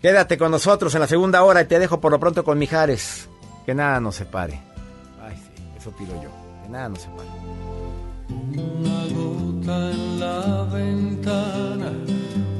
Quédate 0.00 0.36
con 0.36 0.50
nosotros 0.50 0.92
en 0.96 1.00
la 1.00 1.06
segunda 1.06 1.44
hora 1.44 1.60
y 1.60 1.66
te 1.66 1.78
dejo 1.78 2.00
por 2.00 2.10
lo 2.10 2.18
pronto 2.18 2.42
con 2.42 2.58
Mijares. 2.58 3.28
Que 3.64 3.72
nada 3.72 4.00
nos 4.00 4.16
separe. 4.16 4.71
Eso 5.82 5.90
pido 5.90 6.14
yo. 6.22 6.30
Que 6.62 6.68
nada 6.68 6.90
nos 6.90 7.00
separe. 7.00 7.28
Una 8.30 9.00
gota 9.16 9.90
en 9.90 10.20
la 10.20 10.62
ventana, 10.72 11.90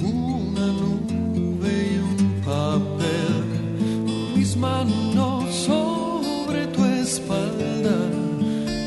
una 0.01 0.67
nube 0.81 1.73
y 1.93 1.99
un 1.99 2.43
papel, 2.45 3.45
mis 4.35 4.57
manos 4.57 5.55
sobre 5.55 6.67
tu 6.75 6.85
espalda 6.85 7.97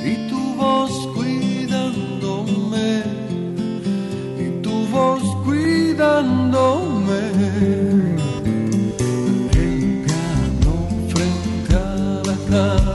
y 0.04 0.28
tu 0.28 0.42
voz 0.58 0.92
cuidándome, 1.16 2.90
y 4.38 4.62
tu 4.62 4.86
voz 4.92 5.24
cuidándome. 5.46 7.22
El 9.54 10.04
piano 10.04 10.74
frente 11.08 11.74
a 11.74 12.22
la 12.28 12.36
cama, 12.50 12.95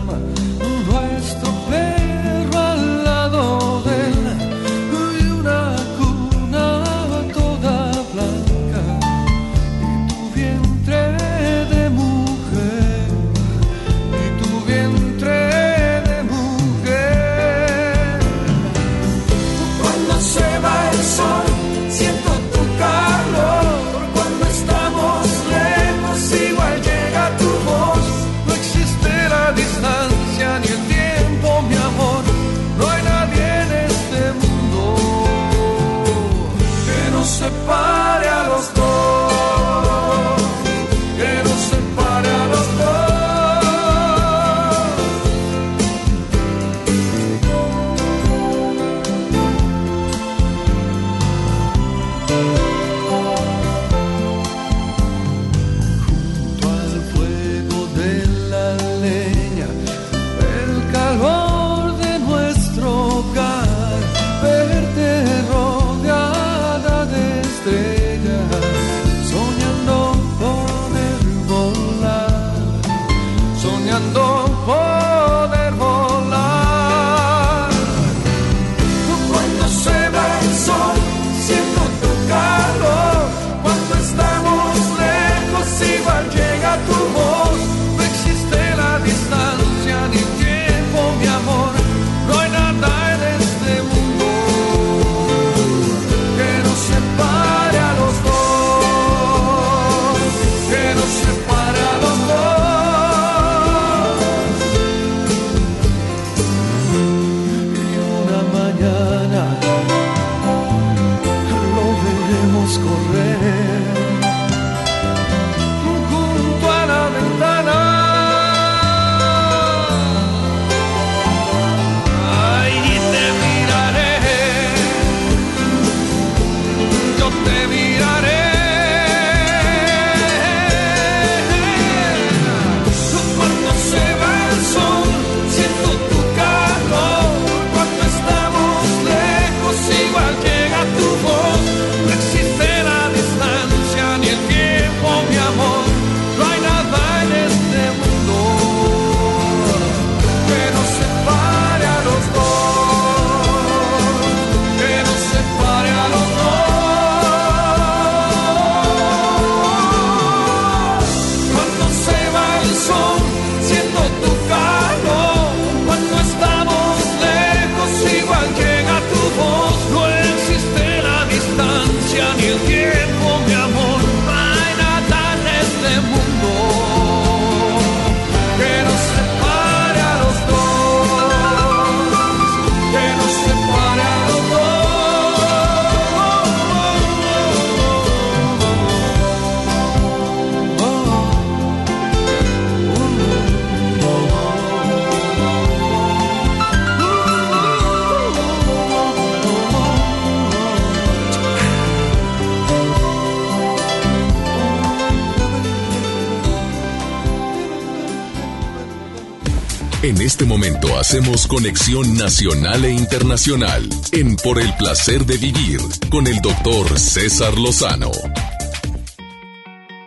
momento 210.51 210.99
hacemos 210.99 211.47
conexión 211.47 212.17
nacional 212.17 212.85
e 212.85 212.91
internacional 212.91 213.89
en 214.11 214.35
Por 214.35 214.59
el 214.59 214.75
placer 214.75 215.25
de 215.25 215.37
vivir 215.37 215.79
con 216.11 216.27
el 216.27 216.41
doctor 216.41 216.99
César 216.99 217.57
Lozano. 217.57 218.11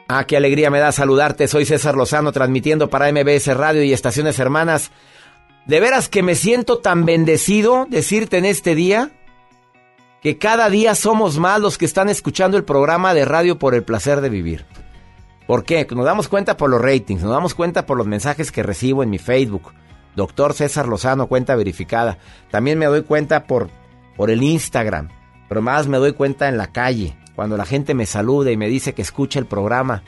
Ah, 0.10 0.26
qué 0.28 0.36
alegría 0.36 0.70
me 0.70 0.80
da 0.80 0.91
saludarte. 0.91 1.48
Soy 1.48 1.66
César 1.66 1.96
Lozano 1.96 2.34
transmitiendo 2.34 2.89
para 2.89 3.10
MBS 3.10 3.56
Radio 3.56 3.84
y 3.84 3.94
Estaciones 3.94 4.38
Hermanas. 4.38 4.91
De 5.66 5.80
veras 5.80 6.10
que 6.10 6.24
me 6.24 6.36
siento 6.36 6.80
tan 6.80 7.06
bendecido 7.06 7.88
decirte 7.89 8.38
en 8.38 8.44
este 8.44 8.76
día 8.76 9.12
que 10.22 10.38
cada 10.38 10.70
día 10.70 10.94
somos 10.94 11.39
más 11.39 11.62
los 11.62 11.78
que 11.78 11.86
están 11.86 12.10
escuchando 12.10 12.58
el 12.58 12.66
programa 12.66 13.14
de 13.14 13.24
radio 13.24 13.58
por 13.58 13.76
el 13.76 13.86
placer 13.86 14.20
de 14.20 14.28
vivir. 14.28 14.66
¿Por 15.48 15.64
qué? 15.64 15.88
Nos 15.89 16.04
damos 16.04 16.28
cuenta 16.28 16.58
por 16.58 16.70
los 16.70 16.82
ratings, 16.82 17.22
nos 17.22 17.32
damos 17.32 17.56
cuenta 17.56 17.86
por 17.86 17.98
los 17.98 18.08
mensajes 18.08 18.52
que 18.52 18.62
recibo 18.62 19.04
en 19.04 19.10
mi 19.10 19.20
Facebook. 19.20 19.72
Doctor 20.16 20.53
César 20.53 20.88
Lozano, 20.88 21.28
cuenta 21.28 21.55
verificada. 21.55 22.18
También 22.51 22.78
me 22.78 22.86
doy 22.86 23.03
cuenta 23.03 23.45
por, 23.45 23.70
por 24.16 24.30
el 24.30 24.43
Instagram, 24.43 25.09
pero 25.49 25.61
más 25.61 25.88
me 25.88 25.97
doy 25.97 26.14
cuenta 26.14 26.47
en 26.47 26.57
la 26.57 26.72
calle, 26.72 27.16
cuando 27.36 27.57
la 27.57 27.66
gente 27.66 27.93
me 27.93 28.05
saluda 28.05 28.51
y 28.51 28.57
me 28.57 28.68
dice 28.70 28.93
que 28.93 29.01
escucha 29.01 29.39
el 29.39 29.45
programa. 29.45 30.03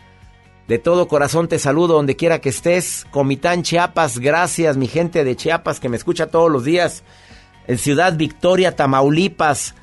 De 0.68 0.80
todo 0.80 1.08
corazón 1.08 1.48
te 1.48 1.60
saludo 1.60 1.94
donde 1.94 2.16
quiera 2.16 2.42
que 2.42 2.50
estés. 2.50 3.06
Comitán 3.12 3.62
Chiapas, 3.62 4.18
gracias 4.18 4.78
mi 4.78 4.88
gente 4.88 5.24
de 5.24 5.36
Chiapas 5.36 5.80
que 5.80 5.90
me 5.90 5.98
escucha 5.98 6.28
todos 6.28 6.52
los 6.52 6.64
días. 6.64 7.04
En 7.68 7.78
Ciudad 7.78 8.16
Victoria, 8.16 8.76
Tamaulipas. 8.76 9.76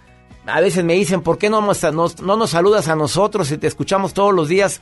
A 0.44 0.60
veces 0.60 0.84
me 0.84 0.94
dicen, 0.94 1.22
¿por 1.22 1.38
qué 1.38 1.50
no 1.50 1.60
nos, 1.60 1.82
no 2.20 2.36
nos 2.36 2.50
saludas 2.50 2.88
a 2.88 2.96
nosotros 2.96 3.46
si 3.46 3.58
te 3.58 3.68
escuchamos 3.68 4.12
todos 4.12 4.34
los 4.34 4.48
días? 4.48 4.80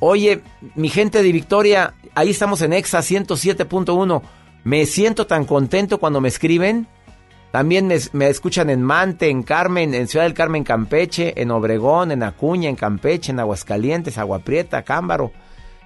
Oye, 0.00 0.42
mi 0.74 0.88
gente 0.88 1.22
de 1.22 1.30
Victoria, 1.30 1.94
ahí 2.14 2.30
estamos 2.30 2.62
en 2.62 2.72
Exa 2.72 2.98
107.1. 3.00 4.22
Me 4.64 4.84
siento 4.86 5.26
tan 5.26 5.44
contento 5.44 5.98
cuando 5.98 6.20
me 6.20 6.28
escriben. 6.28 6.86
También 7.50 7.90
me, 8.12 8.28
escuchan 8.28 8.70
en 8.70 8.82
Mante, 8.82 9.28
en 9.28 9.42
Carmen, 9.42 9.92
en 9.94 10.06
Ciudad 10.06 10.24
del 10.24 10.34
Carmen, 10.34 10.62
Campeche, 10.62 11.40
en 11.40 11.50
Obregón, 11.50 12.12
en 12.12 12.22
Acuña, 12.22 12.68
en 12.68 12.76
Campeche, 12.76 13.32
en 13.32 13.40
Aguascalientes, 13.40 14.18
Agua 14.18 14.38
Prieta, 14.40 14.82
Cámbaro. 14.82 15.32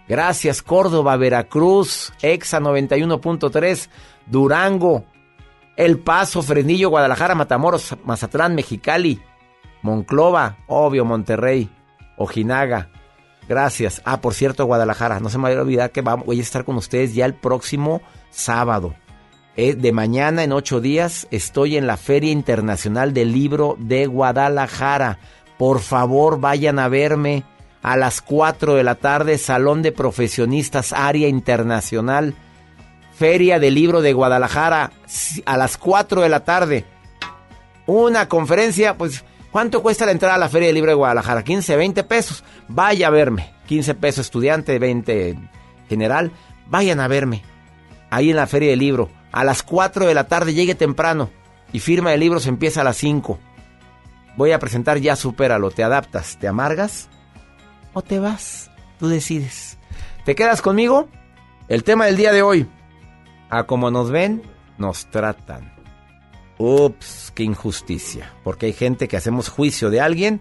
Gracias, 0.06 0.62
Córdoba, 0.62 1.16
Veracruz, 1.16 2.12
Exa 2.20 2.60
91.3, 2.60 3.88
Durango, 4.26 5.06
El 5.76 5.98
Paso, 5.98 6.42
Fresnillo, 6.42 6.90
Guadalajara, 6.90 7.34
Matamoros, 7.34 7.96
Mazatlán, 8.04 8.54
Mexicali, 8.54 9.22
Monclova, 9.80 10.58
obvio, 10.66 11.06
Monterrey, 11.06 11.70
Ojinaga. 12.18 12.90
Gracias. 13.48 14.02
Ah, 14.04 14.20
por 14.20 14.34
cierto, 14.34 14.66
Guadalajara, 14.66 15.20
no 15.20 15.30
se 15.30 15.38
me 15.38 15.44
vaya 15.44 15.58
a 15.58 15.62
olvidar 15.62 15.92
que 15.92 16.02
voy 16.02 16.38
a 16.38 16.42
estar 16.42 16.64
con 16.64 16.76
ustedes 16.76 17.14
ya 17.14 17.24
el 17.24 17.34
próximo 17.34 18.02
sábado. 18.34 18.94
Eh, 19.56 19.74
de 19.74 19.92
mañana 19.92 20.42
en 20.42 20.52
ocho 20.52 20.80
días 20.80 21.28
estoy 21.30 21.76
en 21.76 21.86
la 21.86 21.96
Feria 21.96 22.32
Internacional 22.32 23.14
del 23.14 23.32
Libro 23.32 23.76
de 23.78 24.06
Guadalajara. 24.06 25.18
Por 25.58 25.80
favor, 25.80 26.40
vayan 26.40 26.80
a 26.80 26.88
verme 26.88 27.44
a 27.82 27.96
las 27.96 28.20
4 28.20 28.74
de 28.74 28.82
la 28.82 28.96
tarde, 28.96 29.38
Salón 29.38 29.82
de 29.82 29.92
Profesionistas, 29.92 30.92
Área 30.92 31.28
Internacional, 31.28 32.34
Feria 33.14 33.60
del 33.60 33.74
Libro 33.74 34.00
de 34.00 34.12
Guadalajara, 34.12 34.90
a 35.44 35.56
las 35.56 35.76
4 35.76 36.22
de 36.22 36.28
la 36.28 36.40
tarde. 36.40 36.84
Una 37.86 38.28
conferencia, 38.28 38.96
pues, 38.96 39.24
¿cuánto 39.52 39.82
cuesta 39.82 40.06
la 40.06 40.12
entrada 40.12 40.34
a 40.34 40.38
la 40.38 40.48
Feria 40.48 40.68
del 40.68 40.74
Libro 40.74 40.90
de 40.90 40.96
Guadalajara? 40.96 41.44
15, 41.44 41.76
20 41.76 42.02
pesos. 42.04 42.42
Vaya 42.66 43.06
a 43.06 43.10
verme. 43.10 43.54
15 43.66 43.94
pesos 43.94 44.26
estudiante, 44.26 44.78
20 44.78 45.38
general. 45.88 46.32
Vayan 46.66 46.98
a 46.98 47.06
verme. 47.06 47.42
Ahí 48.14 48.30
en 48.30 48.36
la 48.36 48.46
Feria 48.46 48.70
del 48.70 48.78
Libro 48.78 49.10
a 49.32 49.42
las 49.42 49.64
4 49.64 50.06
de 50.06 50.14
la 50.14 50.28
tarde, 50.28 50.54
llegue 50.54 50.76
temprano 50.76 51.30
y 51.72 51.80
firma 51.80 52.12
de 52.12 52.18
libros 52.18 52.46
empieza 52.46 52.82
a 52.82 52.84
las 52.84 52.96
5. 52.98 53.40
Voy 54.36 54.52
a 54.52 54.60
presentar 54.60 54.98
ya 54.98 55.16
Supéralo. 55.16 55.72
¿Te 55.72 55.82
adaptas? 55.82 56.38
¿Te 56.38 56.46
amargas? 56.46 57.08
¿O 57.92 58.02
te 58.02 58.20
vas? 58.20 58.70
Tú 59.00 59.08
decides. 59.08 59.78
¿Te 60.24 60.36
quedas 60.36 60.62
conmigo? 60.62 61.08
El 61.66 61.82
tema 61.82 62.06
del 62.06 62.16
día 62.16 62.32
de 62.32 62.42
hoy. 62.42 62.68
A 63.50 63.64
como 63.64 63.90
nos 63.90 64.12
ven, 64.12 64.44
nos 64.78 65.06
tratan. 65.06 65.74
Ups, 66.58 67.32
qué 67.34 67.42
injusticia. 67.42 68.32
Porque 68.44 68.66
hay 68.66 68.74
gente 68.74 69.08
que 69.08 69.16
hacemos 69.16 69.48
juicio 69.48 69.90
de 69.90 70.00
alguien 70.00 70.40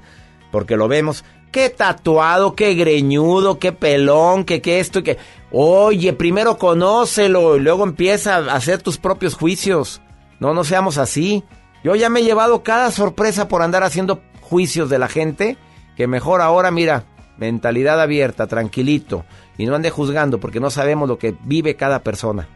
porque 0.52 0.78
lo 0.78 0.88
vemos. 0.88 1.26
Qué 1.52 1.72
tatuado, 1.72 2.56
qué 2.56 2.76
greñudo, 2.76 3.58
qué 3.58 3.72
pelón, 3.72 4.44
qué, 4.44 4.62
qué 4.62 4.80
esto 4.80 5.00
y 5.00 5.04
qué. 5.04 5.18
Oye, 5.56 6.14
primero 6.14 6.58
conócelo 6.58 7.58
y 7.58 7.60
luego 7.60 7.84
empieza 7.84 8.38
a 8.38 8.56
hacer 8.56 8.82
tus 8.82 8.98
propios 8.98 9.36
juicios. 9.36 10.02
No, 10.40 10.56
no 10.56 10.64
seamos 10.64 10.98
así. 10.98 11.44
Yo 11.84 11.94
ya 11.94 12.10
me 12.10 12.22
he 12.22 12.24
llevado 12.24 12.64
cada 12.64 12.90
sorpresa 12.90 13.48
por 13.48 13.62
andar 13.62 13.84
haciendo 13.84 14.24
juicios 14.42 14.90
de 14.90 14.98
la 14.98 15.08
gente, 15.08 15.58
que 15.96 16.08
mejor 16.08 16.42
ahora, 16.42 16.72
mira, 16.72 17.04
mentalidad 17.38 18.02
abierta, 18.02 18.48
tranquilito, 18.48 19.26
y 19.56 19.68
no 19.68 19.76
ande 19.76 19.92
juzgando 19.92 20.40
porque 20.40 20.60
no 20.60 20.72
sabemos 20.72 21.08
lo 21.08 21.20
que 21.20 21.36
vive 21.44 21.76
cada 21.76 22.00
persona. 22.00 22.48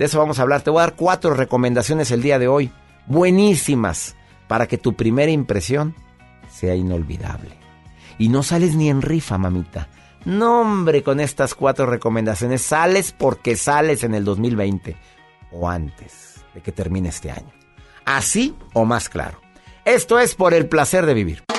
De 0.00 0.06
eso 0.06 0.18
vamos 0.18 0.40
a 0.40 0.42
hablar. 0.42 0.62
Te 0.62 0.70
voy 0.70 0.80
a 0.80 0.86
dar 0.86 0.96
cuatro 0.96 1.34
recomendaciones 1.34 2.10
el 2.10 2.20
día 2.20 2.40
de 2.40 2.48
hoy, 2.48 2.72
buenísimas, 3.06 4.16
para 4.48 4.66
que 4.66 4.76
tu 4.76 4.94
primera 4.94 5.30
impresión 5.30 5.94
sea 6.50 6.74
inolvidable. 6.74 7.56
Y 8.18 8.28
no 8.28 8.42
sales 8.42 8.74
ni 8.74 8.88
en 8.88 9.02
rifa, 9.02 9.38
mamita. 9.38 9.88
No, 10.24 10.60
hombre, 10.60 11.02
con 11.02 11.20
estas 11.20 11.54
cuatro 11.54 11.86
recomendaciones 11.86 12.62
sales 12.62 13.12
porque 13.16 13.56
sales 13.56 14.04
en 14.04 14.14
el 14.14 14.24
2020 14.24 14.96
o 15.52 15.68
antes 15.68 16.44
de 16.54 16.60
que 16.60 16.72
termine 16.72 17.08
este 17.08 17.30
año. 17.30 17.52
Así 18.04 18.54
o 18.74 18.84
más 18.84 19.08
claro. 19.08 19.40
Esto 19.84 20.18
es 20.18 20.34
por 20.34 20.52
el 20.52 20.68
placer 20.68 21.06
de 21.06 21.14
vivir. 21.14 21.49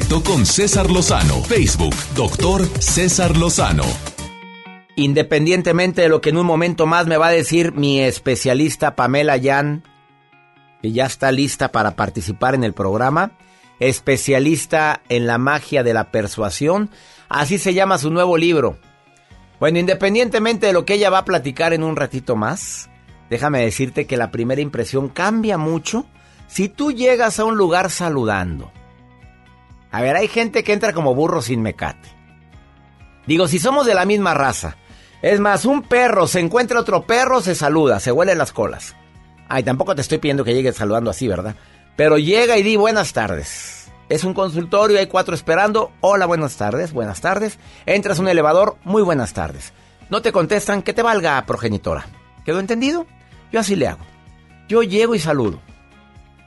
Con 0.00 0.46
César 0.46 0.90
Lozano. 0.90 1.42
Facebook, 1.42 1.94
doctor 2.14 2.66
César 2.80 3.36
Lozano. 3.36 3.84
Independientemente 4.96 6.00
de 6.00 6.08
lo 6.08 6.22
que 6.22 6.30
en 6.30 6.38
un 6.38 6.46
momento 6.46 6.86
más 6.86 7.06
me 7.06 7.18
va 7.18 7.26
a 7.26 7.32
decir 7.32 7.72
mi 7.72 8.00
especialista 8.00 8.96
Pamela 8.96 9.36
Yan, 9.36 9.84
que 10.80 10.92
ya 10.92 11.04
está 11.04 11.30
lista 11.30 11.72
para 11.72 11.94
participar 11.94 12.54
en 12.54 12.64
el 12.64 12.72
programa, 12.72 13.32
especialista 13.80 15.02
en 15.10 15.26
la 15.26 15.36
magia 15.36 15.82
de 15.82 15.92
la 15.92 16.10
persuasión, 16.10 16.88
así 17.28 17.58
se 17.58 17.74
llama 17.74 17.98
su 17.98 18.10
nuevo 18.10 18.38
libro. 18.38 18.78
Bueno, 19.60 19.78
independientemente 19.78 20.68
de 20.68 20.72
lo 20.72 20.86
que 20.86 20.94
ella 20.94 21.10
va 21.10 21.18
a 21.18 21.26
platicar 21.26 21.74
en 21.74 21.82
un 21.82 21.96
ratito 21.96 22.34
más, 22.34 22.88
déjame 23.28 23.60
decirte 23.60 24.06
que 24.06 24.16
la 24.16 24.30
primera 24.30 24.62
impresión 24.62 25.10
cambia 25.10 25.58
mucho 25.58 26.06
si 26.46 26.70
tú 26.70 26.92
llegas 26.92 27.38
a 27.38 27.44
un 27.44 27.58
lugar 27.58 27.90
saludando. 27.90 28.72
A 29.92 30.00
ver, 30.00 30.16
hay 30.16 30.26
gente 30.26 30.64
que 30.64 30.72
entra 30.72 30.92
como 30.92 31.14
burro 31.14 31.42
sin 31.42 31.62
mecate. 31.62 32.08
Digo, 33.26 33.46
si 33.46 33.58
somos 33.58 33.86
de 33.86 33.94
la 33.94 34.04
misma 34.04 34.34
raza. 34.34 34.76
Es 35.20 35.38
más, 35.38 35.64
un 35.64 35.82
perro 35.82 36.26
se 36.26 36.40
encuentra 36.40 36.80
otro 36.80 37.06
perro, 37.06 37.40
se 37.40 37.54
saluda, 37.54 38.00
se 38.00 38.10
huele 38.10 38.34
las 38.34 38.52
colas. 38.52 38.96
Ay, 39.48 39.62
tampoco 39.62 39.94
te 39.94 40.00
estoy 40.00 40.18
pidiendo 40.18 40.44
que 40.44 40.54
llegues 40.54 40.76
saludando 40.76 41.10
así, 41.10 41.28
¿verdad? 41.28 41.54
Pero 41.94 42.18
llega 42.18 42.56
y 42.56 42.62
di 42.62 42.74
buenas 42.76 43.12
tardes. 43.12 43.92
Es 44.08 44.24
un 44.24 44.34
consultorio, 44.34 44.98
hay 44.98 45.06
cuatro 45.06 45.34
esperando. 45.34 45.92
Hola, 46.00 46.26
buenas 46.26 46.56
tardes, 46.56 46.92
buenas 46.92 47.20
tardes. 47.20 47.58
Entras 47.86 48.18
a 48.18 48.22
un 48.22 48.28
elevador, 48.28 48.76
muy 48.82 49.02
buenas 49.02 49.32
tardes. 49.32 49.72
No 50.10 50.22
te 50.22 50.32
contestan, 50.32 50.82
que 50.82 50.92
te 50.92 51.02
valga, 51.02 51.44
progenitora. 51.46 52.06
¿Quedó 52.44 52.58
entendido? 52.58 53.06
Yo 53.52 53.60
así 53.60 53.76
le 53.76 53.88
hago. 53.88 54.04
Yo 54.68 54.82
llego 54.82 55.14
y 55.14 55.18
saludo. 55.18 55.60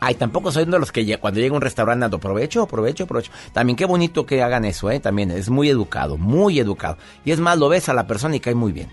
Ay, 0.07 0.13
tampoco 0.13 0.51
soy 0.51 0.65
uno 0.65 0.73
de 0.73 0.79
los 0.81 0.91
que 0.91 1.17
cuando 1.17 1.39
llega 1.39 1.53
a 1.53 1.55
un 1.55 1.63
restaurante 1.63 2.05
ando, 2.05 2.17
aprovecho, 2.17 2.61
aprovecho, 2.61 3.05
aprovecho. 3.05 3.31
También 3.53 3.75
qué 3.75 3.85
bonito 3.85 4.23
que 4.23 4.43
hagan 4.43 4.63
eso, 4.63 4.91
¿eh? 4.91 4.99
También 4.99 5.31
es 5.31 5.49
muy 5.49 5.67
educado, 5.67 6.15
muy 6.15 6.59
educado. 6.59 6.99
Y 7.23 7.31
es 7.31 7.39
más, 7.39 7.57
lo 7.57 7.69
ves 7.69 7.89
a 7.89 7.95
la 7.95 8.05
persona 8.05 8.35
y 8.35 8.39
cae 8.39 8.53
muy 8.53 8.71
bien. 8.71 8.91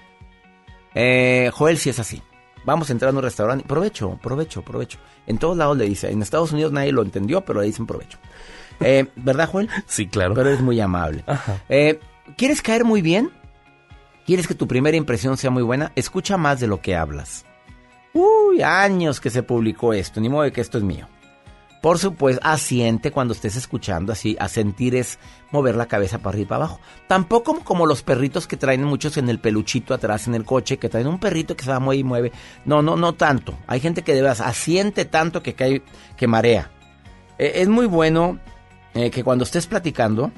Eh, 0.94 1.50
Joel 1.52 1.76
sí 1.76 1.90
es 1.90 1.98
así. 1.98 2.22
Vamos 2.64 2.88
a 2.88 2.94
entrar 2.94 3.12
a 3.12 3.14
un 3.14 3.22
restaurante. 3.22 3.62
Provecho, 3.68 4.18
provecho, 4.22 4.62
provecho. 4.62 4.98
En 5.26 5.36
todos 5.36 5.54
lados 5.54 5.76
le 5.76 5.84
dice. 5.84 6.10
En 6.10 6.22
Estados 6.22 6.50
Unidos 6.50 6.72
nadie 6.72 6.92
lo 6.92 7.02
entendió, 7.02 7.42
pero 7.42 7.60
le 7.60 7.66
dicen 7.66 7.86
provecho. 7.86 8.16
Eh, 8.80 9.04
¿Verdad, 9.16 9.50
Joel? 9.50 9.68
Sí, 9.86 10.06
claro. 10.06 10.32
Pero 10.32 10.48
es 10.48 10.62
muy 10.62 10.80
amable. 10.80 11.26
Eh, 11.68 12.00
¿Quieres 12.38 12.62
caer 12.62 12.86
muy 12.86 13.02
bien? 13.02 13.30
¿Quieres 14.24 14.48
que 14.48 14.54
tu 14.54 14.66
primera 14.66 14.96
impresión 14.96 15.36
sea 15.36 15.50
muy 15.50 15.62
buena? 15.62 15.92
Escucha 15.94 16.38
más 16.38 16.58
de 16.58 16.68
lo 16.68 16.80
que 16.80 16.96
hablas. 16.96 17.44
Uy, 18.14 18.62
años 18.62 19.20
que 19.20 19.30
se 19.30 19.42
publicó 19.42 19.92
esto, 19.92 20.20
ni 20.20 20.28
modo 20.28 20.42
de 20.42 20.52
que 20.52 20.60
esto 20.60 20.78
es 20.78 20.84
mío. 20.84 21.08
Por 21.82 21.98
supuesto, 21.98 22.40
asiente 22.44 23.10
cuando 23.10 23.34
estés 23.34 23.56
escuchando, 23.56 24.12
así, 24.12 24.36
asentir 24.38 24.94
es 24.94 25.18
mover 25.50 25.74
la 25.74 25.86
cabeza 25.86 26.18
para 26.18 26.28
arriba 26.30 26.42
y 26.42 26.48
para 26.48 26.64
abajo. 26.64 26.80
Tampoco 27.08 27.58
como 27.64 27.86
los 27.86 28.04
perritos 28.04 28.46
que 28.46 28.56
traen 28.56 28.84
muchos 28.84 29.16
en 29.16 29.28
el 29.28 29.40
peluchito 29.40 29.92
atrás 29.92 30.28
en 30.28 30.36
el 30.36 30.44
coche, 30.44 30.78
que 30.78 30.88
traen 30.88 31.08
un 31.08 31.18
perrito 31.18 31.56
que 31.56 31.64
se 31.64 31.70
va 31.70 31.80
mueve 31.80 31.98
y 31.98 32.04
mueve. 32.04 32.32
No, 32.64 32.82
no, 32.82 32.94
no 32.94 33.14
tanto. 33.14 33.58
Hay 33.66 33.80
gente 33.80 34.02
que 34.02 34.14
de 34.14 34.22
veras 34.22 34.40
asiente 34.40 35.06
tanto 35.06 35.42
que 35.42 35.54
cae, 35.54 35.82
que 36.16 36.28
marea. 36.28 36.70
Eh, 37.36 37.54
es 37.56 37.68
muy 37.68 37.86
bueno 37.86 38.38
eh, 38.94 39.10
que 39.10 39.24
cuando 39.24 39.42
estés 39.42 39.66
platicando, 39.66 40.30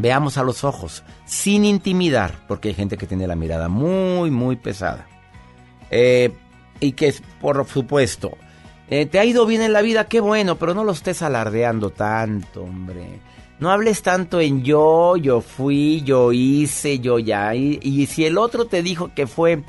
veamos 0.00 0.36
a 0.36 0.42
los 0.42 0.64
ojos, 0.64 1.04
sin 1.26 1.64
intimidar, 1.64 2.44
porque 2.48 2.70
hay 2.70 2.74
gente 2.74 2.96
que 2.96 3.06
tiene 3.06 3.28
la 3.28 3.36
mirada 3.36 3.68
muy, 3.68 4.32
muy 4.32 4.56
pesada. 4.56 5.06
Eh, 5.90 6.32
y 6.80 6.92
que, 6.92 7.14
por 7.40 7.66
supuesto, 7.66 8.36
eh, 8.88 9.06
te 9.06 9.18
ha 9.18 9.24
ido 9.24 9.46
bien 9.46 9.62
en 9.62 9.72
la 9.72 9.82
vida, 9.82 10.06
qué 10.06 10.20
bueno, 10.20 10.56
pero 10.56 10.74
no 10.74 10.84
lo 10.84 10.92
estés 10.92 11.22
alardeando 11.22 11.90
tanto, 11.90 12.62
hombre. 12.62 13.20
No 13.58 13.70
hables 13.70 14.02
tanto 14.02 14.40
en 14.40 14.62
yo, 14.62 15.16
yo 15.16 15.40
fui, 15.40 16.02
yo 16.02 16.32
hice, 16.32 16.98
yo 16.98 17.18
ya. 17.18 17.54
Y, 17.54 17.80
y 17.82 18.06
si 18.06 18.24
el 18.24 18.38
otro 18.38 18.66
te 18.66 18.82
dijo 18.82 19.10
que 19.14 19.26
fue, 19.26 19.62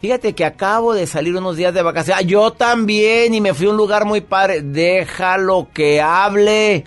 fíjate 0.00 0.34
que 0.34 0.44
acabo 0.44 0.92
de 0.92 1.06
salir 1.06 1.34
unos 1.36 1.56
días 1.56 1.72
de 1.72 1.82
vacaciones, 1.82 2.22
ah, 2.22 2.26
yo 2.26 2.52
también, 2.52 3.34
y 3.34 3.40
me 3.40 3.54
fui 3.54 3.66
a 3.66 3.70
un 3.70 3.76
lugar 3.76 4.04
muy 4.04 4.20
padre, 4.20 4.60
déjalo 4.62 5.68
que 5.72 6.00
hable. 6.00 6.84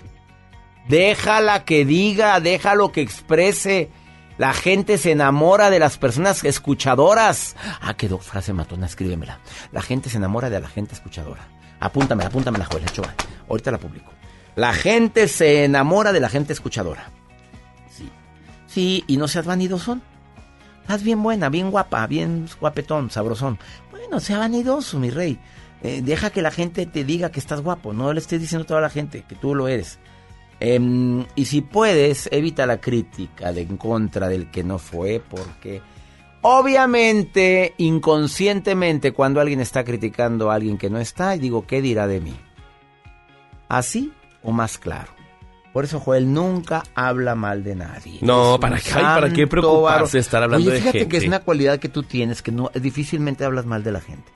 Déjala 0.88 1.64
que 1.64 1.84
diga, 1.84 2.38
déjalo 2.40 2.92
que 2.92 3.00
exprese. 3.00 3.90
La 4.36 4.52
gente 4.52 4.98
se 4.98 5.12
enamora 5.12 5.70
de 5.70 5.78
las 5.78 5.96
personas 5.96 6.42
escuchadoras. 6.44 7.54
Ah, 7.80 7.94
quedó 7.94 8.18
frase 8.18 8.52
matona, 8.52 8.86
escríbemela. 8.86 9.38
La 9.70 9.80
gente 9.80 10.10
se 10.10 10.16
enamora 10.16 10.50
de 10.50 10.60
la 10.60 10.68
gente 10.68 10.94
escuchadora. 10.94 11.46
Apúntamela, 11.78 12.28
apúntamela, 12.28 12.64
Joel, 12.64 12.84
Ochoa. 12.84 13.14
Ahorita 13.48 13.70
la 13.70 13.78
publico. 13.78 14.10
La 14.56 14.72
gente 14.72 15.28
se 15.28 15.64
enamora 15.64 16.12
de 16.12 16.20
la 16.20 16.28
gente 16.28 16.52
escuchadora. 16.52 17.10
Sí. 17.90 18.10
Sí, 18.66 19.04
y 19.06 19.16
no 19.16 19.28
seas 19.28 19.46
vanidosón. 19.46 20.02
Estás 20.82 21.02
bien 21.02 21.22
buena, 21.22 21.48
bien 21.48 21.70
guapa, 21.70 22.06
bien 22.06 22.48
guapetón, 22.60 23.10
sabrosón. 23.10 23.58
Bueno, 23.90 24.20
sea 24.20 24.38
vanidoso, 24.38 24.98
mi 24.98 25.10
rey. 25.10 25.38
Eh, 25.82 26.02
deja 26.02 26.30
que 26.30 26.42
la 26.42 26.50
gente 26.50 26.86
te 26.86 27.04
diga 27.04 27.30
que 27.30 27.40
estás 27.40 27.60
guapo. 27.60 27.92
No 27.92 28.12
le 28.12 28.20
estés 28.20 28.40
diciendo 28.40 28.64
a 28.64 28.66
toda 28.66 28.80
la 28.80 28.90
gente 28.90 29.24
que 29.28 29.34
tú 29.34 29.54
lo 29.54 29.68
eres. 29.68 29.98
Em, 30.60 31.24
y 31.34 31.44
si 31.46 31.60
puedes, 31.60 32.28
evita 32.32 32.64
la 32.66 32.80
crítica 32.80 33.52
de 33.52 33.62
en 33.62 33.76
contra 33.76 34.28
del 34.28 34.50
que 34.50 34.62
no 34.64 34.78
fue, 34.78 35.20
porque 35.28 35.82
obviamente, 36.42 37.74
inconscientemente, 37.78 39.12
cuando 39.12 39.40
alguien 39.40 39.60
está 39.60 39.84
criticando 39.84 40.50
a 40.50 40.54
alguien 40.54 40.78
que 40.78 40.90
no 40.90 40.98
está, 40.98 41.32
digo, 41.36 41.66
¿qué 41.66 41.82
dirá 41.82 42.06
de 42.06 42.20
mí? 42.20 42.34
¿Así 43.68 44.12
o 44.42 44.52
más 44.52 44.78
claro? 44.78 45.12
Por 45.72 45.84
eso 45.84 45.98
Joel 45.98 46.32
nunca 46.32 46.84
habla 46.94 47.34
mal 47.34 47.64
de 47.64 47.74
nadie. 47.74 48.18
No, 48.22 48.58
¿para 48.60 48.78
qué? 48.78 48.92
¿para 48.92 49.32
qué 49.32 49.46
preocuparse 49.48 50.18
de 50.18 50.20
estar 50.20 50.42
hablando 50.42 50.64
Oye, 50.68 50.74
de 50.74 50.78
fíjate 50.80 50.98
que 50.98 51.04
gente? 51.04 51.16
es 51.16 51.26
una 51.26 51.40
cualidad 51.40 51.80
que 51.80 51.88
tú 51.88 52.04
tienes, 52.04 52.42
que 52.42 52.52
no 52.52 52.70
difícilmente 52.80 53.44
hablas 53.44 53.66
mal 53.66 53.82
de 53.82 53.90
la 53.92 54.00
gente. 54.00 54.30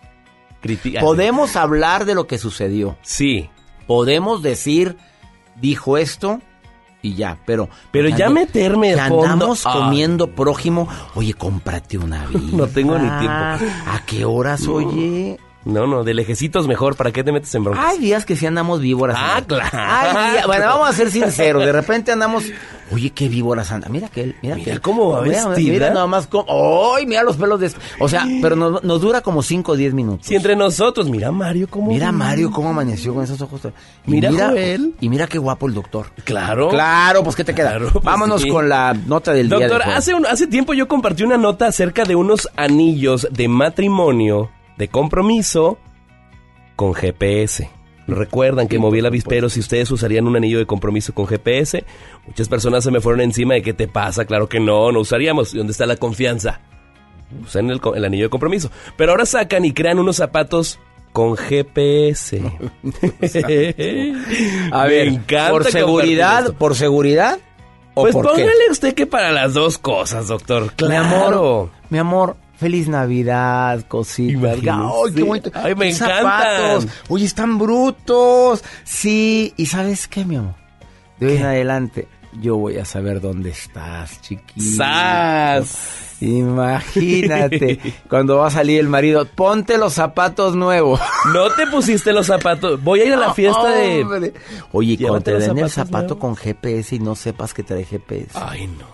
Critica- 0.60 1.00
Podemos 1.00 1.54
hablar 1.54 2.04
de 2.06 2.16
lo 2.16 2.26
que 2.26 2.38
sucedió. 2.38 2.98
Sí. 3.02 3.48
Podemos 3.86 4.42
decir, 4.42 4.96
dijo 5.60 5.98
esto 5.98 6.40
y 7.02 7.14
ya, 7.14 7.38
pero... 7.46 7.68
Pero 7.92 8.08
ya 8.08 8.28
meterme 8.28 8.94
que 8.94 9.00
fondo- 9.00 9.24
andamos 9.26 9.62
comiendo 9.62 10.30
prójimo. 10.30 10.88
Oye, 11.14 11.32
cómprate 11.34 11.96
una 11.98 12.26
vida. 12.26 12.40
No 12.56 12.66
tengo 12.66 12.98
ni 12.98 13.08
tiempo. 13.08 13.28
¿A 13.86 14.02
qué 14.06 14.24
horas, 14.24 14.66
oye? 14.66 15.38
No, 15.68 15.86
no, 15.86 16.02
de 16.02 16.14
lejecitos 16.14 16.66
mejor. 16.66 16.96
¿Para 16.96 17.12
qué 17.12 17.22
te 17.22 17.30
metes 17.30 17.54
en 17.54 17.64
broncas? 17.64 17.84
Hay 17.84 17.98
días 17.98 18.24
que 18.24 18.36
sí 18.36 18.46
andamos 18.46 18.80
víboras. 18.80 19.16
Ah, 19.18 19.40
¿no? 19.40 19.46
claro. 19.46 19.70
Hay 19.72 20.32
días- 20.32 20.46
bueno, 20.46 20.64
vamos 20.66 20.88
a 20.88 20.92
ser 20.92 21.10
sinceros. 21.10 21.64
De 21.64 21.72
repente 21.72 22.10
andamos... 22.12 22.44
Oye, 22.90 23.10
qué 23.10 23.28
víboras 23.28 23.70
anda. 23.70 23.86
Mira 23.90 24.08
que 24.08 24.22
él, 24.22 24.36
mira, 24.40 24.54
Mira 24.54 24.64
que 24.64 24.70
él. 24.70 24.80
cómo 24.80 25.10
va 25.10 25.20
mira, 25.20 25.46
vestida. 25.48 25.72
Mira 25.74 25.90
nada 25.90 26.06
más 26.06 26.26
cómo... 26.26 26.46
¡Ay, 26.96 27.04
mira 27.04 27.22
los 27.22 27.36
pelos 27.36 27.60
de... 27.60 27.70
O 28.00 28.08
sea, 28.08 28.26
pero 28.40 28.56
nos, 28.56 28.82
nos 28.82 29.00
dura 29.02 29.20
como 29.20 29.42
5 29.42 29.72
o 29.72 29.76
10 29.76 29.92
minutos. 29.92 30.26
Si 30.26 30.34
entre 30.34 30.56
nosotros, 30.56 31.10
mira 31.10 31.30
Mario 31.30 31.68
cómo... 31.68 31.88
Mira 31.88 32.12
Mario 32.12 32.50
cómo 32.50 32.70
amaneció 32.70 33.12
con 33.12 33.24
esos 33.24 33.38
ojos. 33.42 33.60
Y 34.06 34.10
Mira 34.10 34.30
Joel. 34.32 34.94
Y 35.00 35.10
mira 35.10 35.26
qué 35.26 35.36
guapo 35.36 35.66
el 35.66 35.74
doctor. 35.74 36.06
Claro. 36.24 36.70
Claro, 36.70 37.22
pues 37.22 37.36
¿qué 37.36 37.44
te 37.44 37.54
queda? 37.54 37.72
Claro, 37.72 37.90
pues, 37.92 38.04
Vámonos 38.04 38.40
sí. 38.40 38.48
con 38.48 38.70
la 38.70 38.94
nota 38.94 39.32
del 39.34 39.50
día. 39.50 39.58
Doctor, 39.58 39.78
de 39.80 39.84
Joel. 39.84 39.96
hace, 39.98 40.14
un- 40.14 40.24
hace 40.26 40.46
tiempo 40.46 40.72
yo 40.72 40.88
compartí 40.88 41.24
una 41.24 41.36
nota 41.36 41.66
acerca 41.66 42.04
de 42.04 42.14
unos 42.14 42.48
anillos 42.56 43.28
de 43.30 43.48
matrimonio, 43.48 44.50
de 44.78 44.88
compromiso, 44.88 45.78
con 46.76 46.94
GPS. 46.94 47.68
Recuerdan 48.06 48.68
que 48.68 48.78
moví 48.78 49.00
el 49.00 49.06
avispero 49.06 49.50
si 49.50 49.60
ustedes 49.60 49.90
usarían 49.90 50.26
un 50.26 50.36
anillo 50.36 50.58
de 50.58 50.64
compromiso 50.66 51.12
con 51.12 51.26
GPS. 51.26 51.84
Muchas 52.26 52.48
personas 52.48 52.82
se 52.84 52.90
me 52.90 53.00
fueron 53.02 53.20
encima 53.20 53.52
de 53.54 53.62
qué 53.62 53.74
te 53.74 53.86
pasa. 53.86 54.24
Claro 54.24 54.48
que 54.48 54.60
no, 54.60 54.90
no 54.92 55.00
usaríamos. 55.00 55.52
¿Y 55.52 55.58
dónde 55.58 55.72
está 55.72 55.84
la 55.84 55.96
confianza? 55.96 56.60
Usan 57.42 57.68
el, 57.70 58.04
anillo 58.04 58.24
de 58.24 58.30
compromiso. 58.30 58.70
Pero 58.96 59.12
ahora 59.12 59.26
sacan 59.26 59.66
y 59.66 59.74
crean 59.74 59.98
unos 59.98 60.16
zapatos 60.16 60.78
con 61.12 61.36
GPS. 61.36 62.40
A 64.72 64.86
ver, 64.86 65.08
encanta 65.08 65.50
por 65.50 65.64
seguridad, 65.64 66.38
esto. 66.40 66.54
por 66.54 66.74
seguridad 66.76 67.38
o 67.94 68.02
Pues 68.02 68.14
por 68.14 68.24
qué? 68.26 68.42
póngale 68.42 68.70
usted 68.70 68.94
que 68.94 69.06
para 69.06 69.32
las 69.32 69.52
dos 69.52 69.76
cosas, 69.76 70.28
doctor. 70.28 70.72
Mi 70.88 70.94
amor, 70.96 71.18
Claro. 71.26 71.70
mi 71.90 71.98
amor, 71.98 72.36
feliz 72.58 72.88
Navidad, 72.88 73.86
cositas. 73.88 74.54
Ay, 74.54 75.14
qué 75.14 75.22
bonito. 75.22 75.50
Ay, 75.54 75.74
me 75.74 75.90
encantan. 75.90 76.18
zapatos. 76.18 76.86
Oye, 77.08 77.24
están 77.24 77.58
brutos. 77.58 78.64
Sí, 78.84 79.54
y 79.56 79.66
¿sabes 79.66 80.08
qué, 80.08 80.24
mi 80.24 80.36
amor? 80.36 80.54
De 81.18 81.26
hoy 81.26 81.36
en 81.36 81.44
adelante 81.46 82.08
yo 82.40 82.56
voy 82.56 82.76
a 82.76 82.84
saber 82.84 83.20
dónde 83.20 83.50
estás, 83.50 84.20
chiquito. 84.20 84.76
¡Sas! 84.76 86.16
Imagínate, 86.20 87.78
cuando 88.10 88.38
va 88.38 88.48
a 88.48 88.50
salir 88.50 88.80
el 88.80 88.88
marido, 88.88 89.24
ponte 89.24 89.78
los 89.78 89.94
zapatos 89.94 90.54
nuevos. 90.54 91.00
No 91.32 91.50
te 91.50 91.66
pusiste 91.66 92.12
los 92.12 92.26
zapatos. 92.26 92.82
Voy 92.82 93.00
a 93.00 93.04
ir 93.06 93.12
a 93.12 93.16
la 93.16 93.34
fiesta 93.34 93.70
de. 93.70 94.32
Oye, 94.72 94.92
y 94.92 94.96
cuando 94.98 95.18
Llévate 95.18 95.32
te 95.32 95.54
den 95.54 95.58
el 95.64 95.70
zapato 95.70 96.14
nuevos. 96.14 96.18
con 96.18 96.36
GPS 96.36 96.96
y 96.96 96.98
no 97.00 97.14
sepas 97.14 97.52
que 97.54 97.62
trae 97.62 97.84
GPS. 97.84 98.30
Ay, 98.34 98.66
no. 98.66 98.86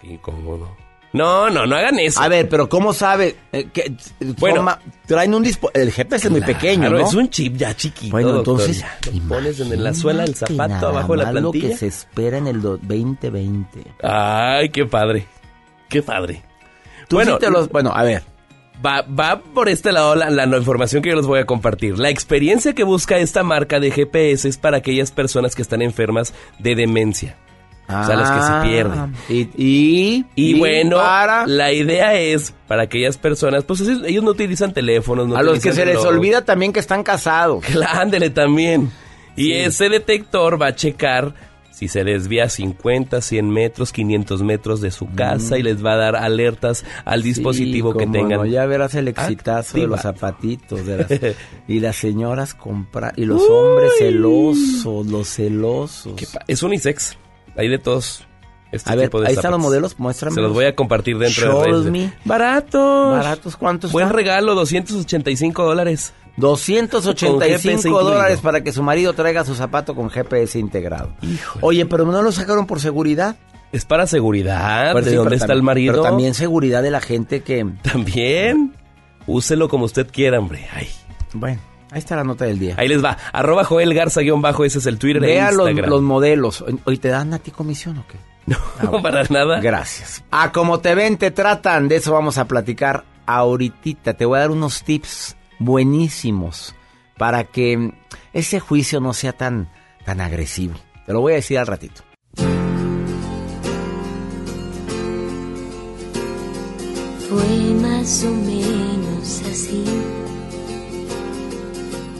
Qué 0.00 0.08
incómodo. 0.08 0.76
No, 1.12 1.48
no, 1.48 1.66
no 1.66 1.74
hagan 1.76 1.98
eso. 1.98 2.20
A 2.20 2.28
ver, 2.28 2.48
pero 2.50 2.68
¿cómo 2.68 2.92
sabe? 2.92 3.36
Eh, 3.52 3.68
que, 3.72 3.92
Bueno. 4.38 4.56
forma- 4.56 4.78
traen 5.06 5.32
un 5.34 5.42
dispo 5.42 5.70
el 5.72 5.90
GPS 5.90 6.26
es 6.26 6.30
muy 6.30 6.42
pequeño, 6.42 6.90
¿no? 6.90 6.98
es 6.98 7.14
un 7.14 7.30
chip 7.30 7.56
ya 7.56 7.74
chiquito. 7.74 8.10
Bueno, 8.12 8.32
doctor, 8.32 8.60
entonces. 8.60 8.84
Lo 9.14 9.28
pones 9.28 9.58
en 9.60 9.82
la 9.82 9.94
suela 9.94 10.24
del 10.24 10.34
zapato, 10.34 10.68
nada 10.68 10.88
abajo 10.90 11.12
de 11.12 11.18
la 11.18 11.24
más 11.24 11.34
lo 11.34 11.40
plantilla. 11.50 11.68
que 11.70 11.76
se 11.78 11.86
espera 11.86 12.36
en 12.36 12.46
el 12.46 12.60
do- 12.60 12.76
2020. 12.76 13.84
Ay, 14.02 14.68
qué 14.68 14.84
padre. 14.84 15.26
Qué 15.88 16.02
padre. 16.02 16.42
Tú 17.08 17.16
bueno, 17.16 17.32
sí 17.34 17.38
te 17.40 17.50
los- 17.50 17.70
bueno, 17.70 17.90
a 17.94 18.02
ver. 18.02 18.22
Va, 18.84 19.02
va 19.02 19.40
por 19.40 19.68
este 19.68 19.90
lado 19.90 20.14
la, 20.14 20.30
la 20.30 20.56
información 20.56 21.02
que 21.02 21.08
yo 21.08 21.16
les 21.16 21.26
voy 21.26 21.40
a 21.40 21.46
compartir. 21.46 21.98
La 21.98 22.10
experiencia 22.10 22.74
que 22.74 22.84
busca 22.84 23.16
esta 23.16 23.42
marca 23.42 23.80
de 23.80 23.90
GPS 23.90 24.46
es 24.48 24.56
para 24.58 24.76
aquellas 24.76 25.10
personas 25.10 25.56
que 25.56 25.62
están 25.62 25.82
enfermas 25.82 26.32
de 26.60 26.74
demencia. 26.76 27.36
O 27.88 28.04
sea, 28.06 28.16
las 28.16 28.30
que 28.30 28.38
Ah, 28.40 28.60
se 28.62 28.68
pierden. 28.68 29.14
Y, 29.28 29.48
y, 29.56 30.24
Y, 30.34 30.58
bueno, 30.58 30.96
para 30.96 31.46
la 31.46 31.72
idea 31.72 32.14
es 32.14 32.52
para 32.66 32.82
aquellas 32.82 33.16
personas, 33.16 33.64
pues 33.64 33.80
ellos 33.80 34.22
no 34.22 34.30
utilizan 34.30 34.72
teléfonos. 34.74 35.26
No 35.28 35.36
a 35.36 35.42
los 35.42 35.60
que 35.60 35.72
se 35.72 35.86
les 35.86 35.96
olvida 35.98 36.44
también 36.44 36.72
que 36.72 36.80
están 36.80 37.02
casados. 37.02 37.64
Ándele 37.92 38.30
también. 38.30 38.90
Y 39.36 39.44
Sí. 39.44 39.52
ese 39.52 39.88
detector 39.88 40.60
va 40.60 40.66
a 40.68 40.74
checar 40.74 41.32
si 41.70 41.86
se 41.86 42.02
desvía 42.02 42.48
50, 42.48 43.20
100 43.20 43.50
metros, 43.50 43.92
500 43.92 44.42
metros 44.42 44.80
de 44.80 44.90
su 44.90 45.06
casa 45.14 45.58
y 45.58 45.62
les 45.62 45.82
va 45.84 45.92
a 45.92 45.96
dar 45.96 46.16
alertas 46.16 46.84
al 47.04 47.22
dispositivo 47.22 47.92
Sí, 47.92 47.98
que 48.00 48.06
tengan. 48.08 48.38
no, 48.40 48.46
ya 48.46 48.66
verás 48.66 48.96
el 48.96 49.06
exitazo 49.06 49.78
de 49.78 49.86
los 49.86 50.00
zapatitos. 50.00 50.84
de 50.84 50.96
las- 50.98 51.36
y 51.68 51.78
las 51.78 51.94
señoras 51.94 52.54
comprar. 52.54 53.12
Y 53.16 53.26
los 53.26 53.40
hombres 53.48 53.92
celosos, 53.98 55.06
los 55.06 55.28
celosos. 55.28 56.14
Es 56.48 56.62
unisex. 56.64 57.16
Hay 57.58 57.68
de 57.68 57.78
todos. 57.78 58.24
Este 58.70 58.92
A 58.92 58.94
ver, 58.94 59.06
tipo 59.06 59.20
de 59.20 59.28
ahí 59.28 59.34
están 59.34 59.50
los 59.50 59.60
modelos, 59.60 59.98
muéstrame. 59.98 60.34
Se 60.34 60.40
los 60.42 60.52
voy 60.52 60.66
a 60.66 60.74
compartir 60.74 61.16
dentro 61.18 61.50
Show 61.50 61.60
de 61.62 61.70
redes. 61.72 61.90
me. 61.90 62.12
Baratos. 62.24 63.12
¿Baratos 63.16 63.56
cuántos? 63.56 63.92
Buen 63.92 64.06
están? 64.06 64.16
regalo, 64.16 64.54
285 64.54 65.64
dólares. 65.64 66.12
Con 66.34 66.42
285 66.42 67.42
GPS 67.44 67.88
dólares 67.88 68.40
para 68.40 68.62
que 68.62 68.72
su 68.72 68.82
marido 68.82 69.12
traiga 69.14 69.44
su 69.44 69.54
zapato 69.54 69.94
con 69.96 70.08
GPS 70.08 70.58
integrado. 70.58 71.10
Oye, 71.62 71.84
pero 71.86 72.04
no 72.04 72.22
lo 72.22 72.30
sacaron 72.30 72.66
por 72.66 72.80
seguridad. 72.80 73.36
Es 73.72 73.84
para 73.84 74.06
seguridad. 74.06 74.92
Pues 74.92 75.06
¿De 75.06 75.10
sí, 75.12 75.16
dónde 75.16 75.36
está 75.36 75.52
el 75.52 75.62
marido? 75.62 75.94
Pero 75.94 76.02
también 76.04 76.34
seguridad 76.34 76.82
de 76.82 76.90
la 76.90 77.00
gente 77.00 77.42
que... 77.42 77.66
También. 77.82 78.74
Úselo 79.26 79.68
como 79.68 79.84
usted 79.86 80.06
quiera, 80.10 80.38
hombre. 80.38 80.66
Ay. 80.72 80.88
Bueno, 81.34 81.60
ahí 81.90 81.98
está 81.98 82.16
la 82.16 82.24
nota 82.24 82.44
del 82.44 82.58
día. 82.58 82.74
Ahí 82.78 82.88
les 82.88 83.02
va. 83.04 83.16
Arroba 83.32 83.64
Joel 83.64 83.94
Garza 83.94 84.20
guion 84.20 84.42
bajo, 84.42 84.64
ese 84.64 84.78
es 84.78 84.86
el 84.86 84.98
Twitter 84.98 85.22
e 85.24 85.26
Vea 85.26 85.50
los, 85.52 85.68
Instagram. 85.68 85.90
los 85.90 86.02
modelos. 86.02 86.64
Oye, 86.84 86.98
¿te 86.98 87.08
dan 87.08 87.32
a 87.34 87.38
ti 87.38 87.50
comisión 87.50 87.98
o 87.98 88.04
qué? 88.06 88.18
No, 88.46 89.02
para 89.02 89.24
nada. 89.24 89.60
Gracias. 89.60 90.24
A 90.30 90.52
como 90.52 90.80
te 90.80 90.94
ven, 90.94 91.16
te 91.18 91.30
tratan. 91.30 91.88
De 91.88 91.96
eso 91.96 92.12
vamos 92.12 92.38
a 92.38 92.46
platicar 92.46 93.04
ahorita. 93.26 94.14
Te 94.14 94.24
voy 94.24 94.36
a 94.38 94.40
dar 94.40 94.50
unos 94.50 94.82
tips 94.84 95.36
buenísimos 95.58 96.74
para 97.16 97.44
que 97.44 97.92
ese 98.32 98.60
juicio 98.60 99.00
no 99.00 99.12
sea 99.12 99.32
tan, 99.32 99.70
tan 100.04 100.20
agresivo. 100.20 100.74
Te 101.06 101.12
lo 101.12 101.20
voy 101.20 101.32
a 101.32 101.36
decir 101.36 101.58
al 101.58 101.66
ratito. 101.66 102.02
Fue 107.28 107.74
más 107.82 108.24
o 108.24 108.30
menos 108.30 109.42
así. 109.50 109.84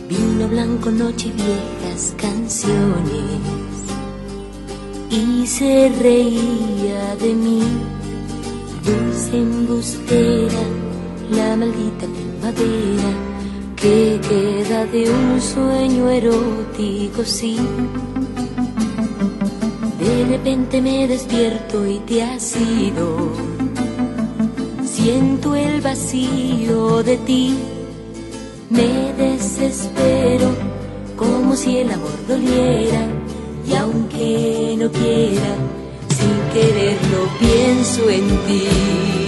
Vino 0.09 0.48
blanco, 0.48 0.90
noche 0.90 1.32
viejas 1.32 2.14
canciones. 2.16 3.40
Y 5.10 5.47
se 5.47 5.90
reía 6.01 7.16
de 7.16 7.35
mí. 7.35 7.62
Dulce 8.85 9.36
embustera, 9.36 10.62
la 11.30 11.56
maldita 11.56 12.06
primavera 12.06 13.28
que 13.76 14.20
queda 14.28 14.86
de 14.86 15.10
un 15.10 15.40
sueño 15.40 16.09
erótico, 16.09 17.24
sí. 17.24 17.56
De 19.98 20.24
repente 20.26 20.80
me 20.80 21.06
despierto 21.06 21.86
y 21.86 21.98
te 22.01 22.22
has 22.22 22.56
ido. 22.56 23.32
Siento 24.85 25.55
el 25.55 25.80
vacío 25.80 27.02
de 27.02 27.16
ti, 27.18 27.55
me 28.70 29.12
desespero 29.15 30.55
como 31.16 31.57
si 31.57 31.78
el 31.78 31.90
amor 31.90 32.27
doliera 32.27 33.07
y 33.66 33.74
aunque 33.74 34.77
no 34.78 34.90
quiera, 34.90 35.55
sin 36.09 36.53
quererlo 36.53 37.28
pienso 37.39 38.09
en 38.11 38.28
ti. 38.47 39.27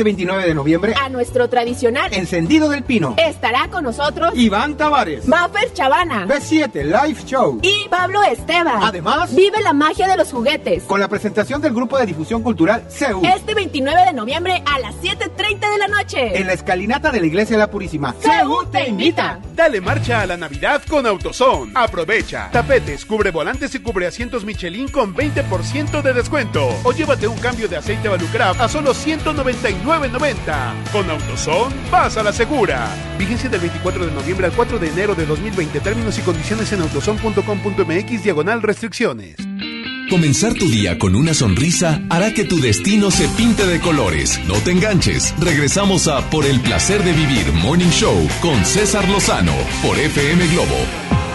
29 0.03 0.45
de 0.45 0.53
noviembre 0.53 0.93
A 1.01 1.09
nuestro 1.09 1.49
tradicional 1.49 2.13
Encendido 2.13 2.69
del 2.69 2.83
Pino. 2.83 3.15
estará 3.17 3.67
con 3.69 3.83
nosotros 3.83 4.31
Iván 4.35 4.75
Tavares. 4.77 5.27
Maffer 5.27 5.73
Chavana 5.73 6.25
B7 6.27 6.83
Live 6.83 7.21
Show. 7.25 7.59
y 7.61 7.87
Pablo 7.89 8.21
Esteban. 8.23 8.83
Además, 8.83 9.33
vive 9.35 9.61
la 9.61 9.73
magia 9.73 10.07
de 10.07 10.17
los 10.17 10.31
juguetes. 10.31 10.83
Con 10.83 10.99
la 10.99 11.07
presentación 11.07 11.61
del 11.61 11.73
grupo 11.73 11.97
de 11.97 12.05
difusión 12.05 12.41
cultural 12.43 12.83
CEU. 12.89 13.21
Este 13.25 13.53
29 13.53 14.05
de 14.05 14.13
noviembre 14.13 14.63
a 14.65 14.79
las 14.79 14.95
7.30 14.95 15.71
de 15.71 15.77
la 15.77 15.87
noche. 15.87 16.37
En 16.37 16.47
la 16.47 16.53
escalinata 16.53 17.11
de 17.11 17.19
la 17.19 17.25
Iglesia 17.27 17.55
de 17.57 17.59
la 17.59 17.69
Purísima. 17.71 18.13
CEU 18.19 18.65
te 18.71 18.87
invita. 18.89 19.39
Dale 19.55 19.81
marcha 19.81 20.21
a 20.21 20.25
la 20.25 20.37
Navidad 20.37 20.81
con 20.89 21.05
AutoZone. 21.05 21.71
Aprovecha. 21.75 22.49
Tapetes, 22.51 23.05
cubre 23.05 23.31
volantes 23.31 23.73
y 23.75 23.79
cubre 23.79 24.07
asientos 24.07 24.43
Michelin 24.45 24.87
con 24.89 25.15
20% 25.15 26.01
de 26.01 26.13
descuento. 26.13 26.67
O 26.83 26.91
llévate 26.91 27.27
un 27.27 27.37
cambio 27.37 27.67
de 27.67 27.77
aceite 27.77 28.07
Valucraft 28.09 28.59
a 28.61 28.67
solo 28.67 28.93
199.90. 29.83 30.91
Con 30.91 31.09
AutoZone, 31.09 31.75
vas 31.91 32.17
a 32.17 32.23
la 32.23 32.33
segura. 32.33 32.87
Vigencia 33.17 33.49
del 33.49 33.61
24 33.61 34.05
de 34.05 34.11
noviembre 34.11 34.47
al 34.47 34.53
4 34.53 34.79
de 34.79 34.89
enero 34.89 35.15
de 35.15 35.25
2020. 35.25 35.79
Términos 35.79 36.17
y 36.17 36.21
condiciones 36.21 36.71
en 36.73 36.81
autozone.com.mx 36.81 38.23
diagonal 38.23 38.61
restricciones. 38.61 39.35
Comenzar 40.11 40.53
tu 40.55 40.67
día 40.67 40.99
con 40.99 41.15
una 41.15 41.33
sonrisa 41.33 42.01
hará 42.09 42.33
que 42.33 42.43
tu 42.43 42.59
destino 42.59 43.11
se 43.11 43.29
pinte 43.29 43.65
de 43.65 43.79
colores. 43.79 44.41
No 44.45 44.55
te 44.55 44.71
enganches. 44.71 45.33
Regresamos 45.39 46.09
a 46.09 46.29
Por 46.29 46.45
el 46.45 46.59
placer 46.59 47.01
de 47.03 47.13
vivir 47.13 47.49
Morning 47.53 47.91
Show 47.91 48.27
con 48.41 48.65
César 48.65 49.07
Lozano 49.07 49.53
por 49.81 49.97
FM 49.97 50.47
Globo. 50.47 51.30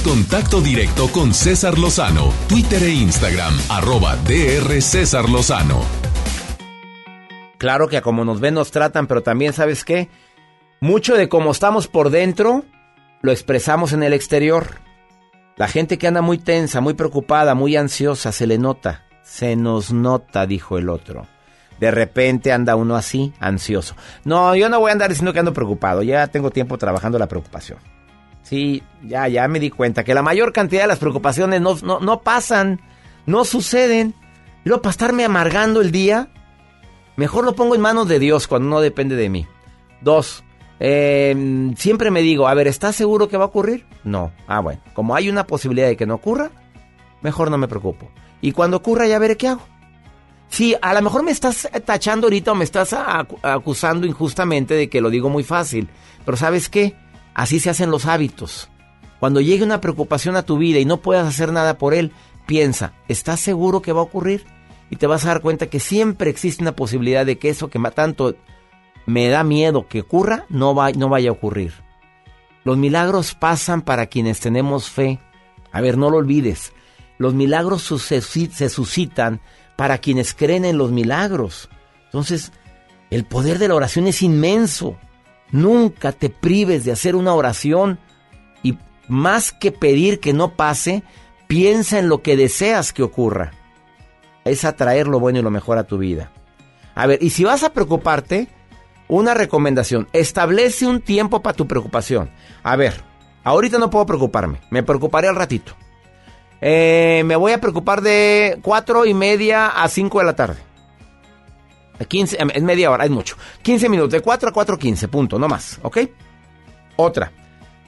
Contacto 0.00 0.60
directo 0.60 1.08
con 1.12 1.34
César 1.34 1.78
Lozano, 1.78 2.32
Twitter 2.48 2.82
e 2.82 2.90
Instagram, 2.90 3.52
arroba 3.68 4.16
DR 4.16 4.80
César 4.80 5.28
Lozano. 5.28 5.82
Claro 7.58 7.88
que 7.88 7.98
a 7.98 8.02
como 8.02 8.24
nos 8.24 8.40
ven 8.40 8.54
nos 8.54 8.70
tratan, 8.70 9.06
pero 9.06 9.22
también 9.22 9.52
sabes 9.52 9.84
qué? 9.84 10.08
Mucho 10.80 11.14
de 11.14 11.28
cómo 11.28 11.52
estamos 11.52 11.86
por 11.88 12.10
dentro 12.10 12.64
lo 13.22 13.30
expresamos 13.30 13.92
en 13.92 14.02
el 14.02 14.12
exterior. 14.12 14.80
La 15.56 15.68
gente 15.68 15.96
que 15.96 16.08
anda 16.08 16.22
muy 16.22 16.38
tensa, 16.38 16.80
muy 16.80 16.94
preocupada, 16.94 17.54
muy 17.54 17.76
ansiosa, 17.76 18.32
se 18.32 18.48
le 18.48 18.58
nota. 18.58 19.04
Se 19.22 19.54
nos 19.54 19.92
nota, 19.92 20.44
dijo 20.44 20.76
el 20.76 20.88
otro. 20.88 21.28
De 21.78 21.92
repente 21.92 22.52
anda 22.52 22.74
uno 22.74 22.96
así, 22.96 23.32
ansioso. 23.38 23.94
No, 24.24 24.56
yo 24.56 24.68
no 24.68 24.80
voy 24.80 24.90
a 24.90 24.92
andar 24.92 25.08
diciendo 25.08 25.32
que 25.32 25.38
ando 25.38 25.52
preocupado. 25.52 26.02
Ya 26.02 26.26
tengo 26.26 26.50
tiempo 26.50 26.78
trabajando 26.78 27.18
la 27.18 27.28
preocupación. 27.28 27.78
Sí, 28.42 28.82
ya, 29.02 29.28
ya 29.28 29.46
me 29.48 29.60
di 29.60 29.70
cuenta 29.70 30.04
que 30.04 30.14
la 30.14 30.22
mayor 30.22 30.52
cantidad 30.52 30.82
de 30.82 30.88
las 30.88 30.98
preocupaciones 30.98 31.60
no, 31.60 31.76
no, 31.82 32.00
no 32.00 32.20
pasan, 32.20 32.80
no 33.26 33.44
suceden. 33.44 34.14
Y 34.64 34.68
luego 34.68 34.82
para 34.82 34.90
estarme 34.90 35.24
amargando 35.24 35.80
el 35.80 35.90
día, 35.92 36.28
mejor 37.16 37.44
lo 37.44 37.54
pongo 37.54 37.74
en 37.74 37.80
manos 37.80 38.08
de 38.08 38.18
Dios 38.18 38.46
cuando 38.48 38.68
no 38.68 38.80
depende 38.80 39.16
de 39.16 39.28
mí. 39.28 39.46
Dos, 40.00 40.42
eh, 40.80 41.70
siempre 41.76 42.10
me 42.10 42.20
digo, 42.22 42.48
a 42.48 42.54
ver, 42.54 42.66
¿estás 42.66 42.96
seguro 42.96 43.28
que 43.28 43.36
va 43.36 43.44
a 43.44 43.48
ocurrir? 43.48 43.86
No. 44.04 44.32
Ah, 44.46 44.60
bueno, 44.60 44.80
como 44.94 45.14
hay 45.14 45.28
una 45.28 45.46
posibilidad 45.46 45.86
de 45.86 45.96
que 45.96 46.06
no 46.06 46.14
ocurra, 46.16 46.50
mejor 47.22 47.50
no 47.50 47.58
me 47.58 47.68
preocupo. 47.68 48.10
Y 48.40 48.52
cuando 48.52 48.76
ocurra 48.78 49.06
ya 49.06 49.18
veré 49.20 49.36
qué 49.36 49.48
hago. 49.48 49.62
Sí, 50.48 50.74
a 50.82 50.92
lo 50.92 51.00
mejor 51.00 51.22
me 51.22 51.30
estás 51.30 51.68
tachando 51.84 52.26
ahorita 52.26 52.52
o 52.52 52.54
me 52.54 52.64
estás 52.64 52.92
acu- 52.92 53.38
acusando 53.42 54.06
injustamente 54.06 54.74
de 54.74 54.90
que 54.90 55.00
lo 55.00 55.08
digo 55.08 55.30
muy 55.30 55.44
fácil. 55.44 55.88
Pero 56.26 56.36
¿sabes 56.36 56.68
qué? 56.68 56.94
Así 57.34 57.60
se 57.60 57.70
hacen 57.70 57.90
los 57.90 58.06
hábitos. 58.06 58.68
Cuando 59.20 59.40
llegue 59.40 59.64
una 59.64 59.80
preocupación 59.80 60.36
a 60.36 60.42
tu 60.42 60.58
vida 60.58 60.78
y 60.78 60.84
no 60.84 60.98
puedas 60.98 61.26
hacer 61.26 61.52
nada 61.52 61.78
por 61.78 61.94
él, 61.94 62.12
piensa, 62.46 62.92
¿estás 63.08 63.40
seguro 63.40 63.80
que 63.80 63.92
va 63.92 64.00
a 64.00 64.04
ocurrir? 64.04 64.44
Y 64.90 64.96
te 64.96 65.06
vas 65.06 65.24
a 65.24 65.28
dar 65.28 65.40
cuenta 65.40 65.68
que 65.68 65.80
siempre 65.80 66.28
existe 66.28 66.62
una 66.62 66.76
posibilidad 66.76 67.24
de 67.24 67.38
que 67.38 67.48
eso 67.48 67.68
que 67.68 67.78
tanto 67.94 68.34
me 69.06 69.28
da 69.28 69.44
miedo 69.44 69.86
que 69.88 70.00
ocurra, 70.00 70.44
no, 70.48 70.74
no 70.74 71.08
vaya 71.08 71.30
a 71.30 71.32
ocurrir. 71.32 71.72
Los 72.64 72.76
milagros 72.76 73.34
pasan 73.34 73.82
para 73.82 74.06
quienes 74.06 74.40
tenemos 74.40 74.90
fe. 74.90 75.20
A 75.72 75.80
ver, 75.80 75.98
no 75.98 76.10
lo 76.10 76.18
olvides. 76.18 76.72
Los 77.18 77.34
milagros 77.34 77.82
se 77.82 78.68
suscitan 78.68 79.40
para 79.76 79.98
quienes 79.98 80.34
creen 80.34 80.64
en 80.64 80.78
los 80.78 80.90
milagros. 80.92 81.68
Entonces, 82.06 82.52
el 83.10 83.24
poder 83.24 83.58
de 83.58 83.68
la 83.68 83.74
oración 83.74 84.06
es 84.06 84.22
inmenso. 84.22 84.96
Nunca 85.52 86.12
te 86.12 86.30
prives 86.30 86.84
de 86.84 86.92
hacer 86.92 87.14
una 87.14 87.34
oración 87.34 87.98
y 88.62 88.78
más 89.06 89.52
que 89.52 89.70
pedir 89.70 90.18
que 90.18 90.32
no 90.32 90.56
pase, 90.56 91.02
piensa 91.46 91.98
en 91.98 92.08
lo 92.08 92.22
que 92.22 92.36
deseas 92.36 92.92
que 92.92 93.02
ocurra. 93.02 93.52
Es 94.44 94.64
atraer 94.64 95.06
lo 95.06 95.20
bueno 95.20 95.38
y 95.38 95.42
lo 95.42 95.50
mejor 95.50 95.78
a 95.78 95.84
tu 95.84 95.98
vida. 95.98 96.32
A 96.94 97.06
ver, 97.06 97.22
y 97.22 97.30
si 97.30 97.44
vas 97.44 97.62
a 97.62 97.72
preocuparte, 97.72 98.48
una 99.08 99.34
recomendación, 99.34 100.08
establece 100.12 100.86
un 100.86 101.00
tiempo 101.00 101.42
para 101.42 101.56
tu 101.56 101.68
preocupación. 101.68 102.30
A 102.62 102.76
ver, 102.76 102.94
ahorita 103.44 103.78
no 103.78 103.90
puedo 103.90 104.06
preocuparme, 104.06 104.60
me 104.70 104.82
preocuparé 104.82 105.28
al 105.28 105.36
ratito. 105.36 105.74
Eh, 106.62 107.22
me 107.26 107.36
voy 107.36 107.52
a 107.52 107.60
preocupar 107.60 108.00
de 108.00 108.58
cuatro 108.62 109.04
y 109.04 109.14
media 109.14 109.66
a 109.68 109.88
5 109.88 110.18
de 110.20 110.24
la 110.24 110.36
tarde. 110.36 110.71
A 112.00 112.04
15, 112.04 112.36
em, 112.40 112.48
es 112.54 112.62
media 112.62 112.90
hora, 112.90 113.04
es 113.04 113.10
mucho. 113.10 113.36
15 113.62 113.88
minutos, 113.88 114.12
de 114.12 114.20
4 114.20 114.48
a 114.48 114.52
4.15, 114.52 115.08
punto, 115.08 115.38
no 115.38 115.48
más, 115.48 115.78
¿ok? 115.82 115.98
Otra, 116.96 117.32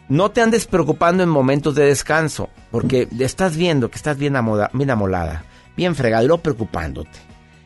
no 0.09 0.31
te 0.31 0.41
andes 0.41 0.67
preocupando 0.67 1.23
en 1.23 1.29
momentos 1.29 1.75
de 1.75 1.85
descanso, 1.87 2.51
porque 2.71 3.09
estás 3.19 3.57
viendo 3.57 3.91
que 3.91 3.97
estás 3.97 4.17
bien, 4.19 4.37
amoda- 4.37 4.71
bien 4.73 4.91
amolada, 4.91 5.45
bien 5.77 5.95
fregada, 5.95 6.23
y 6.23 6.27
luego 6.27 6.43
preocupándote. 6.43 7.19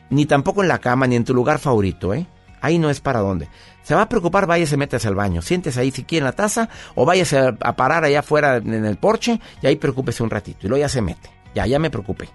Ni 0.09 0.25
tampoco 0.25 0.61
en 0.63 0.69
la 0.69 0.79
cama, 0.79 1.05
ni 1.07 1.15
en 1.15 1.23
tu 1.23 1.33
lugar 1.33 1.59
favorito, 1.59 2.13
¿eh? 2.13 2.25
Ahí 2.61 2.77
no 2.79 2.89
es 2.89 2.99
para 2.99 3.19
dónde. 3.19 3.47
Se 3.83 3.95
va 3.95 4.01
a 4.01 4.09
preocupar, 4.09 4.45
váyase, 4.45 4.75
métase 4.75 5.07
al 5.07 5.15
baño. 5.15 5.41
Siéntese 5.41 5.79
ahí 5.79 5.91
si 5.91 6.03
quiere 6.03 6.19
en 6.19 6.25
la 6.25 6.31
taza 6.33 6.67
o 6.95 7.05
váyase 7.05 7.37
a, 7.37 7.55
a 7.61 7.75
parar 7.75 8.03
allá 8.03 8.19
afuera 8.19 8.57
en 8.57 8.85
el 8.85 8.97
porche 8.97 9.39
y 9.61 9.67
ahí 9.67 9.77
preocúpese 9.77 10.23
un 10.23 10.29
ratito. 10.29 10.59
Y 10.65 10.67
luego 10.69 10.81
ya 10.81 10.89
se 10.89 11.01
mete. 11.01 11.29
Ya, 11.55 11.65
ya 11.67 11.79
me 11.79 11.89
preocupé. 11.89 12.27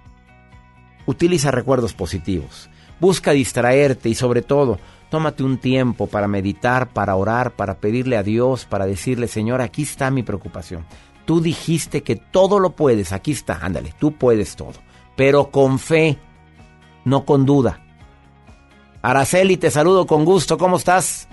Utiliza 1.06 1.50
recuerdos 1.50 1.92
positivos. 1.92 2.70
Busca 3.00 3.32
distraerte 3.32 4.08
y 4.08 4.14
sobre 4.14 4.42
todo, 4.42 4.78
tómate 5.10 5.42
un 5.42 5.58
tiempo 5.58 6.06
para 6.06 6.28
meditar, 6.28 6.88
para 6.88 7.16
orar, 7.16 7.52
para 7.52 7.74
pedirle 7.74 8.16
a 8.16 8.22
Dios, 8.22 8.64
para 8.64 8.86
decirle, 8.86 9.28
Señor, 9.28 9.60
aquí 9.60 9.82
está 9.82 10.10
mi 10.10 10.22
preocupación. 10.22 10.84
Tú 11.24 11.40
dijiste 11.40 12.02
que 12.02 12.16
todo 12.16 12.58
lo 12.58 12.70
puedes, 12.70 13.12
aquí 13.12 13.32
está, 13.32 13.58
ándale, 13.62 13.94
tú 13.98 14.12
puedes 14.12 14.56
todo. 14.56 14.74
Pero 15.16 15.50
con 15.50 15.78
fe, 15.78 16.18
no 17.04 17.24
con 17.24 17.46
duda. 17.46 17.80
Araceli, 19.02 19.56
te 19.56 19.70
saludo 19.70 20.06
con 20.06 20.24
gusto, 20.24 20.58
¿cómo 20.58 20.76
estás? 20.76 21.28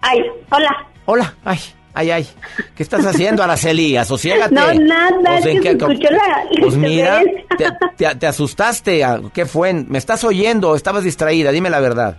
Ay, 0.00 0.20
hola. 0.50 0.88
Hola, 1.04 1.34
ay, 1.44 1.58
ay, 1.94 2.10
ay. 2.10 2.28
¿Qué 2.74 2.82
estás 2.82 3.04
haciendo, 3.06 3.42
Araceli? 3.42 3.96
Asociégate. 3.96 4.54
No, 4.54 4.72
nada, 4.74 5.38
es 5.38 5.46
¿en 5.46 5.60
que 5.60 5.70
se 5.70 5.76
escuchó 5.76 6.10
la- 6.10 6.44
Pues 6.60 6.76
mira, 6.76 7.18
te, 7.20 7.24
interferencia. 7.64 7.78
te- 7.96 8.14
te 8.16 8.26
asustaste. 8.26 9.04
ah, 9.04 9.20
¿Qué 9.32 9.46
fue? 9.46 9.72
¿Me 9.74 9.98
estás 9.98 10.24
oyendo 10.24 10.70
o 10.70 10.76
estabas 10.76 11.04
distraída? 11.04 11.50
Dime 11.52 11.70
la 11.70 11.80
verdad. 11.80 12.16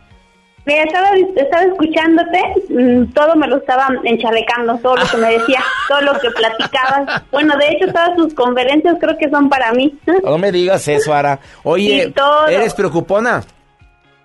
Mira, 0.66 0.84
estaba, 0.84 1.10
estaba 1.36 1.64
escuchándote, 1.64 2.40
mm, 2.70 3.12
todo 3.14 3.36
me 3.36 3.48
lo 3.48 3.58
estaba 3.58 3.90
enchalecando, 4.06 4.78
todo 4.78 4.96
lo 4.96 5.06
que 5.06 5.18
me 5.18 5.32
decía, 5.38 5.60
todo 5.90 6.00
lo 6.02 6.14
que 6.22 6.32
platicabas. 6.32 7.22
Bueno, 7.32 7.54
de 7.58 7.68
hecho, 7.68 7.88
todas 7.92 8.16
tus 8.16 8.34
conferencias 8.34 8.96
creo 9.00 9.18
que 9.18 9.30
son 9.30 9.50
para 9.50 9.74
mí. 9.74 9.94
No 10.24 10.38
me 10.38 10.54
digas 10.54 10.88
eso, 10.88 11.14
Ara. 11.14 11.38
Oye. 11.64 12.14
¿eres 12.50 12.74
preocupona? 12.74 13.44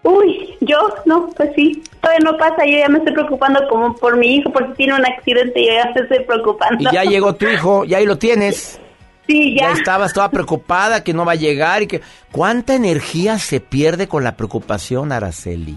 Uy, 0.03 0.57
yo, 0.61 0.77
no, 1.07 1.29
pues 1.37 1.51
sí, 1.57 1.83
todavía 2.01 2.31
no 2.31 2.39
pasa, 2.39 2.65
yo 2.65 2.79
ya 2.79 2.89
me 2.89 2.99
estoy 2.99 3.13
preocupando 3.13 3.61
como 3.69 3.95
por 3.97 4.17
mi 4.17 4.37
hijo, 4.37 4.51
porque 4.53 4.73
tiene 4.75 4.95
un 4.95 5.05
accidente 5.05 5.61
y 5.61 5.67
yo 5.67 5.73
ya 5.73 5.93
me 5.95 6.01
estoy 6.03 6.25
preocupando. 6.25 6.89
Y 6.91 6.95
ya 6.95 7.05
llegó 7.05 7.35
tu 7.35 7.47
hijo, 7.47 7.85
ya 7.85 7.99
ahí 7.99 8.07
lo 8.07 8.17
tienes. 8.17 8.81
Sí, 9.27 9.57
ya. 9.59 9.73
estabas 9.73 10.15
toda 10.15 10.31
preocupada 10.31 11.05
que 11.05 11.13
no 11.13 11.27
va 11.27 11.33
a 11.33 11.37
llegar 11.37 11.83
y 11.83 11.87
que... 11.87 12.01
¿Cuánta 12.33 12.75
energía 12.75 13.39
se 13.39 13.61
pierde 13.61 14.09
con 14.09 14.25
la 14.25 14.37
preocupación, 14.37 15.13
Araceli? 15.13 15.77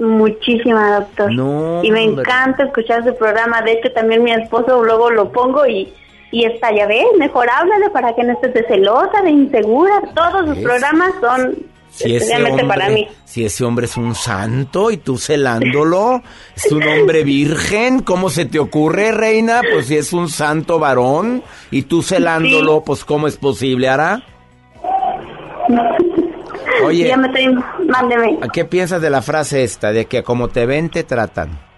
Muchísima, 0.00 0.98
doctor. 0.98 1.32
No, 1.32 1.84
y 1.84 1.90
me 1.92 2.08
hombre. 2.08 2.22
encanta 2.22 2.64
escuchar 2.64 3.04
su 3.04 3.14
programa. 3.16 3.62
De 3.62 3.72
hecho, 3.72 3.92
también 3.92 4.24
mi 4.24 4.32
esposo 4.32 4.82
luego 4.82 5.10
lo 5.10 5.30
pongo 5.30 5.66
y, 5.66 5.92
y 6.32 6.46
está, 6.46 6.72
ya 6.74 6.86
ves, 6.86 7.04
mejor 7.16 7.48
háblale 7.48 7.90
para 7.90 8.12
que 8.16 8.24
no 8.24 8.32
estés 8.32 8.54
de 8.54 8.64
celosa, 8.64 9.22
de 9.22 9.30
insegura. 9.30 10.00
Todos 10.14 10.48
sus 10.48 10.58
programas 10.64 11.12
son 11.20 11.58
Si 11.90 12.14
ese, 12.14 12.42
hombre, 12.42 12.64
para 12.64 12.88
mí. 12.88 13.08
si 13.24 13.44
ese 13.44 13.64
hombre 13.64 13.86
es 13.86 13.96
un 13.96 14.14
santo 14.14 14.90
y 14.90 14.96
tú 14.96 15.18
celándolo, 15.18 16.22
es 16.56 16.70
un 16.72 16.82
hombre 16.82 17.24
virgen, 17.24 18.00
¿cómo 18.00 18.30
se 18.30 18.46
te 18.46 18.58
ocurre, 18.58 19.12
reina? 19.12 19.60
Pues 19.72 19.86
si 19.86 19.96
es 19.96 20.12
un 20.12 20.28
santo 20.28 20.78
varón 20.78 21.42
y 21.70 21.82
tú 21.82 22.02
celándolo, 22.02 22.82
pues 22.82 23.04
¿cómo 23.04 23.26
es 23.26 23.36
posible, 23.36 23.88
Ara? 23.88 24.22
Oye. 26.84 27.08
Ya 27.08 27.16
me 27.16 27.26
estoy, 27.26 27.54
mándeme. 27.86 28.38
¿A 28.40 28.48
qué 28.48 28.64
piensas 28.64 29.02
de 29.02 29.10
la 29.10 29.20
frase 29.20 29.62
esta, 29.62 29.92
de 29.92 30.06
que 30.06 30.22
como 30.22 30.48
te 30.48 30.66
ven, 30.66 30.88
te 30.88 31.04
tratan? 31.04 31.69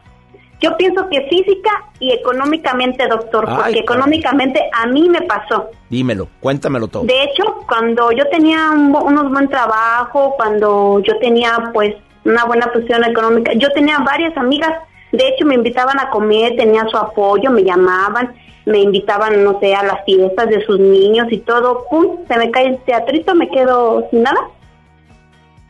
Yo 0.63 0.77
pienso 0.77 1.09
que 1.09 1.23
física 1.23 1.71
y 1.99 2.13
económicamente, 2.13 3.07
doctor, 3.09 3.47
Ay, 3.49 3.57
porque 3.57 3.79
económicamente 3.81 4.61
a 4.73 4.87
mí 4.87 5.09
me 5.09 5.23
pasó. 5.23 5.71
Dímelo, 5.91 6.29
cuéntamelo 6.41 6.87
todo. 6.87 7.03
De 7.03 7.25
hecho, 7.25 7.65
cuando 7.67 8.13
yo 8.13 8.29
tenía 8.29 8.71
un, 8.71 8.95
unos 8.95 9.31
buen 9.31 9.49
trabajo, 9.49 10.35
cuando 10.37 11.01
yo 11.01 11.19
tenía 11.19 11.71
pues 11.75 11.97
una 12.25 12.45
buena 12.45 12.67
posición 12.69 13.05
económica, 13.05 13.53
yo 13.55 13.73
tenía 13.73 13.99
varias 13.99 14.37
amigas, 14.37 14.73
de 15.11 15.29
hecho 15.29 15.45
me 15.45 15.57
invitaban 15.57 15.99
a 15.99 16.11
comer, 16.11 16.55
tenía 16.57 16.87
su 16.89 16.97
apoyo, 16.97 17.51
me 17.51 17.65
llamaban, 17.65 18.33
me 18.65 18.79
invitaban, 18.79 19.43
no 19.43 19.59
sé, 19.59 19.75
a 19.75 19.83
las 19.83 20.05
fiestas 20.05 20.49
de 20.49 20.65
sus 20.65 20.79
niños 20.79 21.27
y 21.31 21.39
todo, 21.39 21.85
pum, 21.91 22.19
se 22.29 22.39
me 22.39 22.53
cae 22.53 22.69
el 22.69 22.79
teatrito, 22.79 23.35
me 23.35 23.51
quedo 23.51 24.07
sin 24.11 24.23
nada. 24.23 24.49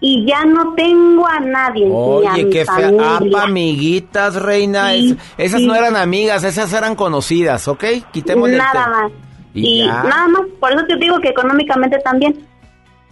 Y 0.04 0.26
ya 0.26 0.44
no 0.44 0.74
tengo 0.74 1.24
a 1.28 1.38
nadie, 1.38 1.84
ni 1.86 1.92
a 1.92 2.32
Oye, 2.32 2.50
qué 2.50 2.64
fea. 2.66 2.88
Apa, 3.18 3.44
amiguitas, 3.44 4.34
reina. 4.34 4.90
Sí, 4.90 5.16
es- 5.38 5.46
esas 5.46 5.60
sí. 5.60 5.66
no 5.68 5.76
eran 5.76 5.94
amigas, 5.94 6.42
esas 6.42 6.72
eran 6.72 6.96
conocidas, 6.96 7.68
¿ok? 7.68 7.84
Quitémosle 8.12 8.54
el 8.54 8.58
Nada 8.58 8.88
más. 8.88 9.12
Y 9.54 9.86
nada 9.86 10.26
más, 10.26 10.42
por 10.58 10.72
eso 10.72 10.84
te 10.88 10.96
digo 10.96 11.20
que 11.20 11.28
económicamente 11.28 11.98
también. 12.00 12.36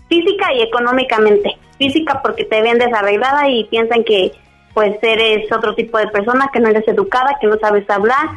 Física 0.08 0.52
y 0.52 0.62
económicamente. 0.62 1.56
Física 1.78 2.20
porque 2.22 2.44
te 2.44 2.60
ven 2.60 2.78
desarreglada 2.78 3.48
y 3.48 3.64
piensan 3.64 4.02
que 4.02 4.32
pues 4.74 4.96
eres 5.02 5.50
otro 5.52 5.74
tipo 5.76 5.96
de 5.98 6.08
persona, 6.08 6.48
que 6.52 6.58
no 6.58 6.68
eres 6.70 6.86
educada, 6.88 7.36
que 7.40 7.46
no 7.46 7.56
sabes 7.60 7.88
hablar. 7.88 8.30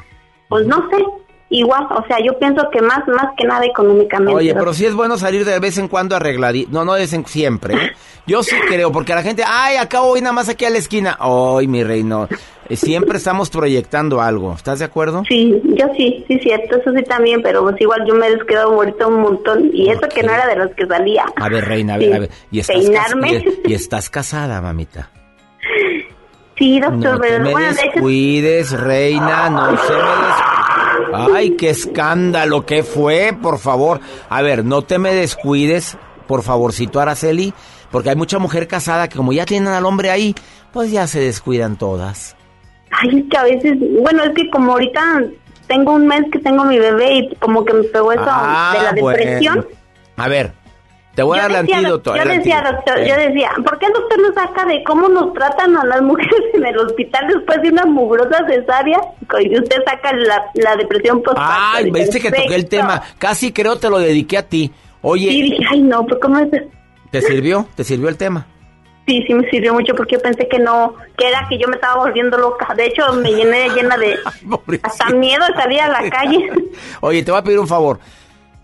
Pues 0.49 0.67
no 0.67 0.88
sé, 0.91 1.03
igual, 1.53 1.88
o 1.91 2.05
sea, 2.07 2.17
yo 2.23 2.38
pienso 2.39 2.67
que 2.71 2.81
más 2.81 2.99
más 3.07 3.27
que 3.38 3.45
nada 3.47 3.65
económicamente. 3.65 4.34
Oye, 4.35 4.53
pero 4.53 4.73
sí 4.73 4.85
es 4.85 4.93
bueno 4.93 5.17
salir 5.17 5.45
de 5.45 5.59
vez 5.59 5.77
en 5.77 5.88
cuando 5.88 6.15
arregladito. 6.15 6.69
No, 6.71 6.84
no 6.85 6.95
es 6.95 7.13
en 7.13 7.25
siempre. 7.25 7.73
¿eh? 7.75 7.91
Yo 8.27 8.41
sí 8.43 8.55
creo, 8.67 8.91
porque 8.91 9.13
la 9.15 9.21
gente, 9.23 9.43
ay, 9.45 9.77
acá 9.77 9.99
voy 10.01 10.21
nada 10.21 10.34
más 10.34 10.49
aquí 10.49 10.65
a 10.65 10.69
la 10.69 10.77
esquina. 10.77 11.17
Ay, 11.19 11.67
mi 11.67 11.84
reino. 11.84 12.27
eh, 12.69 12.75
Siempre 12.75 13.17
estamos 13.17 13.49
proyectando 13.49 14.21
algo. 14.21 14.53
¿Estás 14.55 14.80
de 14.80 14.85
acuerdo? 14.85 15.23
Sí, 15.27 15.61
yo 15.63 15.85
sí, 15.97 16.23
sí, 16.27 16.39
cierto, 16.39 16.77
eso 16.77 16.91
sí 16.95 17.03
también, 17.03 17.41
pero 17.41 17.63
pues 17.63 17.80
igual 17.81 18.01
yo 18.07 18.15
me 18.15 18.27
he 18.27 18.31
desquedado 18.35 18.73
ahorita 18.73 19.07
un 19.07 19.21
montón 19.21 19.69
y 19.73 19.89
eso 19.89 20.01
que 20.13 20.23
no 20.23 20.34
era 20.34 20.47
de 20.47 20.55
los 20.55 20.71
que 20.71 20.85
salía. 20.88 21.25
A 21.35 21.49
ver, 21.49 21.65
reina, 21.65 21.95
a 21.95 21.97
ver, 21.97 22.07
Sí, 22.09 22.13
a 22.13 22.19
ver. 22.19 22.30
Y 22.51 22.59
estás, 22.59 22.75
Peinarme. 22.77 23.31
y, 23.65 23.71
y 23.71 23.73
estás 23.73 24.09
casada, 24.09 24.61
mamita. 24.61 25.09
Sí, 26.57 26.80
doctor, 26.80 27.15
No 27.15 27.19
te 27.19 27.27
pero 27.27 27.43
me 27.43 27.51
bueno, 27.51 27.67
de 27.67 27.73
hecho, 27.73 27.91
descuides, 27.93 28.71
reina, 28.80 29.49
no 29.49 29.75
se 29.77 29.91
me 29.93 29.97
des... 29.99 30.52
Ay, 31.13 31.51
qué 31.51 31.69
escándalo, 31.69 32.65
¿qué 32.65 32.83
fue? 32.83 33.35
Por 33.41 33.59
favor. 33.59 33.99
A 34.29 34.41
ver, 34.41 34.63
no 34.65 34.81
te 34.81 34.97
me 34.99 35.13
descuides, 35.13 35.97
por 36.27 36.43
favorcito, 36.43 36.99
Araceli, 36.99 37.53
porque 37.91 38.09
hay 38.09 38.15
mucha 38.15 38.39
mujer 38.39 38.67
casada 38.67 39.07
que 39.07 39.15
como 39.17 39.33
ya 39.33 39.45
tienen 39.45 39.69
al 39.73 39.85
hombre 39.85 40.09
ahí, 40.11 40.35
pues 40.71 40.91
ya 40.91 41.05
se 41.07 41.19
descuidan 41.19 41.77
todas. 41.77 42.35
Ay, 42.91 43.19
es 43.19 43.23
que 43.29 43.37
a 43.37 43.43
veces, 43.43 43.77
bueno, 44.01 44.23
es 44.23 44.31
que 44.35 44.49
como 44.49 44.73
ahorita 44.73 45.23
tengo 45.67 45.93
un 45.93 46.07
mes 46.07 46.21
que 46.31 46.39
tengo 46.39 46.63
mi 46.65 46.77
bebé 46.77 47.13
y 47.15 47.35
como 47.37 47.63
que 47.65 47.73
me 47.73 47.83
pegó 47.83 48.11
eso 48.11 48.23
Ah, 48.25 48.73
de 48.77 48.83
la 48.83 49.01
bueno. 49.01 49.17
depresión. 49.17 49.67
A 50.17 50.27
ver, 50.27 50.53
te 51.15 51.22
voy 51.23 51.38
a 51.38 51.44
dar 51.44 51.52
el 51.52 51.57
antídoto. 51.57 52.15
yo 52.15 52.26
decía, 52.26 52.61
doctor, 52.61 52.99
Eh, 52.99 53.07
yo 53.07 53.15
decía, 53.15 53.52
¿por 53.64 53.77
qué 53.80 53.85
el 53.85 53.94
doctor 53.94 54.19
nos 54.22 54.34
saca 54.35 54.65
de 54.65 54.84
cómo 54.84 55.07
nos 55.10 55.34
tratan 55.34 55.77
a 55.77 55.85
las 55.85 56.02
mujeres 56.02 56.34
en 56.53 56.65
el 56.65 56.77
hospital 56.77 57.27
después 57.27 57.61
de 57.61 57.69
una 57.69 57.85
mugrosa 57.85 58.45
cesárea? 58.48 58.99
Y 59.41 59.57
usted 59.60 59.77
saca 59.85 60.14
la, 60.14 60.45
la 60.56 60.76
depresión 60.76 61.22
postparto. 61.22 61.53
Ay, 61.76 61.91
viste 61.91 62.19
que 62.19 62.31
toqué 62.31 62.56
el 62.56 62.68
tema. 62.68 63.02
Casi 63.19 63.52
creo 63.52 63.77
te 63.77 63.90
lo 63.90 63.99
dediqué 63.99 64.38
a 64.40 64.48
ti. 64.48 64.72
Oye, 65.02 65.30
Sí, 65.30 65.41
dije, 65.44 65.64
ay, 65.69 65.81
no, 65.81 66.06
pues 66.06 66.19
cómo 66.22 66.40
es. 66.40 66.49
¿te 67.11 67.22
sirvió? 67.22 67.68
¿Te 67.76 67.84
sirvió 67.84 68.10
el 68.10 68.18
tema? 68.18 68.48
Sí, 69.06 69.22
sí 69.27 69.34
me 69.34 69.48
sirvió 69.49 69.73
mucho 69.73 69.94
porque 69.95 70.15
yo 70.15 70.22
pensé 70.22 70.48
que 70.48 70.57
no, 70.60 70.95
que 71.18 71.27
era 71.27 71.45
que 71.49 71.57
yo 71.60 71.68
me 71.68 71.76
estaba 71.76 71.95
volviendo 72.06 72.38
loca. 72.38 72.73
De 72.73 72.85
hecho, 72.85 73.11
me 73.14 73.31
llené 73.34 73.68
llena 73.69 73.98
de 73.98 74.18
hasta 74.81 75.10
miedo 75.10 75.45
de 75.45 75.53
salir 75.61 75.81
a 75.81 75.90
la 75.90 76.10
calle. 76.10 76.49
Oye, 77.02 77.22
te 77.22 77.30
voy 77.31 77.40
a 77.41 77.44
pedir 77.44 77.60
un 77.60 77.68
favor. 77.68 77.99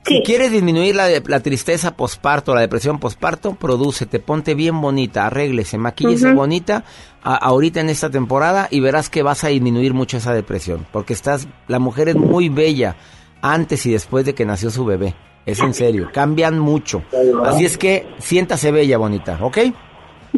Si 0.06 0.24
quieres 0.24 0.52
disminuir 0.52 0.96
la, 0.96 1.08
la 1.26 1.40
tristeza 1.42 1.92
posparto, 1.96 2.56
la 2.56 2.62
depresión 2.62 3.00
posparto, 3.00 3.54
prodúcete, 3.54 4.20
ponte 4.20 4.56
bien 4.56 4.80
bonita, 4.82 5.26
arréglese, 5.28 5.78
maquíllese 5.78 6.28
Ujú. 6.28 6.36
bonita 6.38 6.84
a- 7.22 7.36
ahorita 7.36 7.82
en 7.82 7.90
esta 7.90 8.10
temporada 8.10 8.68
y 8.72 8.80
verás 8.80 9.10
que 9.10 9.22
vas 9.24 9.44
a 9.44 9.50
disminuir 9.50 9.94
mucho 9.94 10.18
esa 10.18 10.34
depresión, 10.34 10.88
porque 10.92 11.14
estás, 11.14 11.48
la 11.68 11.80
mujer 11.80 12.10
es 12.10 12.16
muy 12.16 12.50
bella 12.50 12.96
antes 13.42 13.86
y 13.86 13.92
después 13.92 14.26
de 14.26 14.34
que 14.34 14.46
nació 14.46 14.72
su 14.72 14.84
bebé. 14.86 15.16
Es 15.46 15.60
en 15.60 15.74
serio, 15.74 16.10
cambian 16.14 16.60
mucho. 16.60 17.04
Así 17.46 17.66
es 17.66 17.78
que 17.78 18.08
siéntase 18.20 18.72
bella, 18.72 18.98
bonita, 18.98 19.38
¿ok? 19.42 19.58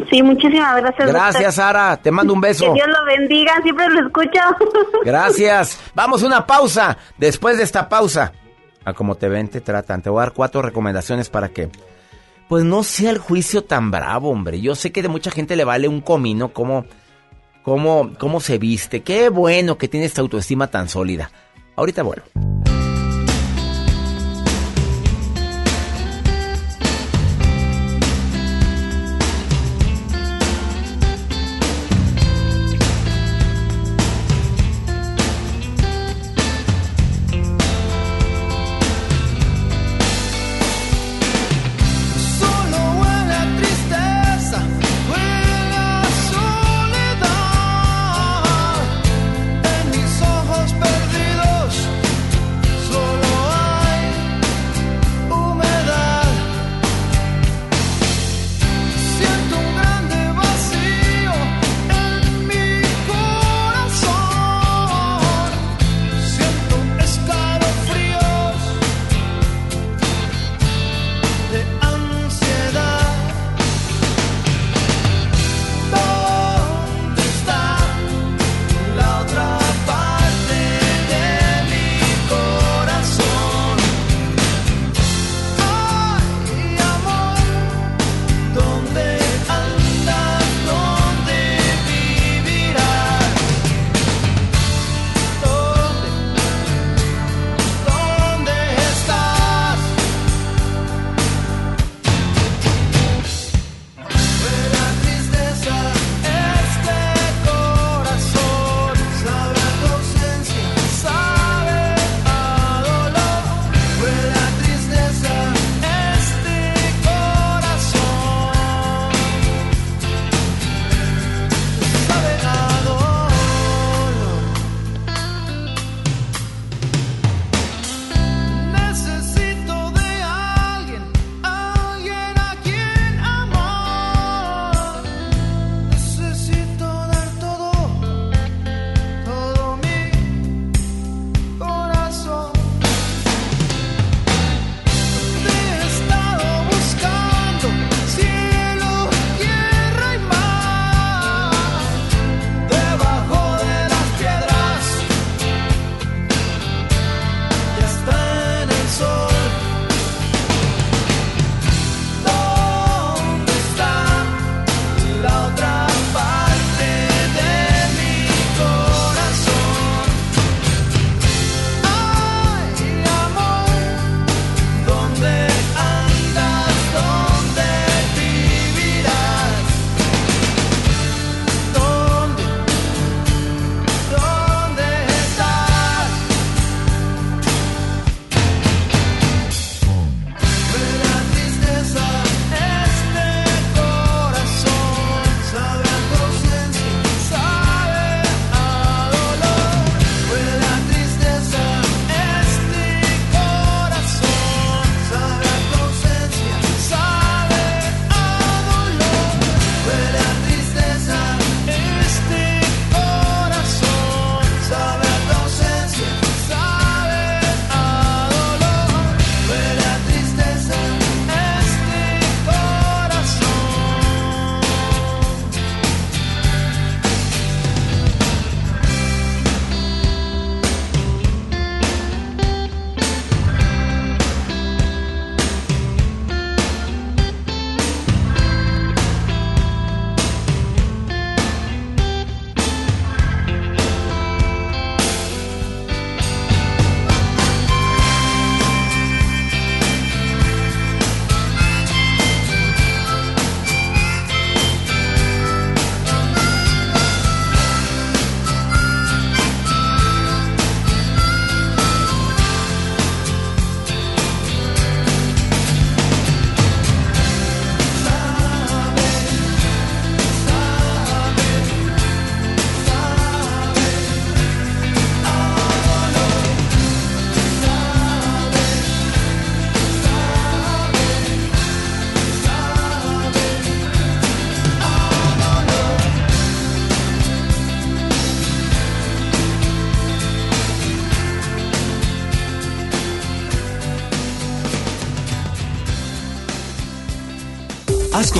Sí, 0.09 0.23
muchísimas 0.23 0.77
gracias. 0.81 1.07
Gracias, 1.07 1.33
doctor. 1.43 1.51
Sara. 1.53 1.97
Te 1.97 2.11
mando 2.11 2.33
un 2.33 2.39
beso. 2.39 2.65
Que 2.65 2.73
Dios 2.75 2.87
lo 2.87 3.05
bendiga, 3.05 3.61
siempre 3.61 3.89
lo 3.89 4.07
escucho. 4.07 4.39
Gracias. 5.05 5.79
Vamos 5.93 6.23
a 6.23 6.27
una 6.27 6.47
pausa. 6.47 6.97
Después 7.17 7.57
de 7.57 7.63
esta 7.63 7.89
pausa, 7.89 8.31
a 8.85 8.93
como 8.93 9.15
te 9.15 9.29
ven, 9.29 9.47
te 9.47 9.61
tratan. 9.61 10.01
Te 10.01 10.09
voy 10.09 10.19
a 10.19 10.25
dar 10.25 10.33
cuatro 10.33 10.61
recomendaciones 10.61 11.29
para 11.29 11.49
que, 11.49 11.69
pues 12.47 12.63
no 12.63 12.83
sea 12.83 13.11
el 13.11 13.17
juicio 13.17 13.63
tan 13.63 13.91
bravo, 13.91 14.29
hombre. 14.29 14.61
Yo 14.61 14.75
sé 14.75 14.91
que 14.91 15.01
de 15.01 15.07
mucha 15.07 15.31
gente 15.31 15.55
le 15.55 15.63
vale 15.63 15.87
un 15.87 16.01
comino 16.01 16.49
cómo, 16.49 16.85
cómo, 17.63 18.11
cómo 18.17 18.39
se 18.39 18.57
viste. 18.57 19.01
Qué 19.01 19.29
bueno 19.29 19.77
que 19.77 19.87
tiene 19.87 20.05
esta 20.05 20.21
autoestima 20.21 20.67
tan 20.67 20.89
sólida. 20.89 21.31
Ahorita 21.75 22.03
vuelvo. 22.03 22.25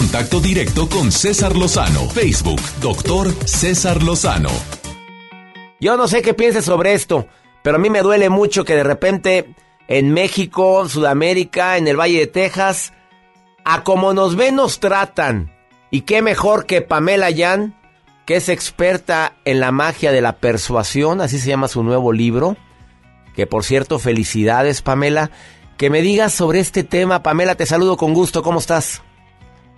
Contacto 0.02 0.40
directo 0.42 0.90
con 0.90 1.12
César 1.12 1.56
Lozano. 1.56 2.10
Facebook, 2.10 2.60
doctor 2.82 3.32
César 3.46 4.02
Lozano. 4.02 4.50
Yo 5.80 5.96
no 5.96 6.08
sé 6.08 6.24
qué 6.24 6.34
pienses 6.34 6.66
sobre 6.66 6.94
esto, 6.94 7.28
pero 7.62 7.76
a 7.76 7.80
mí 7.80 7.92
me 7.92 8.02
duele 8.02 8.32
mucho 8.32 8.66
que 8.66 8.76
de 8.76 8.84
repente 8.84 9.54
en 9.88 10.12
México, 10.12 10.90
Sudamérica, 10.90 11.78
en 11.78 11.88
el 11.88 12.00
Valle 12.00 12.18
de 12.18 12.26
Texas, 12.26 12.94
a 13.64 13.84
como 13.84 14.16
nos 14.16 14.36
ven 14.36 14.56
nos 14.56 14.80
tratan. 14.80 15.54
Y 15.92 16.02
qué 16.02 16.24
mejor 16.24 16.66
que 16.66 16.82
Pamela 16.82 17.30
Yan, 17.30 17.80
que 18.26 18.38
es 18.38 18.50
experta 18.50 19.36
en 19.46 19.60
la 19.60 19.72
magia 19.72 20.12
de 20.12 20.22
la 20.22 20.38
persuasión, 20.38 21.22
así 21.22 21.38
se 21.38 21.50
llama 21.50 21.68
su 21.68 21.84
nuevo 21.84 22.12
libro. 22.12 22.58
Que 23.36 23.46
por 23.46 23.64
cierto, 23.64 24.00
felicidades 24.00 24.82
Pamela. 24.82 25.30
Que 25.78 25.92
me 25.92 26.02
digas 26.02 26.34
sobre 26.34 26.60
este 26.60 26.84
tema. 26.84 27.22
Pamela, 27.22 27.54
te 27.54 27.68
saludo 27.68 27.98
con 27.98 28.16
gusto. 28.16 28.42
¿Cómo 28.42 28.58
estás? 28.58 29.04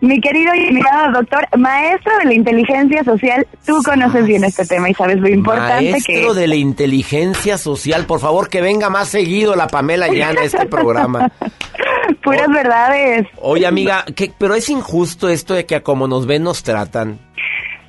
Mi 0.03 0.19
querido 0.19 0.53
y 0.53 0.67
admirado 0.67 1.13
doctor, 1.13 1.47
maestro 1.57 2.11
de 2.19 2.25
la 2.25 2.33
inteligencia 2.33 3.05
social, 3.05 3.47
tú 3.65 3.81
conoces 3.83 4.25
bien 4.25 4.43
este 4.43 4.65
tema 4.65 4.89
y 4.89 4.93
sabes 4.93 5.17
lo 5.19 5.29
importante 5.29 5.91
Maestro 5.91 6.13
que 6.13 6.27
es. 6.27 6.35
de 6.35 6.47
la 6.47 6.55
inteligencia 6.55 7.57
social, 7.57 8.05
por 8.05 8.19
favor 8.19 8.49
que 8.49 8.59
venga 8.61 8.89
más 8.89 9.07
seguido 9.07 9.55
la 9.55 9.67
Pamela 9.67 10.13
Yan 10.13 10.37
a 10.37 10.43
este 10.43 10.65
programa. 10.65 11.31
Puras 12.21 12.49
verdades. 12.49 13.27
Oye 13.41 13.65
amiga, 13.65 14.03
¿qué- 14.13 14.33
pero 14.37 14.55
es 14.55 14.67
injusto 14.69 15.29
esto 15.29 15.53
de 15.53 15.65
que 15.65 15.75
a 15.75 15.83
como 15.83 16.05
nos 16.09 16.25
ven 16.27 16.43
nos 16.43 16.63
tratan. 16.63 17.19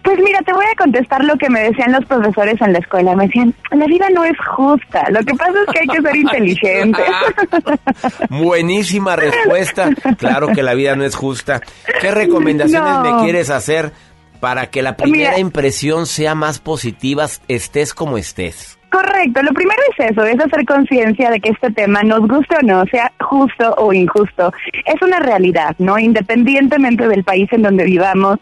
Pues 0.05 0.19
mira, 0.23 0.39
te 0.43 0.53
voy 0.53 0.67
a 0.67 0.75
contestar 0.77 1.25
lo 1.25 1.35
que 1.39 1.49
me 1.51 1.61
decían 1.63 1.91
los 1.93 2.05
profesores 2.05 2.61
en 2.61 2.75
la 2.75 2.79
escuela. 2.79 3.17
Me 3.17 3.27
decían, 3.27 3.55
la 3.73 3.87
vida 3.87 4.07
no 4.15 4.23
es 4.25 4.37
justa. 4.55 5.03
Lo 5.11 5.21
que 5.25 5.35
pasa 5.35 5.53
es 5.67 5.73
que 5.73 5.81
hay 5.81 5.87
que 5.89 6.03
ser 6.03 6.17
inteligente. 6.25 7.03
Buenísima 8.31 9.17
respuesta. 9.17 9.91
Claro 10.19 10.49
que 10.49 10.63
la 10.63 10.75
vida 10.75 10.97
no 10.97 11.05
es 11.05 11.15
justa. 11.17 11.61
¿Qué 12.01 12.11
recomendaciones 12.11 12.93
No. 12.93 13.03
me 13.19 13.23
quieres 13.25 13.51
hacer 13.51 13.93
para 14.41 14.69
que 14.69 14.83
la 14.83 14.97
primera 14.97 15.31
Mira. 15.31 15.39
impresión 15.41 16.07
sea 16.07 16.35
más 16.35 16.59
positiva, 16.59 17.27
estés 17.49 17.95
como 17.95 18.19
estés? 18.19 18.74
Correcto, 18.95 19.43
lo 19.43 19.53
primero 19.53 19.83
es 19.91 20.11
eso, 20.12 20.23
es 20.23 20.39
hacer 20.39 20.65
conciencia 20.65 21.29
de 21.29 21.41
que 21.41 21.49
este 21.49 21.73
tema, 21.73 22.05
nos 22.05 22.21
guste 22.29 22.55
o 22.55 22.65
no, 22.65 22.85
sea 22.87 23.11
justo 23.19 23.75
o 23.77 23.93
injusto, 23.93 24.53
es 24.87 25.03
una 25.03 25.19
realidad, 25.19 25.75
¿no? 25.81 25.99
Independientemente 25.99 27.09
del 27.09 27.25
país 27.25 27.53
en 27.53 27.62
donde 27.62 27.87
vivamos. 27.87 28.39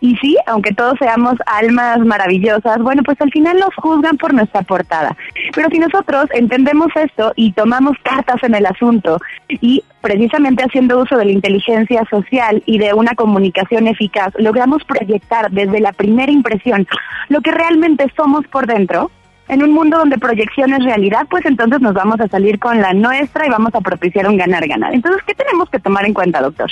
Y 0.00 0.14
sí, 0.18 0.36
aunque 0.46 0.72
todos 0.72 0.96
seamos 1.00 1.34
almas 1.46 1.98
maravillosas, 2.06 2.78
bueno, 2.82 3.02
pues 3.02 3.20
al 3.20 3.32
final 3.32 3.58
nos 3.58 3.74
juzgan 3.74 4.16
por 4.16 4.32
nuestra 4.32 4.62
portada. 4.62 5.16
Pero 5.52 5.70
si 5.70 5.80
nosotros 5.80 6.26
entendemos 6.34 6.86
esto 6.94 7.32
y 7.34 7.50
tomamos 7.50 7.96
cartas 8.04 8.40
en 8.44 8.54
el 8.54 8.66
asunto 8.66 9.18
y 9.48 9.82
precisamente 10.02 10.62
haciendo 10.62 11.00
uso 11.00 11.16
de 11.16 11.24
la 11.24 11.32
inteligencia 11.32 12.04
social 12.08 12.62
y 12.64 12.78
de 12.78 12.94
una 12.94 13.16
comunicación 13.16 13.88
eficaz, 13.88 14.32
logramos 14.38 14.84
proyectar 14.84 15.50
desde 15.50 15.80
la 15.80 15.90
primera 15.90 16.30
impresión 16.30 16.86
lo 17.28 17.40
que 17.40 17.50
realmente 17.50 18.06
somos 18.16 18.46
por 18.46 18.68
dentro, 18.68 19.10
en 19.48 19.62
un 19.62 19.72
mundo 19.72 19.98
donde 19.98 20.18
proyección 20.18 20.72
es 20.72 20.84
realidad, 20.84 21.26
pues 21.30 21.44
entonces 21.46 21.80
nos 21.80 21.94
vamos 21.94 22.20
a 22.20 22.28
salir 22.28 22.58
con 22.58 22.80
la 22.80 22.92
nuestra 22.92 23.46
y 23.46 23.50
vamos 23.50 23.74
a 23.74 23.80
propiciar 23.80 24.28
un 24.28 24.36
ganar-ganar. 24.36 24.94
Entonces, 24.94 25.22
¿qué 25.26 25.34
tenemos 25.34 25.70
que 25.70 25.78
tomar 25.78 26.04
en 26.04 26.14
cuenta, 26.14 26.40
doctor? 26.40 26.70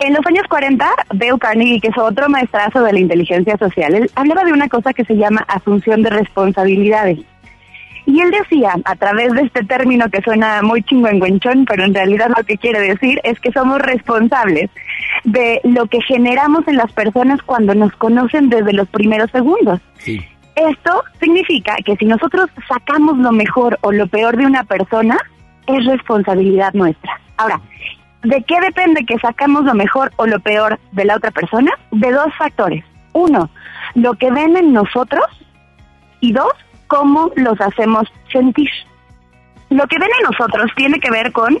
En 0.00 0.14
los 0.14 0.26
años 0.26 0.46
40, 0.48 0.88
Dale 1.12 1.38
Carnegie, 1.38 1.80
que 1.80 1.88
es 1.88 1.98
otro 1.98 2.28
maestrazo 2.28 2.82
de 2.82 2.92
la 2.92 3.00
inteligencia 3.00 3.56
social, 3.56 3.94
él 3.94 4.10
hablaba 4.14 4.44
de 4.44 4.52
una 4.52 4.68
cosa 4.68 4.92
que 4.92 5.04
se 5.04 5.16
llama 5.16 5.44
asunción 5.48 6.02
de 6.02 6.10
responsabilidades. 6.10 7.18
Y 8.06 8.20
él 8.20 8.30
decía, 8.30 8.76
a 8.84 8.94
través 8.94 9.32
de 9.32 9.42
este 9.42 9.64
término 9.64 10.08
que 10.08 10.22
suena 10.22 10.62
muy 10.62 10.82
chingüengüenchón, 10.84 11.64
pero 11.64 11.84
en 11.84 11.92
realidad 11.92 12.30
lo 12.36 12.44
que 12.44 12.56
quiere 12.56 12.80
decir 12.80 13.20
es 13.24 13.40
que 13.40 13.50
somos 13.50 13.80
responsables 13.80 14.70
de 15.24 15.60
lo 15.64 15.86
que 15.86 16.00
generamos 16.02 16.68
en 16.68 16.76
las 16.76 16.92
personas 16.92 17.42
cuando 17.42 17.74
nos 17.74 17.92
conocen 17.96 18.48
desde 18.48 18.72
los 18.72 18.88
primeros 18.88 19.30
segundos. 19.32 19.80
Esto 20.56 21.04
significa 21.20 21.76
que 21.84 21.96
si 21.96 22.06
nosotros 22.06 22.48
sacamos 22.66 23.18
lo 23.18 23.30
mejor 23.30 23.78
o 23.82 23.92
lo 23.92 24.06
peor 24.06 24.36
de 24.38 24.46
una 24.46 24.64
persona, 24.64 25.18
es 25.66 25.84
responsabilidad 25.84 26.72
nuestra. 26.72 27.20
Ahora, 27.36 27.60
¿de 28.22 28.42
qué 28.42 28.58
depende 28.60 29.04
que 29.04 29.18
sacamos 29.18 29.64
lo 29.64 29.74
mejor 29.74 30.12
o 30.16 30.26
lo 30.26 30.40
peor 30.40 30.80
de 30.92 31.04
la 31.04 31.16
otra 31.16 31.30
persona? 31.30 31.70
De 31.90 32.10
dos 32.10 32.34
factores. 32.38 32.84
Uno, 33.12 33.50
lo 33.94 34.14
que 34.14 34.30
ven 34.30 34.56
en 34.56 34.72
nosotros 34.72 35.26
y 36.20 36.32
dos, 36.32 36.52
cómo 36.86 37.30
los 37.36 37.60
hacemos 37.60 38.10
sentir. 38.32 38.70
Lo 39.70 39.86
que 39.86 39.98
ven 39.98 40.08
en 40.20 40.30
nosotros 40.30 40.70
tiene 40.76 41.00
que 41.00 41.10
ver 41.10 41.32
con, 41.32 41.58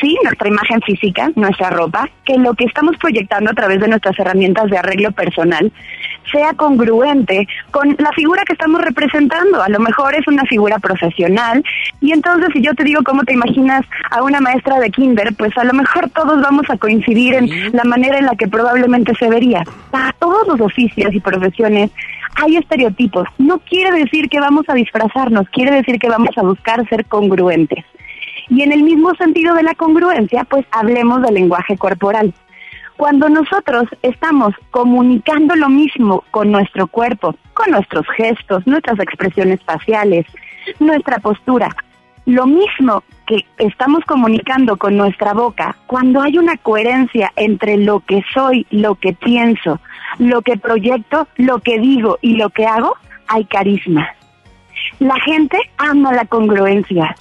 sí, 0.00 0.18
nuestra 0.24 0.48
imagen 0.48 0.80
física, 0.82 1.30
nuestra 1.36 1.70
ropa, 1.70 2.08
que 2.24 2.36
lo 2.36 2.54
que 2.54 2.64
estamos 2.64 2.96
proyectando 2.96 3.50
a 3.50 3.54
través 3.54 3.80
de 3.80 3.88
nuestras 3.88 4.18
herramientas 4.18 4.68
de 4.70 4.78
arreglo 4.78 5.12
personal 5.12 5.72
sea 6.32 6.52
congruente 6.54 7.46
con 7.70 7.96
la 7.98 8.10
figura 8.12 8.42
que 8.44 8.52
estamos 8.52 8.80
representando. 8.80 9.62
A 9.62 9.68
lo 9.68 9.78
mejor 9.78 10.14
es 10.14 10.26
una 10.26 10.44
figura 10.44 10.78
profesional 10.78 11.64
y 12.00 12.12
entonces 12.12 12.50
si 12.52 12.60
yo 12.60 12.74
te 12.74 12.84
digo 12.84 13.02
cómo 13.02 13.24
te 13.24 13.32
imaginas 13.32 13.82
a 14.10 14.22
una 14.22 14.40
maestra 14.40 14.78
de 14.78 14.90
kinder, 14.90 15.34
pues 15.36 15.56
a 15.56 15.64
lo 15.64 15.72
mejor 15.72 16.10
todos 16.10 16.40
vamos 16.42 16.68
a 16.68 16.76
coincidir 16.76 17.34
en 17.34 17.72
la 17.72 17.84
manera 17.84 18.18
en 18.18 18.26
la 18.26 18.36
que 18.36 18.48
probablemente 18.48 19.14
se 19.14 19.28
vería. 19.28 19.62
Para 19.90 20.12
todos 20.18 20.46
los 20.48 20.60
oficios 20.60 21.14
y 21.14 21.20
profesiones 21.20 21.90
hay 22.36 22.56
estereotipos. 22.56 23.28
No 23.38 23.58
quiere 23.58 23.92
decir 23.92 24.28
que 24.28 24.40
vamos 24.40 24.64
a 24.68 24.74
disfrazarnos, 24.74 25.48
quiere 25.50 25.72
decir 25.72 25.98
que 25.98 26.08
vamos 26.08 26.36
a 26.36 26.42
buscar 26.42 26.88
ser 26.88 27.06
congruentes. 27.06 27.84
Y 28.48 28.62
en 28.62 28.72
el 28.72 28.82
mismo 28.82 29.14
sentido 29.14 29.54
de 29.54 29.62
la 29.62 29.74
congruencia, 29.74 30.44
pues 30.44 30.64
hablemos 30.70 31.22
del 31.22 31.34
lenguaje 31.34 31.76
corporal. 31.76 32.32
Cuando 32.96 33.28
nosotros 33.28 33.84
estamos 34.02 34.54
comunicando 34.70 35.54
lo 35.54 35.68
mismo 35.68 36.24
con 36.30 36.50
nuestro 36.50 36.88
cuerpo, 36.88 37.36
con 37.54 37.70
nuestros 37.70 38.06
gestos, 38.16 38.66
nuestras 38.66 38.98
expresiones 38.98 39.62
faciales, 39.62 40.26
nuestra 40.80 41.18
postura, 41.18 41.68
lo 42.26 42.46
mismo 42.46 43.04
que 43.26 43.46
estamos 43.58 44.04
comunicando 44.04 44.76
con 44.76 44.96
nuestra 44.96 45.32
boca, 45.32 45.76
cuando 45.86 46.20
hay 46.20 46.38
una 46.38 46.56
coherencia 46.56 47.32
entre 47.36 47.76
lo 47.76 48.00
que 48.00 48.22
soy, 48.34 48.66
lo 48.70 48.96
que 48.96 49.12
pienso, 49.12 49.80
lo 50.18 50.42
que 50.42 50.56
proyecto, 50.56 51.28
lo 51.36 51.58
que 51.60 51.78
digo 51.78 52.18
y 52.20 52.36
lo 52.36 52.50
que 52.50 52.66
hago, 52.66 52.96
hay 53.26 53.44
carisma. 53.44 54.08
La 55.00 55.18
gente 55.20 55.58
ama 55.76 56.12
la 56.12 56.24
congruencia. 56.24 57.14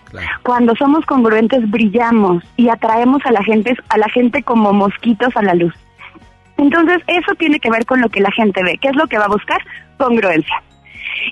Cuando 0.44 0.76
somos 0.76 1.06
congruentes 1.06 1.70
brillamos 1.70 2.44
y 2.56 2.70
atraemos 2.70 3.26
a 3.26 3.32
la 3.32 3.44
gente 3.44 3.76
a 3.90 3.98
la 3.98 4.10
gente 4.10 4.44
como 4.44 4.74
mosquitos 4.74 5.36
a 5.36 5.42
la 5.42 5.54
luz. 5.54 5.74
Entonces, 6.58 7.04
eso 7.08 7.36
tiene 7.36 7.60
que 7.60 7.70
ver 7.70 7.86
con 7.86 8.02
lo 8.02 8.10
que 8.10 8.20
la 8.20 8.32
gente 8.32 8.64
ve. 8.64 8.80
¿Qué 8.82 8.88
es 8.88 8.96
lo 8.96 9.08
que 9.08 9.18
va 9.18 9.26
a 9.26 9.30
buscar? 9.30 9.62
Congruencia. 9.98 10.64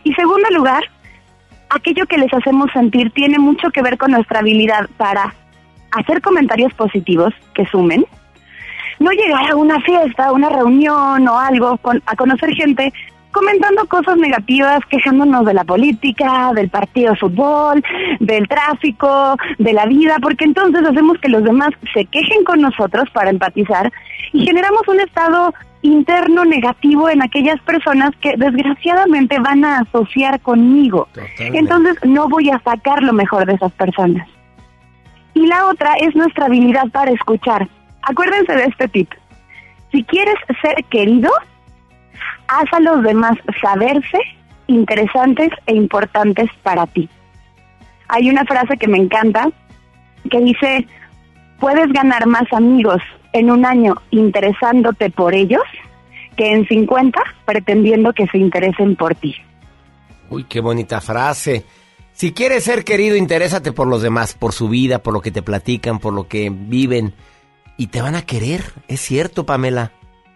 Y 0.04 0.14
segundo 0.14 0.48
lugar, 0.52 0.84
aquello 1.70 2.06
que 2.06 2.18
les 2.18 2.32
hacemos 2.34 2.72
sentir 2.72 3.12
tiene 3.12 3.40
mucho 3.40 3.70
que 3.72 3.82
ver 3.82 3.98
con 3.98 4.12
nuestra 4.12 4.40
habilidad 4.40 4.88
para 4.98 5.34
hacer 5.92 6.22
comentarios 6.22 6.74
positivos 6.74 7.34
que 7.54 7.66
sumen, 7.66 8.06
no 9.00 9.12
llegar 9.12 9.52
a 9.52 9.56
una 9.56 9.80
fiesta, 9.82 10.28
a 10.28 10.32
una 10.32 10.50
reunión 10.50 11.28
o 11.28 11.38
algo, 11.40 11.78
con- 11.78 12.02
a 12.06 12.16
conocer 12.16 12.54
gente 12.56 12.94
comentando 13.32 13.86
cosas 13.88 14.16
negativas, 14.16 14.80
quejándonos 14.90 15.46
de 15.46 15.54
la 15.54 15.66
política, 15.66 16.52
del 16.56 16.70
partido 16.70 17.12
de 17.12 17.18
fútbol, 17.18 17.84
del 18.22 18.48
tráfico, 18.48 19.36
de 19.58 19.74
la 19.74 19.86
vida, 19.88 20.16
porque 20.22 20.46
entonces 20.46 20.86
hacemos 20.88 21.18
que 21.20 21.28
los 21.28 21.44
demás 21.44 21.72
se 21.94 22.06
quejen 22.06 22.46
con 22.46 22.62
nosotros 22.62 23.10
para 23.12 23.30
empatizar 23.30 23.92
y 24.32 24.46
generamos 24.46 24.88
un 24.88 25.02
estado 25.02 25.54
interno 25.82 26.46
negativo 26.46 27.10
en 27.10 27.22
aquellas 27.22 27.60
personas 27.64 28.12
que 28.22 28.36
desgraciadamente 28.38 29.38
van 29.40 29.66
a 29.66 29.80
asociar 29.80 30.40
conmigo. 30.40 31.10
Entonces 31.58 31.98
no 32.06 32.30
voy 32.30 32.50
a 32.52 32.60
sacar 32.60 33.04
lo 33.04 33.12
mejor 33.12 33.46
de 33.46 33.56
esas 33.56 33.74
personas. 33.74 34.30
Y 35.34 35.46
la 35.46 35.68
otra 35.68 35.96
es 36.00 36.16
nuestra 36.16 36.46
habilidad 36.46 36.88
para 36.92 37.12
escuchar. 37.12 37.68
Acuérdense 38.06 38.54
de 38.54 38.64
este 38.66 38.88
tip. 38.88 39.12
Si 39.92 40.04
quieres 40.04 40.36
ser 40.62 40.84
querido, 40.86 41.30
haz 42.48 42.72
a 42.72 42.80
los 42.80 43.04
demás 43.04 43.38
saberse 43.62 44.20
interesantes 44.68 45.50
e 45.68 45.76
importantes 45.76 46.50
para 46.64 46.88
ti. 46.88 47.10
Hay 48.08 48.30
una 48.30 48.46
frase 48.46 48.78
que 48.78 48.88
me 48.88 48.98
encanta 48.98 49.50
que 50.30 50.40
dice, 50.40 50.88
puedes 51.60 51.92
ganar 51.92 52.26
más 52.28 52.52
amigos 52.52 53.02
en 53.34 53.52
un 53.52 53.66
año 53.66 53.96
interesándote 54.12 55.10
por 55.10 55.34
ellos 55.34 55.64
que 56.36 56.52
en 56.52 56.68
50 56.68 57.20
pretendiendo 57.46 58.14
que 58.14 58.28
se 58.28 58.38
interesen 58.38 58.96
por 58.96 59.16
ti. 59.16 59.36
Uy, 60.30 60.44
qué 60.46 60.60
bonita 60.60 61.02
frase. 61.02 61.66
Si 62.14 62.34
quieres 62.34 62.64
ser 62.64 62.84
querido, 62.84 63.16
interésate 63.16 63.72
por 63.72 63.88
los 63.88 64.02
demás, 64.02 64.34
por 64.34 64.54
su 64.54 64.70
vida, 64.70 65.00
por 65.00 65.14
lo 65.14 65.22
que 65.22 65.32
te 65.32 65.42
platican, 65.42 66.00
por 66.00 66.14
lo 66.14 66.28
que 66.28 66.50
viven. 66.50 67.14
Y 67.78 67.88
te 67.88 68.02
van 68.02 68.16
a 68.16 68.22
querer. 68.22 68.62
Es 68.88 69.02
cierto, 69.02 69.46
Pamela. 69.46 69.92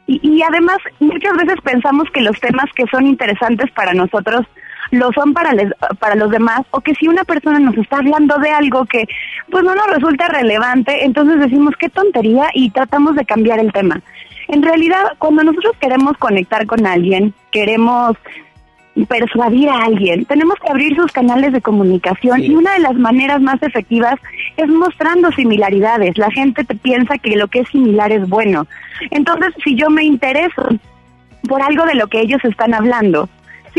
Y, 0.08 0.20
y 0.24 0.42
además, 0.42 0.78
muchas 1.00 1.34
veces 1.38 1.56
pensamos 1.64 2.10
que 2.14 2.22
los 2.22 2.40
temas 2.40 2.66
que 2.76 2.86
son 2.92 3.06
interesantes 3.06 3.70
para 3.72 3.94
nosotros 3.94 4.46
lo 4.92 5.12
son 5.14 5.34
para, 5.34 5.54
les- 5.54 5.72
para 6.00 6.16
los 6.16 6.32
demás, 6.32 6.62
o 6.72 6.82
que 6.82 6.96
si 6.96 7.08
una 7.08 7.24
persona 7.24 7.60
nos 7.60 7.78
está 7.78 7.98
hablando 7.98 8.38
de 8.40 8.50
algo 8.50 8.86
que 8.86 9.06
pues 9.52 9.64
no 9.64 9.76
nos 9.76 9.86
resulta 9.88 10.28
relevante, 10.30 11.06
entonces 11.06 11.40
decimos 11.40 11.76
qué 11.80 11.90
tontería 11.90 12.48
y 12.56 12.72
tratamos 12.72 13.16
de 13.16 13.24
cambiar 13.26 13.60
el 13.60 13.72
tema. 13.72 14.02
En 14.48 14.64
realidad, 14.64 15.04
cuando 15.20 15.44
nosotros 15.44 15.74
queremos 15.80 16.18
conectar 16.18 16.66
con 16.66 16.88
alguien, 16.88 17.36
queremos 17.52 18.18
persuadir 19.08 19.70
a 19.70 19.84
alguien, 19.86 20.26
tenemos 20.26 20.56
que 20.60 20.70
abrir 20.70 20.96
sus 20.96 21.12
canales 21.12 21.54
de 21.54 21.62
comunicación 21.62 22.44
y 22.44 22.54
una 22.54 22.74
de 22.74 22.80
las 22.80 22.96
maneras 22.96 23.42
más 23.42 23.62
efectivas 23.62 24.16
es 24.58 24.68
mostrando 24.68 25.32
similaridades. 25.32 26.18
La 26.18 26.32
gente 26.32 26.64
te 26.64 26.76
piensa 26.76 27.18
que 27.18 27.36
lo 27.36 27.48
que 27.48 27.60
es 27.60 27.70
similar 27.70 28.12
es 28.12 28.28
bueno. 28.28 28.68
Entonces, 29.12 29.54
si 29.64 29.76
yo 29.76 29.90
me 29.90 30.04
intereso 30.04 30.68
por 31.48 31.62
algo 31.62 31.86
de 31.86 31.96
lo 31.96 32.08
que 32.08 32.20
ellos 32.20 32.44
están 32.44 32.74
hablando, 32.74 33.30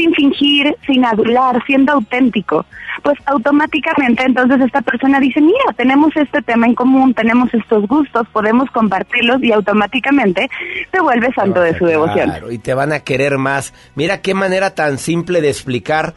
sin 0.01 0.15
fingir, 0.15 0.75
sin 0.87 1.05
adular, 1.05 1.63
siendo 1.67 1.93
auténtico, 1.93 2.65
pues 3.03 3.19
automáticamente 3.27 4.25
entonces 4.25 4.61
esta 4.63 4.81
persona 4.81 5.21
dice, 5.21 5.41
mira, 5.41 5.75
tenemos 5.77 6.17
este 6.17 6.41
tema 6.41 6.67
en 6.67 6.75
común, 6.75 7.13
tenemos 7.13 7.53
estos 7.53 7.87
gustos, 7.87 8.27
podemos 8.33 8.71
compartirlos 8.71 9.43
y 9.43 9.53
automáticamente 9.53 10.49
te 10.91 11.01
vuelves 11.01 11.35
santo 11.35 11.61
de 11.61 11.77
su 11.77 11.85
devoción. 11.85 12.31
Claro, 12.31 12.51
y 12.51 12.59
te 12.59 12.73
van 12.73 12.93
a 12.93 13.01
querer 13.01 13.37
más. 13.37 13.75
Mira 13.95 14.23
qué 14.23 14.33
manera 14.33 14.75
tan 14.75 14.97
simple 14.97 15.43
de 15.43 15.51
explicar 15.51 16.15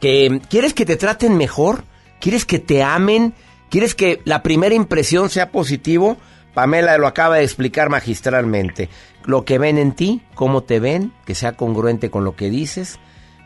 que 0.00 0.40
quieres 0.48 0.72
que 0.72 0.86
te 0.86 0.96
traten 0.96 1.36
mejor, 1.36 1.84
quieres 2.20 2.46
que 2.46 2.58
te 2.58 2.82
amen, 2.82 3.34
quieres 3.68 3.94
que 3.94 4.20
la 4.24 4.42
primera 4.42 4.74
impresión 4.74 5.28
sea 5.28 5.50
positivo. 5.50 6.16
Pamela 6.54 6.96
lo 6.98 7.08
acaba 7.08 7.36
de 7.36 7.44
explicar 7.44 7.90
magistralmente. 7.90 8.88
Lo 9.24 9.44
que 9.44 9.58
ven 9.58 9.78
en 9.78 9.92
ti, 9.92 10.22
cómo 10.34 10.62
te 10.62 10.80
ven, 10.80 11.12
que 11.24 11.34
sea 11.34 11.52
congruente 11.52 12.10
con 12.10 12.24
lo 12.24 12.36
que 12.36 12.50
dices, 12.50 12.98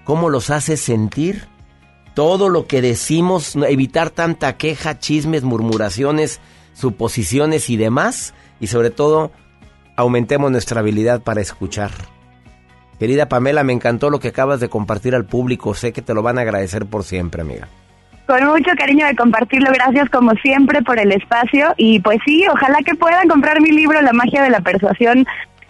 cómo 0.05 0.29
los 0.29 0.51
haces 0.51 0.81
sentir, 0.81 1.47
todo 2.15 2.49
lo 2.49 2.67
que 2.67 2.83
decimos, 2.83 3.55
evitar 3.69 4.11
tanta 4.11 4.57
queja, 4.57 4.99
chismes, 4.99 5.45
murmuraciones, 5.45 6.41
suposiciones 6.73 7.71
y 7.71 7.77
demás, 7.77 8.35
y 8.59 8.67
sobre 8.67 8.91
todo 8.91 9.31
aumentemos 9.97 10.51
nuestra 10.51 10.81
habilidad 10.81 11.23
para 11.23 11.41
escuchar. 11.41 11.91
Querida 12.99 13.29
Pamela, 13.29 13.63
me 13.63 13.73
encantó 13.73 14.11
lo 14.11 14.19
que 14.19 14.29
acabas 14.29 14.59
de 14.59 14.69
compartir 14.69 15.15
al 15.15 15.25
público. 15.25 15.75
Sé 15.75 15.93
que 15.93 16.03
te 16.03 16.15
lo 16.15 16.23
van 16.23 16.39
a 16.39 16.43
agradecer 16.43 16.87
por 16.87 17.05
siempre, 17.05 17.43
amiga. 17.43 17.69
Con 18.27 18.45
mucho 18.47 18.71
cariño 18.77 19.07
de 19.07 19.17
compartirlo, 19.17 19.71
gracias 19.73 20.11
como 20.11 20.33
siempre 20.43 20.83
por 20.83 20.99
el 20.99 21.13
espacio 21.13 21.73
y 21.77 22.01
pues 22.01 22.19
sí, 22.27 22.45
ojalá 22.53 22.79
que 22.85 22.95
puedan 22.95 23.27
comprar 23.27 23.61
mi 23.61 23.71
libro 23.71 24.03
La 24.03 24.13
magia 24.13 24.43
de 24.43 24.51
la 24.51 24.61
persuasión, 24.61 25.27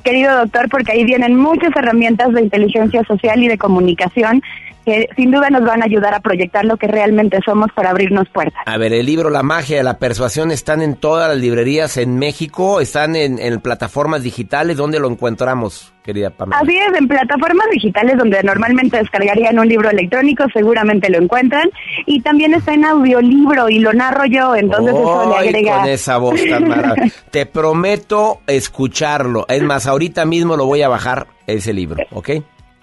querido 0.09 0.35
doctor, 0.39 0.70
porque 0.70 0.93
ahí 0.93 1.05
vienen 1.05 1.36
muchas 1.36 1.68
herramientas 1.76 2.32
de 2.32 2.40
inteligencia 2.40 3.05
social 3.05 3.43
y 3.43 3.48
de 3.48 3.59
comunicación 3.59 4.40
que 4.89 5.09
sin 5.16 5.31
duda 5.31 5.51
nos 5.51 5.62
van 5.65 5.82
a 5.82 5.85
ayudar 5.85 6.15
a 6.15 6.20
proyectar 6.20 6.65
lo 6.65 6.78
que 6.78 6.86
realmente 6.86 7.39
somos 7.44 7.69
para 7.74 7.90
abrirnos 7.90 8.27
puertas. 8.31 8.62
A 8.65 8.78
ver, 8.78 8.94
el 8.94 9.05
libro 9.05 9.28
La 9.28 9.43
magia 9.43 9.77
de 9.77 9.82
la 9.82 9.98
persuasión 9.98 10.51
están 10.51 10.81
en 10.81 10.94
todas 10.97 11.28
las 11.28 11.39
librerías 11.39 11.98
en 11.98 12.19
México, 12.19 12.81
están 12.81 13.15
en, 13.15 13.39
en 13.39 13.60
plataformas 13.60 14.23
digitales. 14.23 14.78
¿Dónde 14.78 14.98
lo 14.98 15.09
encontramos, 15.10 15.93
querida 16.02 16.31
Pamela? 16.31 16.60
Así 16.62 16.78
es, 16.78 16.98
en 16.98 17.06
plataformas 17.06 17.66
digitales 17.70 18.16
donde 18.16 18.43
normalmente 18.43 18.97
descargarían 18.97 19.59
un 19.59 19.69
libro 19.69 19.90
electrónico, 19.90 20.44
seguramente 20.55 21.10
lo 21.10 21.19
encuentran. 21.19 21.69
Y 22.06 22.23
también 22.23 22.55
está 22.55 22.73
en 22.73 22.86
audiolibro 22.86 23.69
y 23.69 23.81
lo 23.81 23.93
narro 23.93 24.24
yo, 24.24 24.56
entonces 24.56 24.94
eso 24.94 25.28
le 25.28 25.48
agrega... 25.48 25.81
con 25.81 25.89
esa 25.89 26.16
voz 26.16 26.40
tan. 26.48 26.66
Te 27.31 27.44
prometo 27.44 28.40
escucharlo. 28.47 29.44
Es 29.48 29.62
más, 29.62 29.86
ahorita 29.86 30.24
mismo 30.24 30.56
lo 30.56 30.65
voy 30.65 30.81
a 30.81 30.89
bajar 30.89 31.27
ese 31.47 31.74
libro, 31.74 32.02
¿ok? 32.12 32.31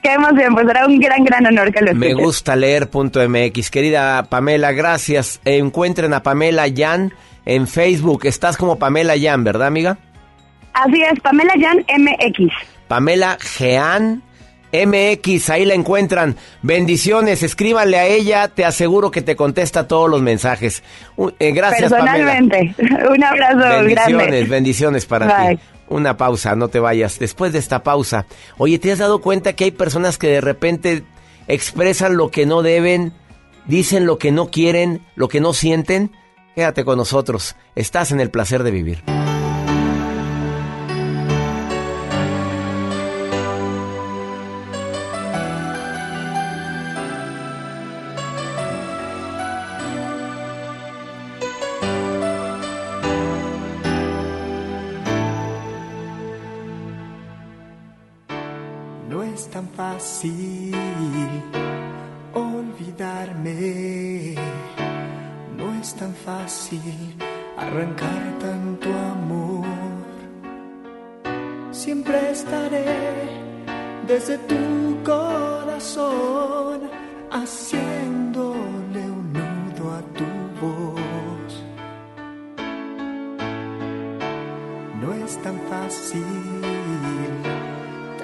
Qué 0.06 0.14
emoción, 0.14 0.53
pues 0.53 0.68
será 0.68 0.86
un 0.86 0.99
gran, 0.99 1.23
gran 1.23 1.45
honor 1.48 1.72
que 1.72 1.82
lo 1.84 1.94
Me 1.95 2.07
escuchen. 2.07 2.26
gusta 2.26 2.56
leer.mx. 2.56 3.72
Querida 3.72 4.23
Pamela, 4.30 4.72
gracias. 4.72 5.40
Encuentren 5.45 6.14
a 6.14 6.22
Pamela 6.22 6.68
Yan 6.68 7.14
en 7.45 7.68
Facebook. 7.68 8.26
Estás 8.26 8.57
como 8.57 8.77
Pamela 8.77 9.15
Yan, 9.15 9.44
¿verdad, 9.44 9.68
amiga? 9.68 9.98
Así 10.73 11.02
es, 11.02 11.19
Pamela 11.22 11.53
Jan 11.60 11.86
MX. 11.98 12.52
Pamela 12.88 13.38
Jean 13.57 14.22
MX, 14.73 15.49
ahí 15.49 15.64
la 15.65 15.73
encuentran. 15.73 16.36
Bendiciones, 16.61 17.44
escríbanle 17.44 17.98
a 17.98 18.06
ella, 18.07 18.49
te 18.49 18.65
aseguro 18.65 19.10
que 19.10 19.22
te 19.22 19.36
contesta 19.38 19.88
todos 19.88 20.10
los 20.10 20.22
mensajes. 20.22 20.84
Un- 21.15 21.34
eh, 21.40 21.52
gracias, 21.53 21.91
Pamela. 21.91 22.11
Personalmente. 22.14 22.76
Un 23.10 23.23
abrazo 23.23 23.57
Bendiciones, 23.57 24.18
grande. 24.18 24.44
bendiciones 24.44 25.06
para 25.06 25.26
Bye. 25.45 25.56
ti. 25.56 25.61
Una 25.88 26.18
pausa, 26.18 26.56
no 26.56 26.68
te 26.68 26.80
vayas. 26.80 27.20
Después 27.20 27.53
de 27.53 27.60
esta 27.60 27.84
pausa, 27.84 28.26
oye, 28.57 28.80
¿te 28.80 28.91
has 28.91 28.99
dado 28.99 29.22
cuenta 29.22 29.53
que 29.53 29.66
hay 29.66 29.72
personas 29.72 30.18
que 30.18 30.28
de 30.28 30.41
repente 30.41 31.03
expresan 31.48 32.18
lo 32.18 32.32
que 32.32 32.45
no 32.45 32.62
deben, 32.62 33.14
dicen 33.66 34.06
lo 34.06 34.18
que 34.18 34.32
no 34.32 34.49
quieren, 34.49 35.02
lo 35.16 35.28
que 35.28 35.41
no 35.41 35.53
sienten? 35.53 36.12
Quédate 36.56 36.86
con 36.86 36.98
nosotros. 36.98 37.56
Estás 37.76 38.12
en 38.12 38.20
el 38.20 38.32
placer 38.32 38.64
de 38.64 38.72
vivir. 38.72 39.24
Arrancar 67.76 68.23
tanto 68.39 68.88
amor. 68.89 69.65
Siempre 71.72 72.31
estaré 72.31 72.85
desde 74.07 74.38
tu 74.38 75.03
corazón, 75.03 76.89
haciéndole 77.31 79.02
un 79.18 79.34
nudo 79.34 79.91
a 79.91 80.02
tu 80.18 80.30
voz. 80.61 81.64
No 85.02 85.14
es 85.14 85.38
tan 85.43 85.60
fácil 85.69 86.23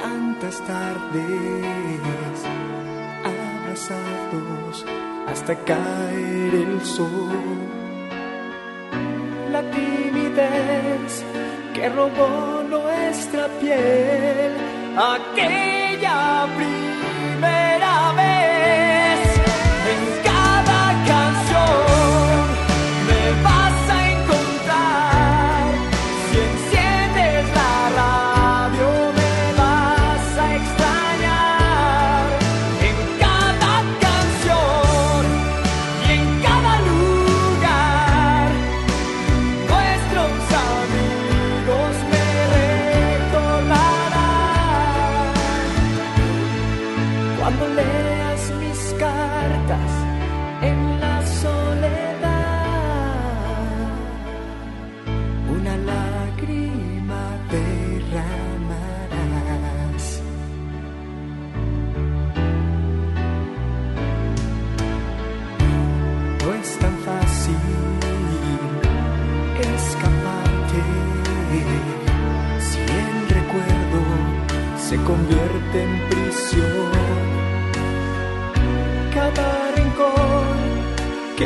tantas 0.01 0.61
tardes 0.65 2.37
abrazados 3.25 4.85
hasta 5.27 5.55
caer 5.65 6.55
el 6.55 6.81
sol. 6.81 7.80
Que 11.81 11.89
robó 11.89 12.61
nuestra 12.69 13.47
piel 13.59 14.53
aquella 14.95 16.47
primera 16.55 16.90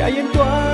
que 0.06 0.12
hay 0.12 0.18
en 0.20 0.65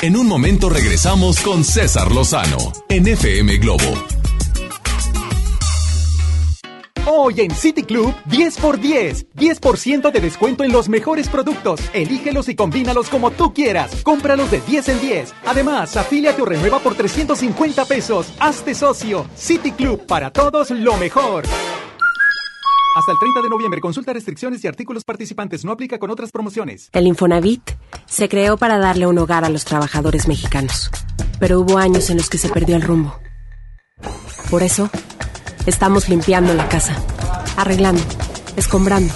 En 0.00 0.16
un 0.16 0.26
momento 0.26 0.70
regresamos 0.70 1.38
con 1.40 1.64
César 1.64 2.10
Lozano 2.12 2.56
en 2.88 3.06
FM 3.06 3.58
Globo. 3.58 3.84
Hoy 7.06 7.42
en 7.42 7.50
City 7.50 7.82
Club, 7.82 8.14
10 8.24 8.56
por 8.56 8.80
10. 8.80 9.26
10% 9.36 10.10
de 10.10 10.20
descuento 10.20 10.64
en 10.64 10.72
los 10.72 10.88
mejores 10.88 11.28
productos. 11.28 11.78
Elígelos 11.92 12.48
y 12.48 12.54
combínalos 12.54 13.10
como 13.10 13.32
tú 13.32 13.52
quieras. 13.52 14.02
Cómpralos 14.02 14.50
de 14.50 14.62
10 14.62 14.88
en 14.88 15.00
10. 15.02 15.34
Además, 15.44 15.94
afíliate 15.98 16.40
o 16.40 16.46
renueva 16.46 16.78
por 16.78 16.94
350 16.94 17.84
pesos. 17.84 18.32
Hazte 18.38 18.74
socio. 18.74 19.26
City 19.36 19.72
Club, 19.72 20.06
para 20.06 20.30
todos 20.30 20.70
lo 20.70 20.96
mejor. 20.96 21.44
Hasta 22.94 23.10
el 23.10 23.18
30 23.18 23.42
de 23.42 23.48
noviembre, 23.48 23.80
consulta 23.80 24.12
restricciones 24.12 24.62
y 24.62 24.68
artículos 24.68 25.02
participantes. 25.02 25.64
No 25.64 25.72
aplica 25.72 25.98
con 25.98 26.10
otras 26.10 26.30
promociones. 26.30 26.90
El 26.92 27.08
Infonavit 27.08 27.72
se 28.06 28.28
creó 28.28 28.56
para 28.56 28.78
darle 28.78 29.06
un 29.06 29.18
hogar 29.18 29.44
a 29.44 29.48
los 29.48 29.64
trabajadores 29.64 30.28
mexicanos, 30.28 30.90
pero 31.40 31.58
hubo 31.58 31.78
años 31.78 32.08
en 32.10 32.18
los 32.18 32.30
que 32.30 32.38
se 32.38 32.48
perdió 32.50 32.76
el 32.76 32.82
rumbo. 32.82 33.18
Por 34.48 34.62
eso, 34.62 34.88
estamos 35.66 36.08
limpiando 36.08 36.54
la 36.54 36.68
casa, 36.68 36.94
arreglando, 37.56 38.02
escombrando, 38.56 39.12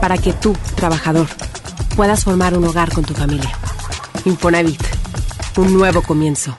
para 0.00 0.18
que 0.18 0.32
tú, 0.32 0.56
trabajador, 0.74 1.28
puedas 1.94 2.24
formar 2.24 2.58
un 2.58 2.64
hogar 2.64 2.92
con 2.92 3.04
tu 3.04 3.14
familia. 3.14 3.52
Infonavit, 4.24 4.82
un 5.56 5.72
nuevo 5.72 6.02
comienzo. 6.02 6.58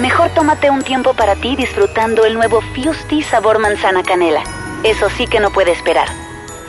Mejor 0.00 0.30
tómate 0.30 0.70
un 0.70 0.82
tiempo 0.82 1.12
para 1.14 1.34
ti 1.34 1.56
disfrutando 1.56 2.24
el 2.24 2.34
nuevo 2.34 2.60
Fusti 2.60 3.20
sabor 3.22 3.58
manzana 3.58 4.04
canela. 4.04 4.44
Eso 4.84 5.08
sí 5.10 5.26
que 5.26 5.40
no 5.40 5.50
puede 5.50 5.72
esperar. 5.72 6.06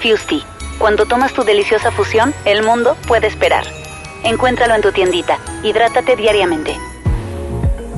Fusti, 0.02 0.44
cuando 0.80 1.06
tomas 1.06 1.34
tu 1.34 1.44
deliciosa 1.44 1.92
fusión, 1.92 2.34
el 2.46 2.64
mundo 2.64 2.98
puede 3.08 3.28
esperar. 3.28 3.66
Encuéntralo 4.24 4.74
en 4.74 4.82
tu 4.82 4.92
tiendita. 4.92 5.38
Hidrátate 5.62 6.16
diariamente. 6.16 6.76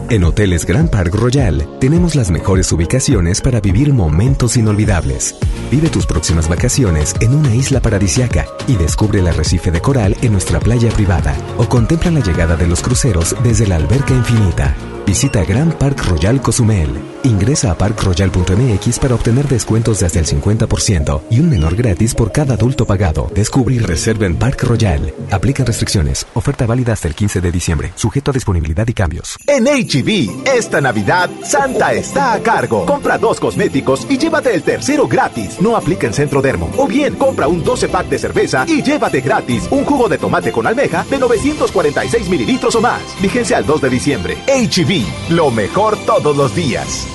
En 0.10 0.26
Hoteles 0.26 0.66
Grand 0.66 0.90
Park 0.90 1.16
Royal 1.16 1.66
tenemos 1.80 2.16
las 2.16 2.30
mejores 2.30 2.70
ubicaciones 2.74 3.40
para 3.40 3.62
vivir 3.62 3.94
momentos 3.94 4.58
inolvidables. 4.58 5.38
Vive 5.72 5.88
tus 5.88 6.06
próximas 6.06 6.50
vacaciones 6.50 7.16
en 7.22 7.34
una 7.34 7.56
isla 7.56 7.80
paradisiaca 7.80 8.46
y 8.68 8.76
descubre 8.76 9.20
el 9.20 9.28
arrecife 9.30 9.72
de 9.72 9.80
coral 9.80 10.18
en 10.22 10.34
nuestra 10.34 10.60
playa 10.60 10.90
privada 10.90 11.34
o 11.58 11.70
contempla 11.70 12.12
la 12.12 12.20
llegada 12.20 12.58
de 12.58 12.68
los 12.68 12.82
cruceros 12.82 13.34
desde 13.42 13.66
la 13.66 13.78
alberca 13.78 14.14
infinita. 14.14 14.76
Visita 15.12 15.44
Grand 15.44 15.74
Park 15.74 16.06
Royal 16.06 16.42
Cozumel. 16.42 16.90
Ingresa 17.24 17.70
a 17.72 17.78
parkroyal.mx 17.78 18.98
para 18.98 19.14
obtener 19.14 19.46
descuentos 19.46 20.00
de 20.00 20.06
hasta 20.06 20.20
el 20.20 20.26
50% 20.26 21.24
y 21.30 21.42
un 21.42 21.50
menor 21.50 21.76
gratis 21.76 22.16
por 22.16 22.32
cada 22.32 22.54
adulto 22.54 22.86
pagado. 22.88 23.30
Descubre 23.36 23.76
y 23.76 23.80
reserva 23.80 24.26
en 24.26 24.38
Park 24.38 24.64
Royal. 24.64 25.14
Aplican 25.30 25.66
restricciones. 25.66 26.26
Oferta 26.34 26.66
válida 26.66 26.94
hasta 26.94 27.10
el 27.10 27.16
15 27.16 27.42
de 27.42 27.52
diciembre. 27.52 27.92
Sujeto 27.96 28.32
a 28.32 28.34
disponibilidad 28.34 28.88
y 28.88 28.94
cambios. 28.94 29.36
En 29.48 29.66
HB, 29.66 30.48
esta 30.48 30.80
Navidad, 30.80 31.30
Santa 31.44 31.92
está 31.92 32.32
a 32.32 32.40
cargo. 32.40 32.86
Compra 32.86 33.18
dos 33.18 33.42
cosméticos 33.42 34.08
y 34.10 34.18
llévate 34.18 34.56
el 34.56 34.64
tercero 34.64 35.10
gratis. 35.10 35.62
No 35.62 35.76
aplica 35.76 36.08
en 36.08 36.14
Centro 36.14 36.42
Dermo. 36.42 36.72
O 36.78 36.88
bien, 36.88 37.16
compra 37.16 37.50
un 37.50 37.66
12 37.66 37.90
pack 37.90 38.08
de 38.08 38.18
cerveza 38.18 38.66
y 38.66 38.82
llévate 38.82 39.20
gratis 39.20 39.68
un 39.72 39.84
jugo 39.84 40.08
de 40.08 40.18
tomate 40.18 40.54
con 40.54 40.66
almeja 40.66 41.06
de 41.10 41.20
946 41.20 42.30
mililitros 42.30 42.76
o 42.76 42.82
más. 42.82 43.02
Vigencia 43.22 43.58
al 43.58 43.66
2 43.66 43.82
de 43.82 43.90
diciembre. 43.90 44.38
HB, 44.48 45.01
lo 45.30 45.52
mejor 45.52 45.98
todos 46.06 46.36
los 46.36 46.56
días. 46.56 47.08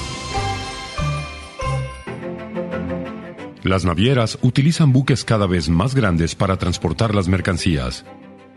Las 3.62 3.84
navieras 3.84 4.38
utilizan 4.42 4.92
buques 4.92 5.24
cada 5.24 5.46
vez 5.46 5.68
más 5.68 5.94
grandes 5.94 6.36
para 6.36 6.56
transportar 6.56 7.14
las 7.14 7.26
mercancías. 7.26 8.04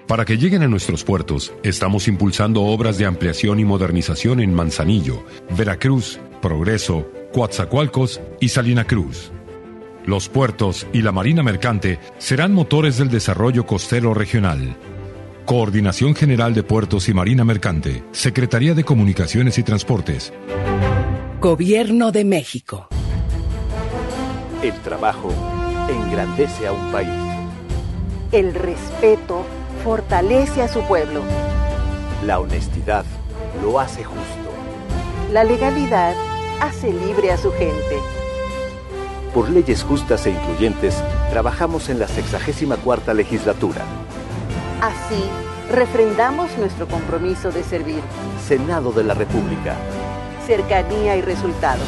Para 0.08 0.26
que 0.26 0.38
lleguen 0.38 0.62
a 0.64 0.68
nuestros 0.68 1.04
puertos, 1.04 1.52
estamos 1.64 2.08
impulsando 2.08 2.64
obras 2.64 2.98
de 2.98 3.06
ampliación 3.06 3.60
y 3.60 3.66
modernización 3.66 4.40
en 4.40 4.54
Manzanillo, 4.54 5.24
Veracruz, 5.58 6.20
Progreso, 6.42 7.08
Coatzacoalcos 7.34 8.22
y 8.40 8.50
Salina 8.50 8.86
Cruz. 8.86 9.32
Los 10.06 10.30
puertos 10.30 10.88
y 10.94 11.02
la 11.02 11.12
marina 11.12 11.44
mercante 11.44 12.00
serán 12.18 12.54
motores 12.54 12.98
del 12.98 13.10
desarrollo 13.10 13.66
costero 13.66 14.14
regional. 14.14 14.76
Coordinación 15.50 16.14
General 16.14 16.54
de 16.54 16.62
Puertos 16.62 17.10
y 17.10 17.14
Marina 17.16 17.44
Mercante, 17.44 18.04
Secretaría 18.12 18.76
de 18.76 18.84
Comunicaciones 18.84 19.58
y 19.58 19.64
Transportes. 19.64 20.32
Gobierno 21.42 22.12
de 22.12 22.24
México. 22.24 22.88
El 24.62 24.76
trabajo 24.82 25.34
engrandece 25.90 26.68
a 26.68 26.72
un 26.72 26.92
país. 26.92 27.10
El 28.32 28.54
respeto 28.54 29.44
fortalece 29.84 30.62
a 30.62 30.68
su 30.68 30.84
pueblo. 30.84 31.24
La 32.24 32.40
honestidad 32.40 33.06
lo 33.64 33.80
hace 33.80 34.04
justo. 34.04 34.54
La 35.34 35.44
legalidad 35.44 36.14
hace 36.62 36.94
libre 36.94 37.32
a 37.32 37.38
su 37.38 37.52
gente. 37.54 37.98
Por 39.34 39.50
leyes 39.50 39.82
justas 39.82 40.28
e 40.28 40.30
incluyentes, 40.30 41.04
trabajamos 41.32 41.90
en 41.90 41.98
la 41.98 42.08
64 42.08 43.16
legislatura. 43.16 43.84
Así, 44.82 45.22
refrendamos 45.70 46.58
nuestro 46.58 46.88
compromiso 46.88 47.52
de 47.52 47.64
servir. 47.64 48.02
Senado 48.48 48.94
de 48.94 49.04
la 49.04 49.14
República. 49.14 49.76
Cercanía 50.48 51.18
y 51.18 51.22
resultados. 51.22 51.86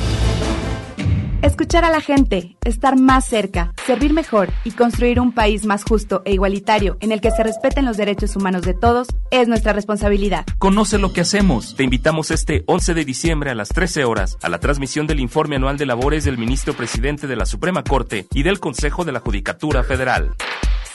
Escuchar 1.42 1.86
a 1.86 1.90
la 1.90 2.02
gente, 2.02 2.58
estar 2.66 3.00
más 3.00 3.26
cerca, 3.26 3.74
servir 3.88 4.14
mejor 4.14 4.50
y 4.66 4.72
construir 4.72 5.20
un 5.22 5.32
país 5.32 5.66
más 5.66 5.86
justo 5.86 6.22
e 6.26 6.34
igualitario 6.34 6.98
en 7.00 7.14
el 7.14 7.22
que 7.22 7.32
se 7.32 7.42
respeten 7.44 7.86
los 7.86 7.98
derechos 7.98 8.36
humanos 8.36 8.62
de 8.64 8.74
todos 8.74 9.08
es 9.32 9.48
nuestra 9.48 9.74
responsabilidad. 9.74 10.46
Conoce 10.60 11.00
lo 11.00 11.14
que 11.14 11.22
hacemos. 11.22 11.76
Te 11.76 11.84
invitamos 11.84 12.30
este 12.30 12.64
11 12.68 12.94
de 12.94 13.06
diciembre 13.06 13.50
a 13.52 13.56
las 13.56 13.70
13 13.70 14.04
horas 14.04 14.38
a 14.44 14.50
la 14.50 14.60
transmisión 14.60 15.08
del 15.08 15.22
informe 15.22 15.56
anual 15.56 15.78
de 15.78 15.86
labores 15.86 16.26
del 16.26 16.38
ministro 16.38 16.74
presidente 16.74 17.26
de 17.26 17.38
la 17.38 17.46
Suprema 17.46 17.84
Corte 17.84 18.28
y 18.34 18.44
del 18.44 18.60
Consejo 18.60 19.06
de 19.06 19.14
la 19.14 19.22
Judicatura 19.22 19.84
Federal. 19.84 20.36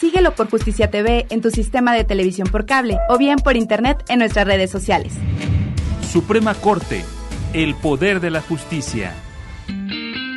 Síguelo 0.01 0.35
por 0.35 0.51
Justicia 0.51 0.91
TV 0.91 1.27
en 1.31 1.41
tu 1.41 1.51
sistema 1.51 1.95
de 1.95 2.05
televisión 2.05 2.49
por 2.49 2.67
cable 2.67 2.99
o 3.09 3.17
bien 3.17 3.39
por 3.39 3.57
internet 3.57 4.05
en 4.09 4.19
nuestras 4.19 4.47
redes 4.47 4.71
sociales. 4.71 5.15
Suprema 6.13 6.55
Corte, 6.55 7.05
el 7.53 7.75
poder 7.75 8.21
de 8.21 8.31
la 8.31 8.41
justicia. 8.43 9.15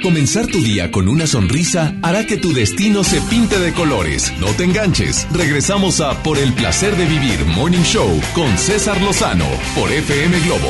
Comenzar 0.01 0.47
tu 0.47 0.59
día 0.59 0.91
con 0.91 1.09
una 1.09 1.27
sonrisa 1.27 1.93
hará 2.01 2.25
que 2.25 2.37
tu 2.37 2.53
destino 2.53 3.03
se 3.03 3.19
pinte 3.21 3.59
de 3.59 3.73
colores. 3.73 4.31
No 4.39 4.47
te 4.47 4.63
enganches. 4.63 5.27
Regresamos 5.33 5.99
a 5.99 6.23
Por 6.23 6.37
el 6.37 6.53
placer 6.53 6.95
de 6.95 7.05
vivir 7.05 7.45
Morning 7.45 7.83
Show 7.83 8.09
con 8.33 8.57
César 8.57 9.01
Lozano 9.01 9.45
por 9.75 9.91
FM 9.91 10.39
Globo. 10.39 10.69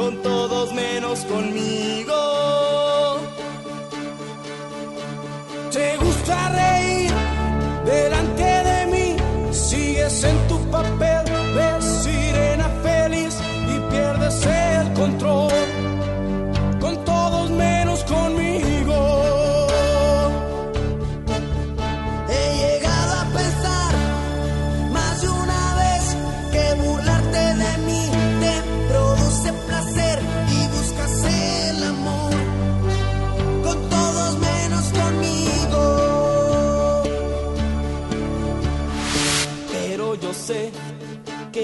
con 0.00 0.22
todos 0.22 0.72
menos 0.72 1.18
conmigo. 1.26 2.18
Te 5.70 5.96
gusta 5.98 6.36
reír 6.60 7.12
delante 7.84 8.48
de 8.70 8.86
mí, 8.92 9.16
sigues 9.52 10.24
en 10.24 10.48
tu 10.48 10.58
papel 10.70 11.29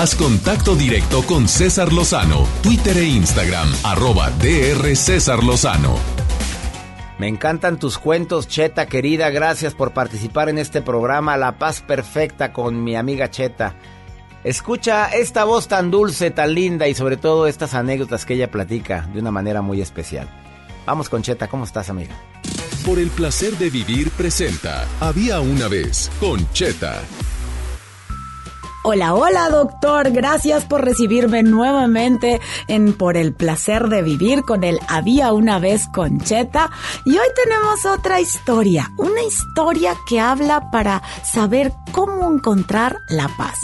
Haz 0.00 0.14
contacto 0.14 0.76
directo 0.76 1.22
con 1.26 1.46
César 1.46 1.92
Lozano, 1.92 2.46
Twitter 2.62 2.96
e 2.96 3.04
Instagram, 3.04 3.70
arroba 3.82 4.30
DR 4.30 4.96
César 4.96 5.44
Lozano. 5.44 5.94
Me 7.18 7.28
encantan 7.28 7.78
tus 7.78 7.98
cuentos, 7.98 8.48
Cheta 8.48 8.86
querida. 8.86 9.28
Gracias 9.28 9.74
por 9.74 9.92
participar 9.92 10.48
en 10.48 10.56
este 10.56 10.80
programa 10.80 11.36
La 11.36 11.58
Paz 11.58 11.82
Perfecta 11.82 12.50
con 12.50 12.82
mi 12.82 12.96
amiga 12.96 13.30
Cheta. 13.30 13.74
Escucha 14.42 15.08
esta 15.08 15.44
voz 15.44 15.68
tan 15.68 15.90
dulce, 15.90 16.30
tan 16.30 16.54
linda 16.54 16.88
y 16.88 16.94
sobre 16.94 17.18
todo 17.18 17.46
estas 17.46 17.74
anécdotas 17.74 18.24
que 18.24 18.32
ella 18.32 18.50
platica 18.50 19.06
de 19.12 19.20
una 19.20 19.30
manera 19.30 19.60
muy 19.60 19.82
especial. 19.82 20.30
Vamos 20.86 21.10
con 21.10 21.20
Cheta, 21.20 21.46
¿cómo 21.48 21.64
estás 21.64 21.90
amiga? 21.90 22.14
Por 22.86 22.98
el 22.98 23.10
placer 23.10 23.52
de 23.58 23.68
vivir 23.68 24.10
presenta 24.12 24.86
Había 24.98 25.40
una 25.40 25.68
vez 25.68 26.10
con 26.18 26.50
Cheta. 26.54 27.02
Hola, 28.82 29.12
hola 29.14 29.50
doctor, 29.50 30.10
gracias 30.10 30.64
por 30.64 30.82
recibirme 30.82 31.42
nuevamente 31.42 32.40
en 32.66 32.94
Por 32.94 33.18
el 33.18 33.34
placer 33.34 33.90
de 33.90 34.00
vivir 34.00 34.42
con 34.42 34.64
el 34.64 34.80
Había 34.88 35.34
una 35.34 35.58
vez 35.58 35.86
Concheta. 35.92 36.70
Y 37.04 37.10
hoy 37.10 37.26
tenemos 37.36 37.84
otra 37.84 38.22
historia, 38.22 38.90
una 38.96 39.22
historia 39.22 39.94
que 40.08 40.18
habla 40.18 40.70
para 40.70 41.02
saber 41.22 41.74
cómo 41.92 42.32
encontrar 42.32 43.00
la 43.10 43.28
paz. 43.36 43.58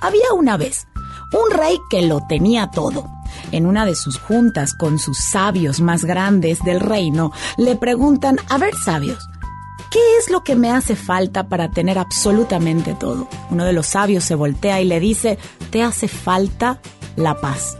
Había 0.00 0.32
una 0.34 0.56
vez 0.56 0.86
un 1.34 1.50
rey 1.50 1.78
que 1.90 2.00
lo 2.00 2.26
tenía 2.26 2.70
todo. 2.70 3.04
En 3.50 3.66
una 3.66 3.84
de 3.84 3.94
sus 3.94 4.18
juntas 4.18 4.72
con 4.72 4.98
sus 4.98 5.18
sabios 5.18 5.80
más 5.80 6.06
grandes 6.06 6.64
del 6.64 6.80
reino, 6.80 7.30
le 7.58 7.76
preguntan, 7.76 8.38
a 8.48 8.56
ver 8.56 8.74
sabios, 8.74 9.28
¿Qué 9.92 10.16
es 10.18 10.30
lo 10.30 10.42
que 10.42 10.56
me 10.56 10.70
hace 10.70 10.96
falta 10.96 11.48
para 11.48 11.70
tener 11.70 11.98
absolutamente 11.98 12.94
todo? 12.94 13.28
Uno 13.50 13.66
de 13.66 13.74
los 13.74 13.88
sabios 13.88 14.24
se 14.24 14.34
voltea 14.34 14.80
y 14.80 14.86
le 14.86 15.00
dice, 15.00 15.38
te 15.70 15.82
hace 15.82 16.08
falta 16.08 16.80
la 17.14 17.38
paz. 17.42 17.76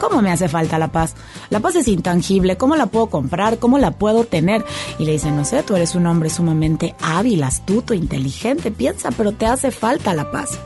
¿Cómo 0.00 0.22
me 0.22 0.32
hace 0.32 0.48
falta 0.48 0.78
la 0.78 0.88
paz? 0.88 1.14
La 1.50 1.60
paz 1.60 1.76
es 1.76 1.86
intangible, 1.86 2.56
¿cómo 2.56 2.74
la 2.74 2.86
puedo 2.86 3.08
comprar? 3.08 3.58
¿Cómo 3.58 3.78
la 3.78 3.90
puedo 3.90 4.24
tener? 4.24 4.64
Y 4.98 5.04
le 5.04 5.12
dice, 5.12 5.30
no 5.30 5.44
sé, 5.44 5.62
tú 5.62 5.76
eres 5.76 5.94
un 5.94 6.06
hombre 6.06 6.30
sumamente 6.30 6.94
hábil, 7.02 7.42
astuto, 7.42 7.92
inteligente, 7.92 8.70
piensa, 8.70 9.10
pero 9.10 9.32
te 9.32 9.44
hace 9.44 9.70
falta 9.70 10.14
la 10.14 10.30
paz. 10.30 10.58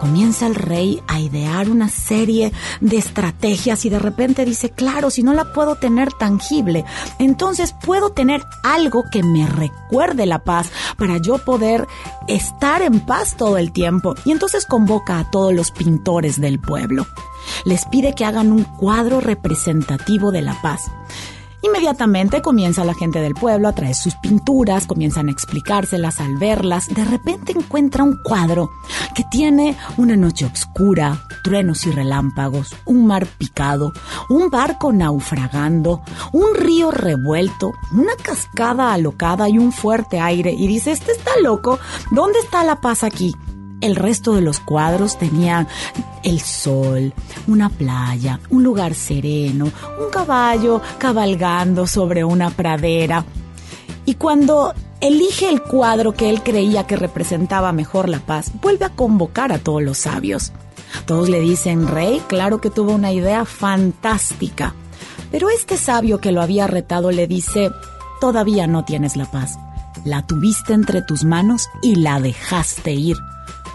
Comienza 0.00 0.48
el 0.48 0.56
rey 0.56 1.00
a 1.06 1.20
idear 1.20 1.70
una 1.70 1.88
serie 1.88 2.52
de 2.80 2.96
estrategias 2.96 3.84
y 3.84 3.88
de 3.88 4.00
repente 4.00 4.44
dice, 4.44 4.70
claro, 4.70 5.10
si 5.10 5.22
no 5.22 5.32
la 5.32 5.52
puedo 5.52 5.76
tener 5.76 6.12
tangible, 6.12 6.84
entonces 7.20 7.76
puedo 7.84 8.10
tener 8.10 8.42
algo 8.64 9.04
que 9.12 9.22
me 9.22 9.46
recuerde 9.46 10.26
la 10.26 10.42
paz 10.42 10.72
para 10.96 11.18
yo 11.18 11.38
poder 11.38 11.86
estar 12.26 12.82
en 12.82 12.98
paz 12.98 13.36
todo 13.36 13.58
el 13.58 13.70
tiempo. 13.70 14.16
Y 14.24 14.32
entonces 14.32 14.66
convoca 14.66 15.20
a 15.20 15.30
todos 15.30 15.54
los 15.54 15.70
pintores 15.70 16.40
del 16.40 16.58
pueblo 16.58 17.06
les 17.64 17.84
pide 17.86 18.14
que 18.14 18.24
hagan 18.24 18.52
un 18.52 18.64
cuadro 18.64 19.20
representativo 19.20 20.30
de 20.30 20.42
la 20.42 20.60
paz. 20.60 20.82
Inmediatamente 21.64 22.42
comienza 22.42 22.82
la 22.82 22.92
gente 22.92 23.20
del 23.20 23.34
pueblo 23.34 23.68
a 23.68 23.72
traer 23.72 23.94
sus 23.94 24.16
pinturas, 24.16 24.88
comienzan 24.88 25.28
a 25.28 25.30
explicárselas 25.30 26.18
al 26.20 26.36
verlas. 26.36 26.88
De 26.88 27.04
repente 27.04 27.52
encuentra 27.52 28.02
un 28.02 28.18
cuadro 28.24 28.68
que 29.14 29.22
tiene 29.30 29.76
una 29.96 30.16
noche 30.16 30.44
oscura, 30.44 31.22
truenos 31.44 31.86
y 31.86 31.92
relámpagos, 31.92 32.74
un 32.84 33.06
mar 33.06 33.28
picado, 33.38 33.92
un 34.28 34.50
barco 34.50 34.92
naufragando, 34.92 36.02
un 36.32 36.52
río 36.56 36.90
revuelto, 36.90 37.70
una 37.92 38.16
cascada 38.20 38.92
alocada 38.92 39.48
y 39.48 39.56
un 39.56 39.70
fuerte 39.70 40.18
aire. 40.18 40.52
Y 40.52 40.66
dice, 40.66 40.90
este 40.90 41.12
está 41.12 41.30
loco, 41.40 41.78
¿dónde 42.10 42.40
está 42.40 42.64
la 42.64 42.80
paz 42.80 43.04
aquí? 43.04 43.36
El 43.82 43.96
resto 43.96 44.32
de 44.32 44.42
los 44.42 44.60
cuadros 44.60 45.18
tenían 45.18 45.66
el 46.22 46.40
sol, 46.40 47.12
una 47.48 47.68
playa, 47.68 48.38
un 48.48 48.62
lugar 48.62 48.94
sereno, 48.94 49.64
un 49.64 50.08
caballo 50.08 50.80
cabalgando 50.98 51.88
sobre 51.88 52.22
una 52.22 52.50
pradera. 52.50 53.24
Y 54.04 54.14
cuando 54.14 54.72
elige 55.00 55.48
el 55.48 55.62
cuadro 55.62 56.12
que 56.12 56.30
él 56.30 56.44
creía 56.44 56.86
que 56.86 56.94
representaba 56.94 57.72
mejor 57.72 58.08
la 58.08 58.20
paz, 58.20 58.52
vuelve 58.62 58.84
a 58.84 58.90
convocar 58.90 59.52
a 59.52 59.58
todos 59.58 59.82
los 59.82 59.98
sabios. 59.98 60.52
Todos 61.04 61.28
le 61.28 61.40
dicen, 61.40 61.88
Rey, 61.88 62.22
claro 62.28 62.60
que 62.60 62.70
tuvo 62.70 62.92
una 62.92 63.10
idea 63.10 63.44
fantástica. 63.44 64.74
Pero 65.32 65.50
este 65.50 65.76
sabio 65.76 66.20
que 66.20 66.30
lo 66.30 66.40
había 66.40 66.68
retado 66.68 67.10
le 67.10 67.26
dice, 67.26 67.72
todavía 68.20 68.68
no 68.68 68.84
tienes 68.84 69.16
la 69.16 69.28
paz. 69.28 69.58
La 70.04 70.24
tuviste 70.24 70.72
entre 70.72 71.02
tus 71.02 71.24
manos 71.24 71.68
y 71.82 71.96
la 71.96 72.20
dejaste 72.20 72.92
ir. 72.92 73.16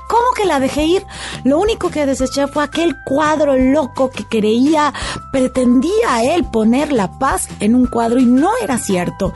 ¿Cómo 0.07 0.31
que 0.35 0.45
la 0.45 0.59
dejé 0.59 0.85
ir? 0.85 1.05
Lo 1.43 1.59
único 1.59 1.89
que 1.89 2.05
deseché 2.05 2.47
fue 2.47 2.63
aquel 2.63 2.95
cuadro 3.05 3.57
loco 3.57 4.09
que 4.09 4.25
creía, 4.25 4.93
pretendía 5.31 6.23
él 6.23 6.45
poner 6.45 6.91
la 6.91 7.19
paz 7.19 7.47
en 7.59 7.75
un 7.75 7.87
cuadro 7.87 8.19
y 8.19 8.25
no 8.25 8.51
era 8.61 8.77
cierto. 8.77 9.33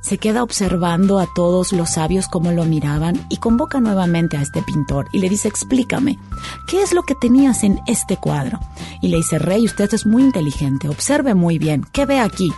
Se 0.00 0.18
queda 0.18 0.44
observando 0.44 1.18
a 1.18 1.26
todos 1.34 1.72
los 1.72 1.90
sabios 1.90 2.28
como 2.28 2.52
lo 2.52 2.64
miraban 2.64 3.26
y 3.28 3.38
convoca 3.38 3.80
nuevamente 3.80 4.36
a 4.36 4.42
este 4.42 4.62
pintor 4.62 5.08
y 5.10 5.18
le 5.18 5.28
dice, 5.28 5.48
explícame, 5.48 6.16
¿qué 6.68 6.80
es 6.82 6.92
lo 6.92 7.02
que 7.02 7.16
tenías 7.16 7.64
en 7.64 7.80
este 7.88 8.16
cuadro? 8.16 8.60
Y 9.02 9.08
le 9.08 9.16
dice, 9.16 9.40
rey, 9.40 9.64
usted 9.64 9.92
es 9.92 10.06
muy 10.06 10.22
inteligente, 10.22 10.88
observe 10.88 11.34
muy 11.34 11.58
bien, 11.58 11.84
¿qué 11.92 12.06
ve 12.06 12.20
aquí? 12.20 12.52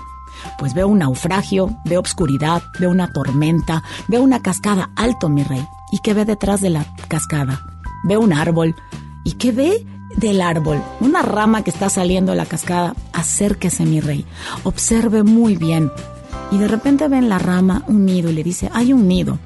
Pues 0.58 0.74
veo 0.74 0.88
un 0.88 0.98
naufragio, 0.98 1.70
veo 1.86 2.00
obscuridad, 2.00 2.62
veo 2.78 2.90
una 2.90 3.10
tormenta, 3.14 3.82
veo 4.08 4.22
una 4.22 4.42
cascada 4.42 4.90
alto, 4.94 5.30
mi 5.30 5.42
rey. 5.42 5.66
¿Y 5.90 5.98
qué 5.98 6.14
ve 6.14 6.24
detrás 6.24 6.60
de 6.60 6.70
la 6.70 6.86
cascada? 7.08 7.82
Veo 8.04 8.20
un 8.20 8.32
árbol. 8.32 8.74
¿Y 9.24 9.32
qué 9.32 9.52
ve 9.52 9.86
del 10.16 10.40
árbol? 10.40 10.82
Una 11.00 11.22
rama 11.22 11.62
que 11.62 11.70
está 11.70 11.88
saliendo 11.88 12.32
de 12.32 12.38
la 12.38 12.46
cascada. 12.46 12.94
Acérquese, 13.12 13.84
mi 13.84 14.00
rey. 14.00 14.24
Observe 14.64 15.22
muy 15.22 15.56
bien. 15.56 15.90
Y 16.50 16.58
de 16.58 16.68
repente 16.68 17.08
ve 17.08 17.18
en 17.18 17.28
la 17.28 17.38
rama 17.38 17.84
un 17.86 18.04
nido 18.04 18.30
y 18.30 18.34
le 18.34 18.44
dice, 18.44 18.70
hay 18.72 18.92
un 18.92 19.08
nido. 19.08 19.38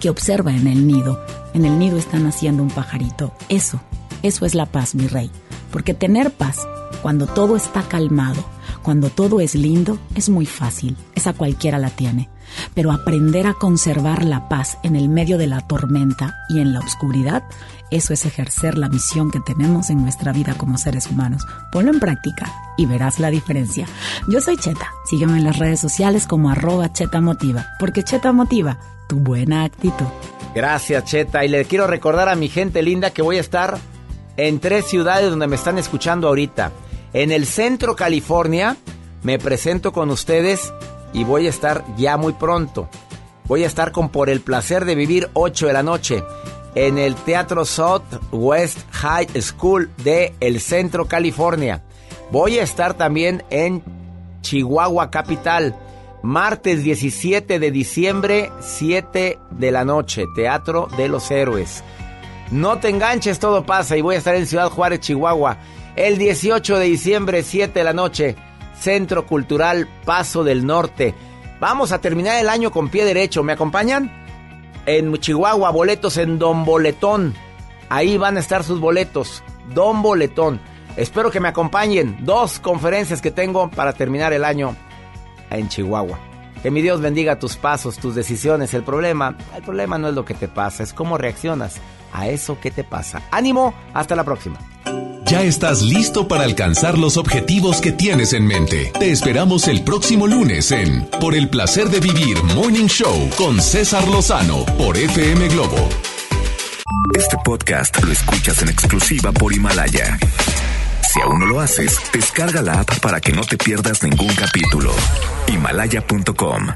Que 0.00 0.10
observa 0.10 0.52
en 0.52 0.66
el 0.66 0.86
nido. 0.86 1.24
En 1.54 1.64
el 1.64 1.78
nido 1.78 1.98
está 1.98 2.18
naciendo 2.18 2.62
un 2.62 2.70
pajarito. 2.70 3.32
Eso, 3.48 3.80
eso 4.22 4.46
es 4.46 4.54
la 4.54 4.66
paz, 4.66 4.94
mi 4.94 5.06
rey. 5.06 5.30
Porque 5.70 5.94
tener 5.94 6.32
paz, 6.32 6.66
cuando 7.02 7.26
todo 7.26 7.56
está 7.56 7.82
calmado, 7.82 8.44
cuando 8.82 9.08
todo 9.08 9.40
es 9.40 9.54
lindo, 9.54 9.98
es 10.14 10.28
muy 10.28 10.46
fácil. 10.46 10.96
Esa 11.14 11.32
cualquiera 11.32 11.78
la 11.78 11.90
tiene. 11.90 12.28
Pero 12.74 12.92
aprender 12.92 13.46
a 13.46 13.54
conservar 13.54 14.24
la 14.24 14.48
paz 14.48 14.78
en 14.82 14.96
el 14.96 15.08
medio 15.08 15.38
de 15.38 15.46
la 15.46 15.60
tormenta 15.60 16.34
y 16.48 16.60
en 16.60 16.72
la 16.72 16.80
oscuridad, 16.80 17.42
eso 17.90 18.12
es 18.12 18.26
ejercer 18.26 18.76
la 18.76 18.88
misión 18.88 19.30
que 19.30 19.40
tenemos 19.40 19.90
en 19.90 20.02
nuestra 20.02 20.32
vida 20.32 20.54
como 20.54 20.78
seres 20.78 21.06
humanos. 21.08 21.46
Ponlo 21.70 21.92
en 21.92 22.00
práctica 22.00 22.52
y 22.76 22.86
verás 22.86 23.20
la 23.20 23.30
diferencia. 23.30 23.86
Yo 24.28 24.40
soy 24.40 24.56
Cheta. 24.56 24.90
Sígueme 25.04 25.38
en 25.38 25.44
las 25.44 25.58
redes 25.58 25.80
sociales 25.80 26.26
como 26.26 26.50
arroba 26.50 26.92
Cheta 26.92 27.20
Motiva, 27.20 27.66
porque 27.78 28.02
Cheta 28.02 28.32
Motiva 28.32 28.78
tu 29.06 29.16
buena 29.16 29.64
actitud. 29.64 30.06
Gracias, 30.54 31.04
Cheta. 31.04 31.44
Y 31.44 31.48
le 31.48 31.64
quiero 31.64 31.86
recordar 31.86 32.28
a 32.28 32.36
mi 32.36 32.48
gente 32.48 32.82
linda 32.82 33.10
que 33.10 33.22
voy 33.22 33.36
a 33.36 33.40
estar 33.40 33.78
en 34.36 34.60
tres 34.60 34.86
ciudades 34.86 35.30
donde 35.30 35.46
me 35.46 35.56
están 35.56 35.78
escuchando 35.78 36.28
ahorita. 36.28 36.72
En 37.12 37.30
el 37.30 37.46
centro 37.46 37.96
California 37.96 38.76
me 39.22 39.38
presento 39.38 39.92
con 39.92 40.10
ustedes 40.10 40.72
y 41.14 41.24
voy 41.24 41.46
a 41.46 41.50
estar 41.50 41.84
ya 41.96 42.18
muy 42.18 42.34
pronto. 42.34 42.90
Voy 43.46 43.64
a 43.64 43.66
estar 43.66 43.92
con 43.92 44.10
Por 44.10 44.28
el 44.28 44.40
placer 44.40 44.84
de 44.84 44.94
vivir 44.94 45.30
8 45.32 45.68
de 45.68 45.72
la 45.72 45.82
noche 45.82 46.22
en 46.74 46.98
el 46.98 47.14
Teatro 47.14 47.64
South 47.64 48.02
West 48.32 48.80
High 48.90 49.28
School 49.40 49.90
de 50.02 50.34
El 50.40 50.60
Centro 50.60 51.06
California. 51.06 51.82
Voy 52.30 52.58
a 52.58 52.62
estar 52.62 52.94
también 52.94 53.44
en 53.50 53.82
Chihuahua 54.42 55.10
Capital. 55.10 55.76
Martes 56.22 56.82
17 56.82 57.58
de 57.58 57.70
diciembre, 57.70 58.50
7 58.60 59.38
de 59.50 59.70
la 59.70 59.84
noche, 59.84 60.24
Teatro 60.34 60.88
de 60.96 61.08
los 61.08 61.30
Héroes. 61.30 61.84
No 62.50 62.78
te 62.78 62.88
enganches, 62.88 63.38
todo 63.38 63.66
pasa 63.66 63.96
y 63.96 64.00
voy 64.00 64.14
a 64.14 64.18
estar 64.18 64.34
en 64.34 64.46
Ciudad 64.46 64.70
Juárez, 64.70 65.00
Chihuahua. 65.00 65.58
El 65.96 66.16
18 66.16 66.78
de 66.78 66.86
diciembre, 66.86 67.42
7 67.42 67.78
de 67.78 67.84
la 67.84 67.92
noche, 67.92 68.36
Centro 68.78 69.26
Cultural 69.26 69.88
Paso 70.04 70.44
del 70.44 70.66
Norte. 70.66 71.14
Vamos 71.60 71.92
a 71.92 72.00
terminar 72.00 72.38
el 72.38 72.48
año 72.48 72.70
con 72.70 72.88
pie 72.88 73.04
derecho. 73.04 73.42
¿Me 73.42 73.52
acompañan? 73.52 74.10
En 74.86 75.16
Chihuahua, 75.16 75.70
boletos 75.70 76.16
en 76.16 76.38
Don 76.38 76.64
Boletón. 76.64 77.34
Ahí 77.88 78.18
van 78.18 78.36
a 78.36 78.40
estar 78.40 78.64
sus 78.64 78.80
boletos. 78.80 79.42
Don 79.72 80.02
Boletón. 80.02 80.60
Espero 80.96 81.30
que 81.30 81.40
me 81.40 81.48
acompañen. 81.48 82.18
Dos 82.24 82.60
conferencias 82.60 83.20
que 83.20 83.30
tengo 83.30 83.70
para 83.70 83.92
terminar 83.92 84.32
el 84.32 84.44
año 84.44 84.76
en 85.50 85.68
Chihuahua. 85.68 86.18
Que 86.62 86.70
mi 86.70 86.82
Dios 86.82 87.00
bendiga 87.00 87.38
tus 87.38 87.56
pasos, 87.56 87.98
tus 87.98 88.14
decisiones. 88.14 88.72
El 88.74 88.84
problema, 88.84 89.36
el 89.54 89.62
problema 89.62 89.98
no 89.98 90.08
es 90.08 90.14
lo 90.14 90.24
que 90.24 90.34
te 90.34 90.48
pasa, 90.48 90.82
es 90.82 90.92
cómo 90.92 91.18
reaccionas 91.18 91.76
a 92.12 92.28
eso 92.28 92.58
que 92.60 92.70
te 92.70 92.84
pasa. 92.84 93.22
Ánimo, 93.30 93.74
hasta 93.92 94.16
la 94.16 94.24
próxima. 94.24 94.58
Ya 95.34 95.42
estás 95.42 95.82
listo 95.82 96.28
para 96.28 96.44
alcanzar 96.44 96.96
los 96.96 97.16
objetivos 97.16 97.80
que 97.80 97.90
tienes 97.90 98.32
en 98.34 98.46
mente. 98.46 98.92
Te 98.96 99.10
esperamos 99.10 99.66
el 99.66 99.82
próximo 99.82 100.28
lunes 100.28 100.70
en 100.70 101.06
Por 101.18 101.34
el 101.34 101.48
placer 101.48 101.88
de 101.88 101.98
vivir 101.98 102.40
Morning 102.54 102.86
Show 102.86 103.30
con 103.36 103.60
César 103.60 104.06
Lozano 104.06 104.64
por 104.78 104.96
FM 104.96 105.48
Globo. 105.48 105.88
Este 107.18 107.36
podcast 107.44 108.00
lo 108.04 108.12
escuchas 108.12 108.62
en 108.62 108.68
exclusiva 108.68 109.32
por 109.32 109.52
Himalaya. 109.52 110.20
Si 111.12 111.20
aún 111.20 111.40
no 111.40 111.46
lo 111.46 111.58
haces, 111.58 111.98
descarga 112.12 112.62
la 112.62 112.82
app 112.82 113.00
para 113.00 113.20
que 113.20 113.32
no 113.32 113.42
te 113.42 113.58
pierdas 113.58 114.04
ningún 114.04 114.32
capítulo. 114.36 114.92
Himalaya.com 115.48 116.68